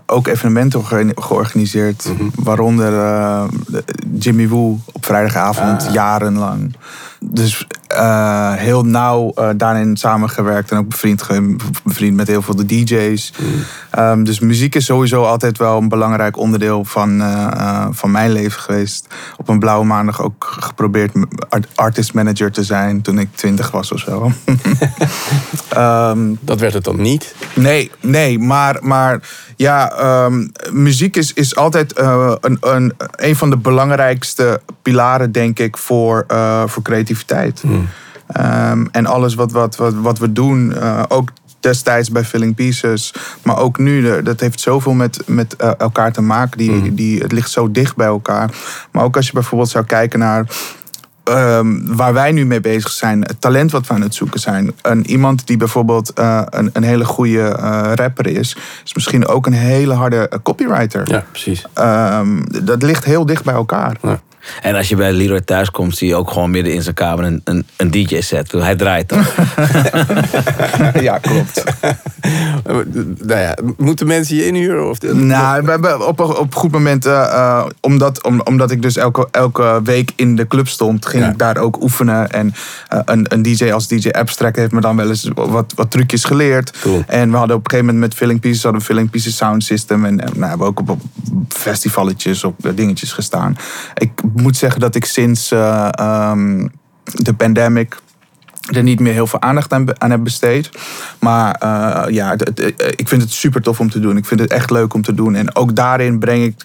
ook 0.06 0.28
evenementen 0.28 0.86
georgan- 0.86 1.24
georganiseerd. 1.24 2.06
Waaronder 2.36 2.94
eh, 3.00 3.44
de- 3.68 3.84
Jimmy 4.20 4.48
Woo 4.48 4.80
op 4.92 5.06
vrijdagavond, 5.06 5.90
jarenlang. 5.94 6.76
Dus 7.20 7.68
eh, 7.90 8.54
heel 8.54 8.84
nauw 8.86 9.32
eh, 9.36 9.50
daarin 9.56 9.98
samengewerkt 9.98 10.72
en 10.72 10.78
ook 10.78 10.88
bevriend, 10.90 11.28
bevriend 11.84 12.16
met 12.16 12.28
heel 12.28 12.42
veel 12.42 12.56
de 12.56 12.66
DJ's. 12.66 13.34
Ehm, 13.92 14.24
dus 14.24 14.40
muziek 14.40 14.76
is 14.76 14.86
sowieso 14.86 15.24
altijd 15.24 15.58
wel 15.58 15.78
een 15.78 15.90
belangrijk 15.90 16.38
onderdeel 16.38 16.86
van, 16.86 17.22
eh, 17.22 17.88
van 17.92 18.12
mijn 18.12 18.32
leven 18.32 18.62
geweest. 18.62 19.08
Op 19.38 19.50
een 19.50 19.60
blauwe 19.60 19.86
maandag 19.86 20.22
ook 20.22 20.58
geprobeerd 20.60 21.12
art- 21.50 21.68
artist 21.76 22.14
manager 22.14 22.52
te 22.52 22.64
zijn 22.64 23.02
toen 23.02 23.20
ik 23.20 23.30
twintig 23.36 23.72
was 23.72 23.92
of 23.92 24.00
zo. 24.00 24.32
Ehm, 25.70 26.20
Dat 26.40 26.60
werd 26.60 26.74
het 26.74 26.84
dan 26.84 27.02
niet. 27.02 27.36
Nee, 27.54 27.92
nee, 28.02 28.40
maar, 28.40 28.78
maar 28.82 29.20
ja, 29.56 29.92
ehm, 29.92 30.48
muziek 30.72 31.16
is, 31.18 31.34
is 31.34 31.56
altijd 31.56 32.00
een, 32.00 32.58
een, 32.62 32.94
een 33.16 33.36
van 33.36 33.50
de 33.50 33.58
belangrijkste 33.58 34.62
pilaren, 34.82 35.32
denk 35.32 35.60
ik, 35.60 35.78
voor, 35.78 36.26
voor 36.66 36.84
creativiteit. 36.84 37.64
Ehm, 38.30 38.86
en 38.92 39.06
alles 39.06 39.36
wat, 39.36 39.52
wat, 39.52 39.76
wat, 39.76 39.94
wat 39.94 40.20
we 40.20 40.34
doen, 40.34 40.76
eh, 40.76 41.04
ook 41.08 41.30
destijds 41.60 42.12
bij 42.12 42.24
Filling 42.24 42.56
Pieces, 42.56 43.14
maar 43.44 43.58
ook 43.58 43.78
nu, 43.78 44.22
dat 44.24 44.40
heeft 44.40 44.60
zoveel 44.60 44.94
met, 44.94 45.22
met 45.26 45.56
eh, 45.56 45.72
elkaar 45.78 46.12
te 46.12 46.22
maken. 46.22 46.58
Die, 46.58 46.94
die, 46.94 47.22
het 47.22 47.32
ligt 47.32 47.52
zo 47.52 47.72
dicht 47.72 47.96
bij 47.96 48.08
elkaar. 48.08 48.50
Maar 48.92 49.04
ook 49.04 49.16
als 49.16 49.28
je 49.28 49.34
bijvoorbeeld 49.34 49.70
zou 49.70 49.86
kijken 49.86 50.20
naar 50.20 50.46
ehm, 51.24 51.96
waar 51.96 52.14
wij 52.14 52.32
nu 52.32 52.46
mee 52.46 52.60
bezig 52.60 52.92
zijn, 52.92 53.22
het 53.22 53.42
talent 53.42 53.72
wat 53.72 53.88
we 53.88 53.94
aan 53.94 54.02
het 54.02 54.16
zoeken 54.16 54.40
zijn. 54.40 54.74
Een, 54.82 55.06
iemand 55.06 55.48
die 55.48 55.58
bijvoorbeeld 55.58 56.14
eh, 56.14 56.42
een, 56.50 56.70
een 56.74 56.84
hele 56.84 57.06
goede 57.06 57.50
rapper 57.96 58.28
is, 58.28 58.58
is 58.86 58.94
misschien 58.94 59.28
ook 59.28 59.46
een 59.46 59.54
hele 59.54 59.94
harde 59.94 60.32
copywriter. 60.44 61.12
Ja, 61.12 61.26
precies. 61.32 61.66
Ehm, 61.74 62.42
dat 62.64 62.82
ligt 62.82 63.06
heel 63.06 63.26
dicht 63.26 63.44
bij 63.44 63.54
elkaar. 63.54 63.98
En 64.62 64.76
als 64.76 64.90
je 64.90 64.96
bij 64.96 65.12
Leroy 65.12 65.42
thuis 65.42 65.72
komt, 65.72 65.98
zie 65.98 66.08
je 66.08 66.16
ook 66.16 66.32
gewoon 66.32 66.52
midden 66.52 66.74
in 66.74 66.82
zijn 66.82 66.96
kamer 66.96 67.26
een, 67.26 67.42
een, 67.44 67.66
een 67.76 67.92
DJ-set. 67.92 68.52
Hij 68.52 68.76
draait 68.76 69.08
toch? 69.08 69.36
ja, 71.08 71.18
klopt. 71.18 71.64
nou 73.24 73.40
ja, 73.40 73.58
moeten 73.78 74.08
mensen 74.08 74.36
je 74.36 74.46
inhuren? 74.46 74.90
Of, 74.90 75.02
nou, 75.02 75.64
we 75.64 75.70
hebben 75.70 76.08
op, 76.08 76.20
op 76.20 76.56
goed 76.56 76.72
moment, 76.72 77.06
uh, 77.06 77.12
uh, 77.12 77.66
omdat, 77.82 78.24
om, 78.24 78.42
omdat 78.42 78.72
ik 78.72 78.82
dus 78.82 78.98
elke, 78.98 79.28
elke 79.32 79.80
week 79.84 80.12
in 80.16 80.36
de 80.36 80.48
club 80.48 80.68
stond, 80.68 81.06
ging 81.06 81.26
ik 81.26 81.38
daar 81.38 81.58
ook 81.58 81.82
oefenen. 81.82 82.32
En 82.32 82.54
uh, 82.94 83.00
een, 83.06 83.26
een 83.34 83.42
DJ 83.42 83.72
als 83.72 83.88
DJ 83.88 84.10
Abstract 84.10 84.56
heeft 84.56 84.72
me 84.72 84.82
dan 84.82 84.96
wel 84.96 85.08
eens 85.10 85.30
wat, 85.34 85.74
wat 85.76 85.92
trucjes 85.92 86.24
geleerd. 86.24 86.80
Cool. 86.80 87.04
En 87.08 87.32
we 87.32 87.38
hadden 87.38 87.56
op 87.56 87.64
een 87.64 87.70
gegeven 87.70 87.94
moment 87.94 88.10
met 88.10 88.20
Filling 88.20 88.40
Pieces, 88.40 88.64
hadden 88.64 88.82
we 88.82 88.88
Filling 88.88 89.10
Pieces 89.10 89.36
Sound 89.36 89.64
System. 89.64 90.06
En, 90.06 90.20
en 90.20 90.32
nou, 90.34 90.50
hebben 90.50 90.60
we 90.60 90.66
ook 90.66 90.80
op, 90.80 90.90
op 90.90 91.02
festivaletjes, 91.48 92.44
op 92.44 92.72
dingetjes 92.76 93.12
gestaan. 93.12 93.58
Ik 93.94 94.12
moet 94.42 94.58
zeggen 94.58 94.80
dat 94.80 94.96
ik 94.96 95.06
sinds 95.06 95.52
um, 95.52 96.72
de 97.04 97.34
pandemic 97.38 97.98
er 98.72 98.84
niet 98.84 99.00
meer 99.00 99.14
heel 99.14 99.28
veel 99.28 99.42
aandacht 99.42 99.74
aan, 99.74 100.02
aan 100.02 100.12
heb 100.12 100.24
besteed. 100.24 100.70
Maar 101.20 101.62
uh, 101.64 102.14
ja, 102.14 102.30
het, 102.30 102.60
ik 102.96 103.08
vind 103.08 103.22
het 103.22 103.32
super 103.32 103.62
tof 103.62 103.80
om 103.80 103.90
te 103.90 104.00
doen. 104.00 104.18
Ik 104.18 104.26
vind 104.26 104.40
het 104.40 104.52
echt 104.52 104.72
leuk 104.72 104.94
om 104.94 105.02
te 105.02 105.14
doen. 105.14 105.36
En 105.36 105.56
ook 105.56 105.76
daarin 105.76 106.20
breng 106.20 106.44
ik 106.44 106.64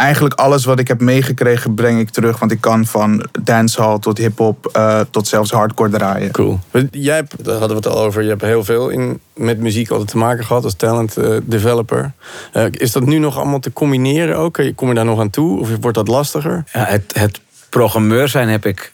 eigenlijk 0.00 0.34
alles 0.34 0.64
wat 0.64 0.78
ik 0.78 0.88
heb 0.88 1.00
meegekregen, 1.00 1.74
breng 1.74 2.00
ik 2.00 2.10
terug. 2.10 2.38
Want 2.38 2.52
ik 2.52 2.60
kan 2.60 2.86
van 2.86 3.26
dancehall 3.42 3.98
tot 3.98 4.18
hip-hop 4.18 4.70
uh, 4.76 5.00
tot 5.10 5.28
zelfs 5.28 5.50
hardcore 5.50 5.90
draaien. 5.90 6.30
Cool. 6.30 6.60
Jij 6.90 7.14
hebt, 7.14 7.44
daar 7.44 7.58
hadden 7.58 7.76
we 7.82 7.88
het 7.88 7.96
al 7.96 8.04
over, 8.04 8.22
je 8.22 8.28
hebt 8.28 8.42
heel 8.42 8.64
veel 8.64 8.88
in, 8.88 9.20
met 9.34 9.58
muziek 9.58 9.90
altijd 9.90 10.08
te 10.08 10.16
maken 10.16 10.44
gehad 10.44 10.64
als 10.64 10.74
talent 10.74 11.18
uh, 11.18 11.36
developer. 11.42 12.12
Uh, 12.56 12.64
is 12.70 12.92
dat 12.92 13.04
nu 13.04 13.18
nog 13.18 13.36
allemaal 13.36 13.60
te 13.60 13.72
combineren 13.72 14.36
ook? 14.36 14.60
Kom 14.74 14.88
je 14.88 14.94
daar 14.94 15.04
nog 15.04 15.20
aan 15.20 15.30
toe? 15.30 15.60
Of 15.60 15.68
wordt 15.80 15.96
dat 15.96 16.08
lastiger? 16.08 16.64
Ja, 16.72 16.84
het, 16.84 17.12
het 17.12 17.40
programmeur 17.68 18.28
zijn 18.28 18.48
heb 18.48 18.66
ik 18.66 18.92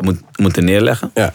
moet, 0.00 0.20
moeten 0.36 0.64
neerleggen. 0.64 1.10
Ja. 1.14 1.34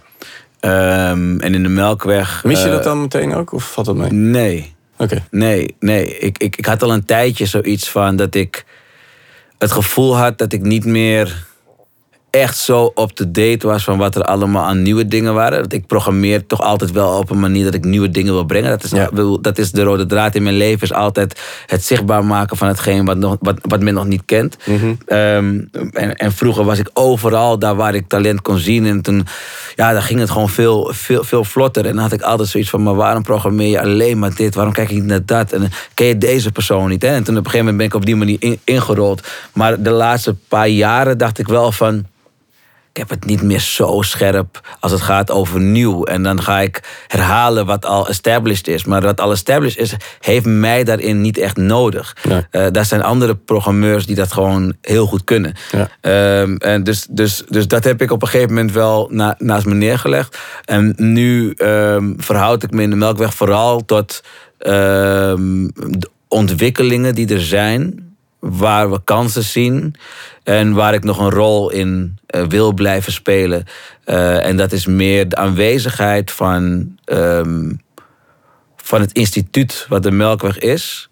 Um, 1.12 1.40
en 1.40 1.54
in 1.54 1.64
de 1.64 1.70
Melkweg. 1.70 2.44
Mis 2.44 2.64
je 2.64 2.70
dat 2.70 2.84
dan 2.84 3.02
meteen 3.02 3.36
ook? 3.36 3.54
Of 3.54 3.72
valt 3.72 3.86
dat 3.86 3.96
mee? 3.96 4.12
Nee. 4.12 4.76
Oké. 4.94 5.04
Okay. 5.04 5.24
Nee, 5.32 5.76
nee. 5.80 6.18
Ik, 6.18 6.38
ik, 6.38 6.56
ik 6.56 6.66
had 6.66 6.84
al 6.84 6.94
een 6.94 7.06
tijdje 7.06 7.46
zoiets 7.46 7.90
van 7.90 8.16
dat 8.16 8.36
ik 8.36 8.66
het 9.64 9.72
gevoel 9.72 10.18
had 10.18 10.38
dat 10.38 10.54
ik 10.54 10.62
niet 10.62 10.86
meer 10.86 11.46
echt 12.40 12.58
zo 12.58 12.92
up-to-date 12.96 13.68
was 13.68 13.84
van 13.84 13.98
wat 13.98 14.16
er 14.16 14.24
allemaal 14.24 14.66
aan 14.66 14.82
nieuwe 14.82 15.08
dingen 15.08 15.34
waren. 15.34 15.66
Ik 15.70 15.88
programmeer 15.88 16.46
toch 16.48 16.62
altijd 16.62 16.92
wel 16.92 17.18
op 17.18 17.30
een 17.30 17.40
manier 17.40 17.64
dat 17.64 17.74
ik 17.74 17.84
nieuwe 17.84 18.10
dingen 18.10 18.34
wil 18.34 18.44
brengen. 18.44 18.70
Dat 18.70 18.84
is, 18.84 18.92
Ja. 18.92 19.10
dat 19.42 19.58
is 19.58 19.72
de 19.72 19.84
rode 19.84 20.06
draad 20.06 20.36
in 20.36 20.44
mijn 20.44 20.56
leven. 20.56 20.82
Is 20.82 20.94
altijd 20.94 21.42
het 21.66 21.84
zichtbaar 21.84 22.26
maken 22.26 22.58
van 22.58 22.68
hetgeen 22.68 23.06
wat, 23.06 23.18
nog, 23.18 23.36
wat, 23.40 23.58
wat 23.62 23.82
men 23.82 23.94
nog 23.94 24.06
niet 24.06 24.22
kent. 24.26 24.58
Mhm. 24.66 24.94
Ehm, 25.06 25.60
en, 25.92 26.16
en 26.16 26.32
vroeger 26.32 26.64
was 26.64 26.80
ik 26.80 26.90
overal 26.94 27.60
daar 27.60 27.76
waar 27.76 27.96
ik 27.96 28.08
talent 28.08 28.42
kon 28.42 28.58
zien. 28.58 28.86
En 28.86 29.02
toen 29.02 29.26
ja, 29.76 29.94
dan 29.94 30.02
ging 30.02 30.20
het 30.20 30.30
gewoon 30.30 30.50
veel, 30.50 30.90
veel, 30.94 31.24
veel 31.24 31.44
vlotter. 31.44 31.86
En 31.86 31.94
dan 31.94 32.02
had 32.04 32.12
ik 32.14 32.22
altijd 32.22 32.50
zoiets 32.50 32.70
van, 32.70 32.84
maar 32.84 32.96
waarom 32.96 33.24
programmeer 33.24 33.70
je 33.70 33.82
alleen 33.82 34.20
maar 34.20 34.36
dit? 34.36 34.56
Waarom 34.56 34.74
kijk 34.74 34.90
ik 34.90 34.96
niet 34.96 35.06
naar 35.06 35.26
dat? 35.26 35.52
En 35.52 35.60
dan 35.60 35.70
ken 35.94 36.08
je 36.08 36.18
deze 36.18 36.52
persoon 36.52 36.90
niet? 36.90 37.02
Hè? 37.02 37.08
En 37.08 37.24
toen 37.24 37.38
op 37.38 37.46
een 37.46 37.52
gegeven 37.52 37.60
moment 37.74 37.78
ben 37.78 37.86
ik 37.88 37.94
op 37.94 38.06
die 38.06 38.16
manier 38.16 38.38
in- 38.40 38.60
ingerold. 38.64 39.28
Maar 39.54 39.82
de 39.82 39.90
laatste 39.92 40.36
paar 40.48 40.68
jaren 40.68 41.18
dacht 41.18 41.40
ik 41.40 41.48
wel 41.48 41.72
van 41.72 42.06
ik 42.94 43.00
heb 43.00 43.10
het 43.10 43.26
niet 43.26 43.42
meer 43.42 43.60
zo 43.60 44.02
scherp 44.02 44.76
als 44.80 44.92
het 44.92 45.02
gaat 45.02 45.32
over 45.32 45.60
nieuw. 45.60 46.04
En 46.04 46.24
dan 46.24 46.42
ga 46.42 46.60
ik 46.60 47.06
herhalen 47.08 47.66
wat 47.66 47.86
al 47.86 48.08
established 48.08 48.68
is. 48.68 48.86
Maar 48.86 49.02
wat 49.02 49.22
al 49.22 49.32
established 49.32 49.80
is, 49.80 49.96
heeft 50.20 50.46
mij 50.46 50.84
daarin 50.84 51.22
niet 51.22 51.38
echt 51.38 51.58
nodig. 51.58 52.16
Uh, 52.26 52.68
daar 52.72 52.86
zijn 52.86 53.02
andere 53.02 53.36
programmeurs 53.36 54.06
die 54.06 54.16
dat 54.16 54.32
gewoon 54.32 54.74
heel 54.82 55.06
goed 55.06 55.24
kunnen. 55.24 55.54
Ja. 55.72 56.42
Um, 56.42 56.58
en 56.58 56.84
dus, 56.84 57.08
dus, 57.10 57.44
dus 57.50 57.68
dat 57.68 57.84
heb 57.84 58.02
ik 58.02 58.12
op 58.12 58.22
een 58.22 58.28
gegeven 58.28 58.54
moment 58.54 58.74
wel 58.74 59.08
na, 59.12 59.36
naast 59.38 59.66
me 59.66 59.74
neergelegd. 59.74 60.38
En 60.66 60.94
nu 60.98 61.54
um, 61.58 62.16
verhoud 62.18 62.64
ik 62.64 62.72
me 62.72 62.82
in 62.82 62.90
de 62.90 62.96
Melkweg 62.96 63.34
vooral 63.34 63.86
tot 63.86 64.24
um, 64.60 65.72
de 65.74 66.10
ontwikkelingen 66.28 67.16
die 67.16 67.34
er 67.34 67.42
zijn 67.42 68.12
waar 68.44 68.92
we 68.92 69.04
kansen 69.04 69.44
zien 69.44 69.96
en 70.44 70.74
waar 70.74 70.94
ik 70.94 71.04
nog 71.04 71.20
een 71.20 71.30
rol 71.30 71.70
in 71.70 72.18
uh, 72.36 72.44
wil 72.44 72.74
blijven 72.74 73.12
spelen. 73.12 73.66
Uh, 74.06 74.46
en 74.46 74.58
dat 74.58 74.72
is 74.72 74.86
meer 74.86 75.30
de 75.30 75.36
aanwezigheid 75.36 76.32
van, 76.32 76.96
um, 77.06 77.82
van 78.76 79.02
het 79.02 79.12
instituut 79.12 79.86
wat 79.90 80.04
de 80.04 80.12
Melkweg 80.12 80.58
is. 80.60 81.10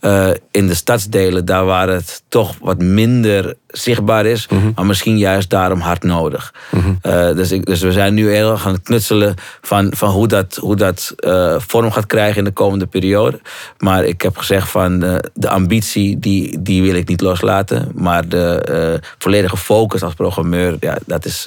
Uh, 0.00 0.30
in 0.50 0.66
de 0.66 0.74
stadsdelen, 0.74 1.44
daar 1.44 1.64
waar 1.64 1.88
het 1.88 2.22
toch 2.28 2.54
wat 2.60 2.78
minder 2.78 3.54
zichtbaar 3.66 4.26
is, 4.26 4.48
Mhm. 4.48 4.70
maar 4.74 4.86
misschien 4.86 5.18
juist 5.18 5.50
daarom 5.50 5.80
hard 5.80 6.02
nodig. 6.02 6.54
Mm-hmm. 6.70 6.98
Uh, 7.02 7.34
dus, 7.34 7.52
ik, 7.52 7.66
dus 7.66 7.80
we 7.80 7.92
zijn 7.92 8.14
nu 8.14 8.30
heel 8.30 8.50
erg 8.50 8.66
aan 8.66 8.72
het 8.72 8.82
knutselen 8.82 9.34
van, 9.60 9.92
van 9.96 10.10
hoe 10.10 10.28
dat, 10.28 10.56
hoe 10.60 10.76
dat 10.76 11.14
uh, 11.18 11.54
vorm 11.58 11.90
gaat 11.90 12.06
krijgen 12.06 12.38
in 12.38 12.44
de 12.44 12.50
komende 12.50 12.86
periode. 12.86 13.40
Maar 13.78 14.04
ik 14.04 14.22
heb 14.22 14.36
gezegd 14.36 14.68
van 14.68 14.98
de 15.34 15.48
ambitie, 15.48 16.18
die, 16.18 16.62
die 16.62 16.82
wil 16.82 16.94
ik 16.94 17.08
niet 17.08 17.20
loslaten. 17.20 17.92
Maar 17.94 18.28
de 18.28 19.00
volledige 19.18 19.56
focus 19.56 20.02
als 20.02 20.14
programmeur, 20.14 20.76
ja, 20.80 20.98
dat 21.06 21.24
is 21.24 21.46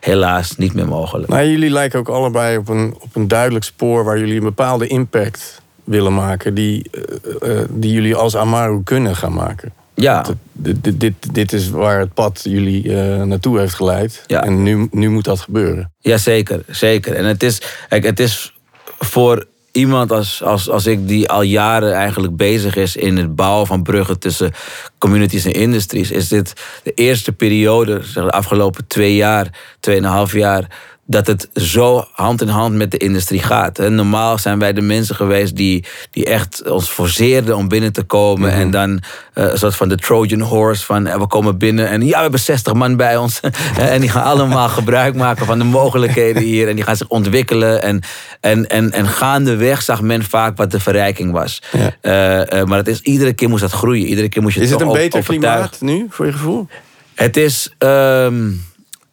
helaas 0.00 0.56
niet 0.56 0.74
meer 0.74 0.88
mogelijk. 0.88 1.28
Maar 1.28 1.46
jullie 1.46 1.70
lijken 1.70 1.98
ook 1.98 2.08
allebei 2.08 2.56
op 2.56 2.68
een, 2.68 2.96
op 3.00 3.16
een 3.16 3.28
duidelijk 3.28 3.64
spoor 3.64 4.04
waar 4.04 4.18
jullie 4.18 4.36
een 4.36 4.42
bepaalde 4.42 4.86
impact 4.86 5.64
willen 5.86 6.14
maken, 6.14 6.54
die, 6.54 6.90
uh, 6.92 7.50
uh, 7.50 7.60
die 7.70 7.92
jullie 7.92 8.14
als 8.14 8.36
Amaru 8.36 8.82
kunnen 8.82 9.16
gaan 9.16 9.32
maken. 9.32 9.72
Ja. 9.94 10.24
Dit, 10.52 10.84
dit, 10.84 11.00
dit, 11.00 11.34
dit 11.34 11.52
is 11.52 11.70
waar 11.70 11.98
het 11.98 12.14
pad 12.14 12.40
jullie 12.44 12.84
uh, 12.84 13.22
naartoe 13.22 13.58
heeft 13.58 13.74
geleid. 13.74 14.24
Ja. 14.26 14.42
En 14.42 14.62
nu, 14.62 14.88
nu 14.90 15.08
moet 15.08 15.24
dat 15.24 15.40
gebeuren. 15.40 15.92
Ja, 16.00 16.18
zeker. 16.18 16.62
zeker. 16.68 17.14
En 17.14 17.24
het 17.24 17.42
is, 17.42 17.60
kijk, 17.88 18.04
het 18.04 18.20
is 18.20 18.54
voor 18.98 19.46
iemand 19.72 20.12
als, 20.12 20.42
als, 20.42 20.70
als 20.70 20.86
ik 20.86 21.08
die 21.08 21.28
al 21.28 21.42
jaren 21.42 21.92
eigenlijk 21.92 22.36
bezig 22.36 22.76
is 22.76 22.96
in 22.96 23.16
het 23.16 23.34
bouwen 23.34 23.66
van 23.66 23.82
bruggen 23.82 24.18
tussen 24.18 24.52
communities 24.98 25.44
en 25.44 25.52
industries, 25.52 26.10
is 26.10 26.28
dit 26.28 26.52
de 26.82 26.92
eerste 26.92 27.32
periode, 27.32 28.00
zeg, 28.02 28.24
de 28.24 28.30
afgelopen 28.30 28.86
twee 28.86 29.14
jaar, 29.14 29.76
tweeënhalf 29.80 30.32
jaar, 30.32 30.66
dat 31.06 31.26
het 31.26 31.48
zo 31.54 32.04
hand 32.12 32.42
in 32.42 32.48
hand 32.48 32.74
met 32.74 32.90
de 32.90 32.96
industrie 32.96 33.42
gaat. 33.42 33.78
En 33.78 33.94
normaal 33.94 34.38
zijn 34.38 34.58
wij 34.58 34.72
de 34.72 34.80
mensen 34.80 35.14
geweest 35.14 35.56
die, 35.56 35.84
die 36.10 36.24
echt 36.24 36.70
ons 36.70 36.88
forceerden 36.88 37.56
om 37.56 37.68
binnen 37.68 37.92
te 37.92 38.02
komen. 38.02 38.48
Mm-hmm. 38.48 38.62
En 38.62 38.70
dan 38.70 38.90
uh, 38.90 38.98
een 39.34 39.58
soort 39.58 39.76
van 39.76 39.88
de 39.88 39.96
Trojan 39.96 40.40
horse 40.40 40.84
van 40.84 41.06
uh, 41.06 41.14
we 41.14 41.26
komen 41.26 41.58
binnen 41.58 41.88
en 41.88 42.02
ja, 42.06 42.16
we 42.16 42.22
hebben 42.22 42.40
60 42.40 42.72
man 42.72 42.96
bij 42.96 43.16
ons. 43.16 43.40
en 43.78 44.00
die 44.00 44.10
gaan 44.10 44.24
allemaal 44.24 44.68
gebruik 44.68 45.14
maken 45.14 45.46
van 45.46 45.58
de 45.58 45.64
mogelijkheden 45.64 46.42
hier. 46.42 46.68
En 46.68 46.74
die 46.74 46.84
gaan 46.84 46.96
zich 46.96 47.08
ontwikkelen. 47.08 47.82
En, 47.82 48.00
en, 48.40 48.66
en, 48.66 48.92
en 48.92 49.08
gaandeweg 49.08 49.82
zag 49.82 50.02
men 50.02 50.22
vaak 50.22 50.56
wat 50.56 50.70
de 50.70 50.80
verrijking 50.80 51.32
was. 51.32 51.62
Ja. 52.02 52.46
Uh, 52.52 52.64
maar 52.64 52.78
het 52.78 52.88
is, 52.88 53.00
iedere 53.00 53.32
keer 53.32 53.48
moest 53.48 53.62
dat 53.62 53.72
groeien. 53.72 54.06
Iedere 54.06 54.28
keer 54.28 54.42
moest 54.42 54.54
je 54.54 54.60
is 54.60 54.70
het 54.70 54.80
een 54.80 54.92
beter 54.92 55.22
klimaat 55.22 55.80
nu, 55.80 56.06
voor 56.10 56.26
je 56.26 56.32
gevoel? 56.32 56.68
Het 57.14 57.36
is... 57.36 57.74
Um, 57.78 58.64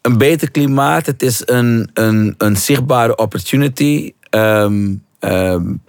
een 0.04 0.18
beter 0.18 0.52
klimaat. 0.52 1.06
Het 1.06 1.24
is 1.24 1.42
een, 1.46 1.90
een, 1.94 2.36
een 2.38 2.58
zichtbare 2.58 3.16
opportunity. 3.16 4.14
Um, 4.30 5.04
um, 5.20 5.82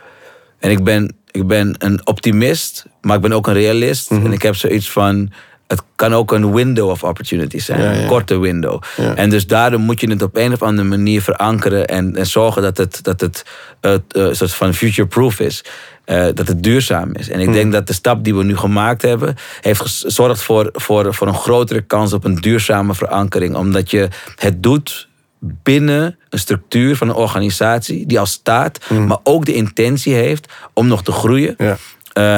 en 0.58 0.70
ik 0.70 0.84
ben, 0.84 1.16
ik 1.30 1.46
ben 1.46 1.74
een 1.78 2.06
optimist, 2.06 2.86
maar 3.00 3.16
ik 3.16 3.22
ben 3.22 3.32
ook 3.32 3.46
een 3.46 3.54
realist. 3.54 4.10
Mhm. 4.10 4.24
En 4.24 4.32
ik 4.32 4.42
heb 4.42 4.56
zoiets 4.56 4.90
van. 4.90 5.32
Het 5.66 5.82
kan 5.96 6.14
ook 6.14 6.32
een 6.32 6.52
window 6.52 6.90
of 6.90 7.04
opportunity 7.04 7.58
zijn, 7.58 7.80
ja, 7.80 7.92
ja. 7.92 8.00
een 8.00 8.06
korte 8.06 8.38
window. 8.38 8.82
Ja. 8.96 9.14
En 9.14 9.30
dus 9.30 9.46
daarom 9.46 9.82
moet 9.82 10.00
je 10.00 10.10
het 10.10 10.22
op 10.22 10.36
een 10.36 10.52
of 10.52 10.62
andere 10.62 10.88
manier 10.88 11.22
verankeren 11.22 11.86
en, 11.86 12.16
en 12.16 12.26
zorgen 12.26 12.62
dat 12.62 12.76
het, 12.76 12.98
dat 13.02 13.20
het 13.20 13.44
uh, 13.80 13.92
uh, 13.92 14.32
soort 14.32 14.54
van 14.54 14.74
future-proof 14.74 15.40
is. 15.40 15.64
Uh, 16.06 16.26
dat 16.34 16.48
het 16.48 16.62
duurzaam 16.62 17.14
is. 17.14 17.28
En 17.28 17.40
ik 17.40 17.52
denk 17.52 17.72
dat 17.72 17.86
de 17.86 17.92
stap 17.92 18.24
die 18.24 18.34
we 18.34 18.44
nu 18.44 18.56
gemaakt 18.56 19.02
hebben, 19.02 19.34
heeft 19.60 19.80
gezorgd 19.80 20.42
voor, 20.42 20.68
voor, 20.72 21.14
voor 21.14 21.26
een 21.26 21.34
grotere 21.34 21.80
kans 21.80 22.12
op 22.12 22.24
een 22.24 22.34
duurzame 22.34 22.94
verankering. 22.94 23.56
Omdat 23.56 23.90
je 23.90 24.08
het 24.36 24.62
doet 24.62 25.08
binnen 25.38 26.18
een 26.28 26.38
structuur 26.38 26.96
van 26.96 27.08
een 27.08 27.14
organisatie 27.14 28.06
die 28.06 28.18
al 28.18 28.26
staat, 28.26 28.78
mm. 28.88 29.06
maar 29.06 29.18
ook 29.22 29.44
de 29.44 29.54
intentie 29.54 30.14
heeft 30.14 30.52
om 30.72 30.86
nog 30.86 31.02
te 31.02 31.12
groeien. 31.12 31.54
Ja. 31.58 31.76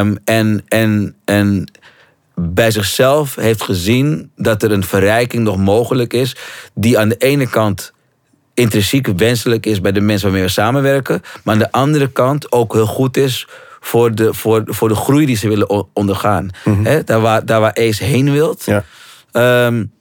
Um, 0.00 0.18
en, 0.24 0.62
en, 0.68 1.14
en 1.24 1.70
bij 2.34 2.70
zichzelf 2.70 3.34
heeft 3.34 3.62
gezien 3.62 4.30
dat 4.36 4.62
er 4.62 4.72
een 4.72 4.84
verrijking 4.84 5.44
nog 5.44 5.56
mogelijk 5.56 6.12
is, 6.12 6.36
die 6.74 6.98
aan 6.98 7.08
de 7.08 7.16
ene 7.16 7.48
kant 7.48 7.92
intrinsiek 8.56 9.06
wenselijk 9.16 9.66
is 9.66 9.80
bij 9.80 9.92
de 9.92 10.00
mensen 10.00 10.26
waarmee 10.28 10.46
we 10.46 10.52
samenwerken, 10.52 11.22
maar 11.44 11.54
aan 11.54 11.60
de 11.60 11.72
andere 11.72 12.06
kant 12.12 12.52
ook 12.52 12.72
heel 12.72 12.86
goed 12.86 13.16
is 13.16 13.46
voor 13.80 14.14
de, 14.14 14.34
voor, 14.34 14.62
voor 14.66 14.88
de 14.88 14.94
groei 14.94 15.26
die 15.26 15.36
ze 15.36 15.48
willen 15.48 15.86
ondergaan. 15.94 16.50
He, 16.82 17.04
daar, 17.04 17.20
waar, 17.20 17.44
daar 17.46 17.60
waar 17.60 17.74
Ace 17.74 18.04
heen 18.04 18.32
wilt, 18.32 18.64
Ja. 18.64 18.84
um, 19.66 19.92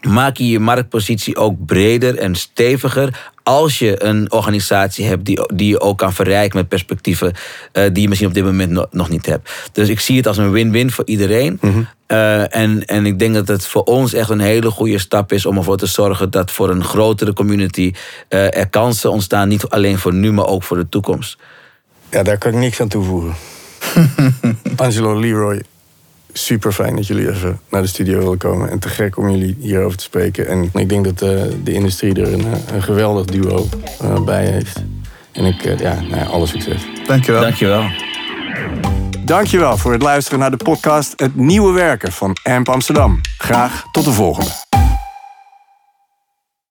maak 0.00 0.36
je 0.36 0.48
je 0.48 0.58
marktpositie 0.58 1.36
ook 1.36 1.64
breder 1.66 2.18
en 2.18 2.34
steviger. 2.34 3.30
Als 3.42 3.78
je 3.78 4.04
een 4.04 4.32
organisatie 4.32 5.06
hebt 5.06 5.24
die, 5.24 5.40
die 5.54 5.68
je 5.68 5.80
ook 5.80 5.98
kan 5.98 6.12
verrijken 6.12 6.58
met 6.58 6.68
perspectieven 6.68 7.32
uh, 7.72 7.84
die 7.92 8.02
je 8.02 8.08
misschien 8.08 8.28
op 8.28 8.34
dit 8.34 8.44
moment 8.44 8.70
no, 8.70 8.86
nog 8.90 9.08
niet 9.08 9.26
hebt. 9.26 9.70
Dus 9.72 9.88
ik 9.88 10.00
zie 10.00 10.16
het 10.16 10.26
als 10.26 10.36
een 10.36 10.50
win-win 10.50 10.90
voor 10.90 11.06
iedereen. 11.06 11.58
Mhm. 11.60 11.82
Uh, 12.08 12.56
en, 12.56 12.84
en 12.84 13.06
ik 13.06 13.18
denk 13.18 13.34
dat 13.34 13.48
het 13.48 13.66
voor 13.66 13.82
ons 13.82 14.12
echt 14.12 14.30
een 14.30 14.40
hele 14.40 14.70
goede 14.70 14.98
stap 14.98 15.32
is 15.32 15.46
om 15.46 15.56
ervoor 15.56 15.76
te 15.76 15.86
zorgen 15.86 16.30
dat 16.30 16.50
voor 16.50 16.70
een 16.70 16.84
grotere 16.84 17.32
community 17.32 17.92
uh, 18.28 18.56
er 18.56 18.68
kansen 18.68 19.10
ontstaan. 19.10 19.48
Niet 19.48 19.68
alleen 19.68 19.98
voor 19.98 20.14
nu, 20.14 20.32
maar 20.32 20.46
ook 20.46 20.62
voor 20.62 20.76
de 20.76 20.88
toekomst. 20.88 21.38
Ja, 22.10 22.22
daar 22.22 22.38
kan 22.38 22.52
ik 22.52 22.58
niks 22.58 22.80
aan 22.80 22.88
toevoegen. 22.88 23.34
Angelo 24.76 25.20
Leroy, 25.20 25.62
super 26.32 26.72
fijn 26.72 26.96
dat 26.96 27.06
jullie 27.06 27.30
even 27.30 27.60
naar 27.70 27.82
de 27.82 27.88
studio 27.88 28.18
willen 28.18 28.38
komen. 28.38 28.70
En 28.70 28.78
te 28.78 28.88
gek 28.88 29.16
om 29.16 29.30
jullie 29.30 29.56
hierover 29.58 29.96
te 29.96 30.04
spreken. 30.04 30.48
En 30.48 30.70
ik 30.72 30.88
denk 30.88 31.04
dat 31.04 31.22
eh, 31.22 31.42
de 31.64 31.72
industrie 31.72 32.14
er 32.14 32.32
een, 32.32 32.44
eh, 32.44 32.74
een 32.74 32.82
geweldig 32.82 33.26
duo 33.26 33.68
eh, 34.00 34.24
bij 34.24 34.46
heeft. 34.46 34.82
En 35.32 35.44
ik, 35.44 35.64
eh, 35.64 35.78
ja, 35.78 35.94
nou 35.94 36.16
ja, 36.16 36.24
alle 36.24 36.46
succes. 36.46 36.82
Dankjewel. 37.06 37.40
Dankjewel. 37.40 37.84
Dankjewel 39.24 39.76
voor 39.76 39.92
het 39.92 40.02
luisteren 40.02 40.38
naar 40.38 40.50
de 40.50 40.56
podcast 40.56 41.12
Het 41.16 41.36
Nieuwe 41.36 41.72
Werken 41.72 42.12
van 42.12 42.36
AMP 42.42 42.68
Amsterdam. 42.68 43.20
Graag 43.38 43.84
tot 43.92 44.04
de 44.04 44.12
volgende. 44.12 44.79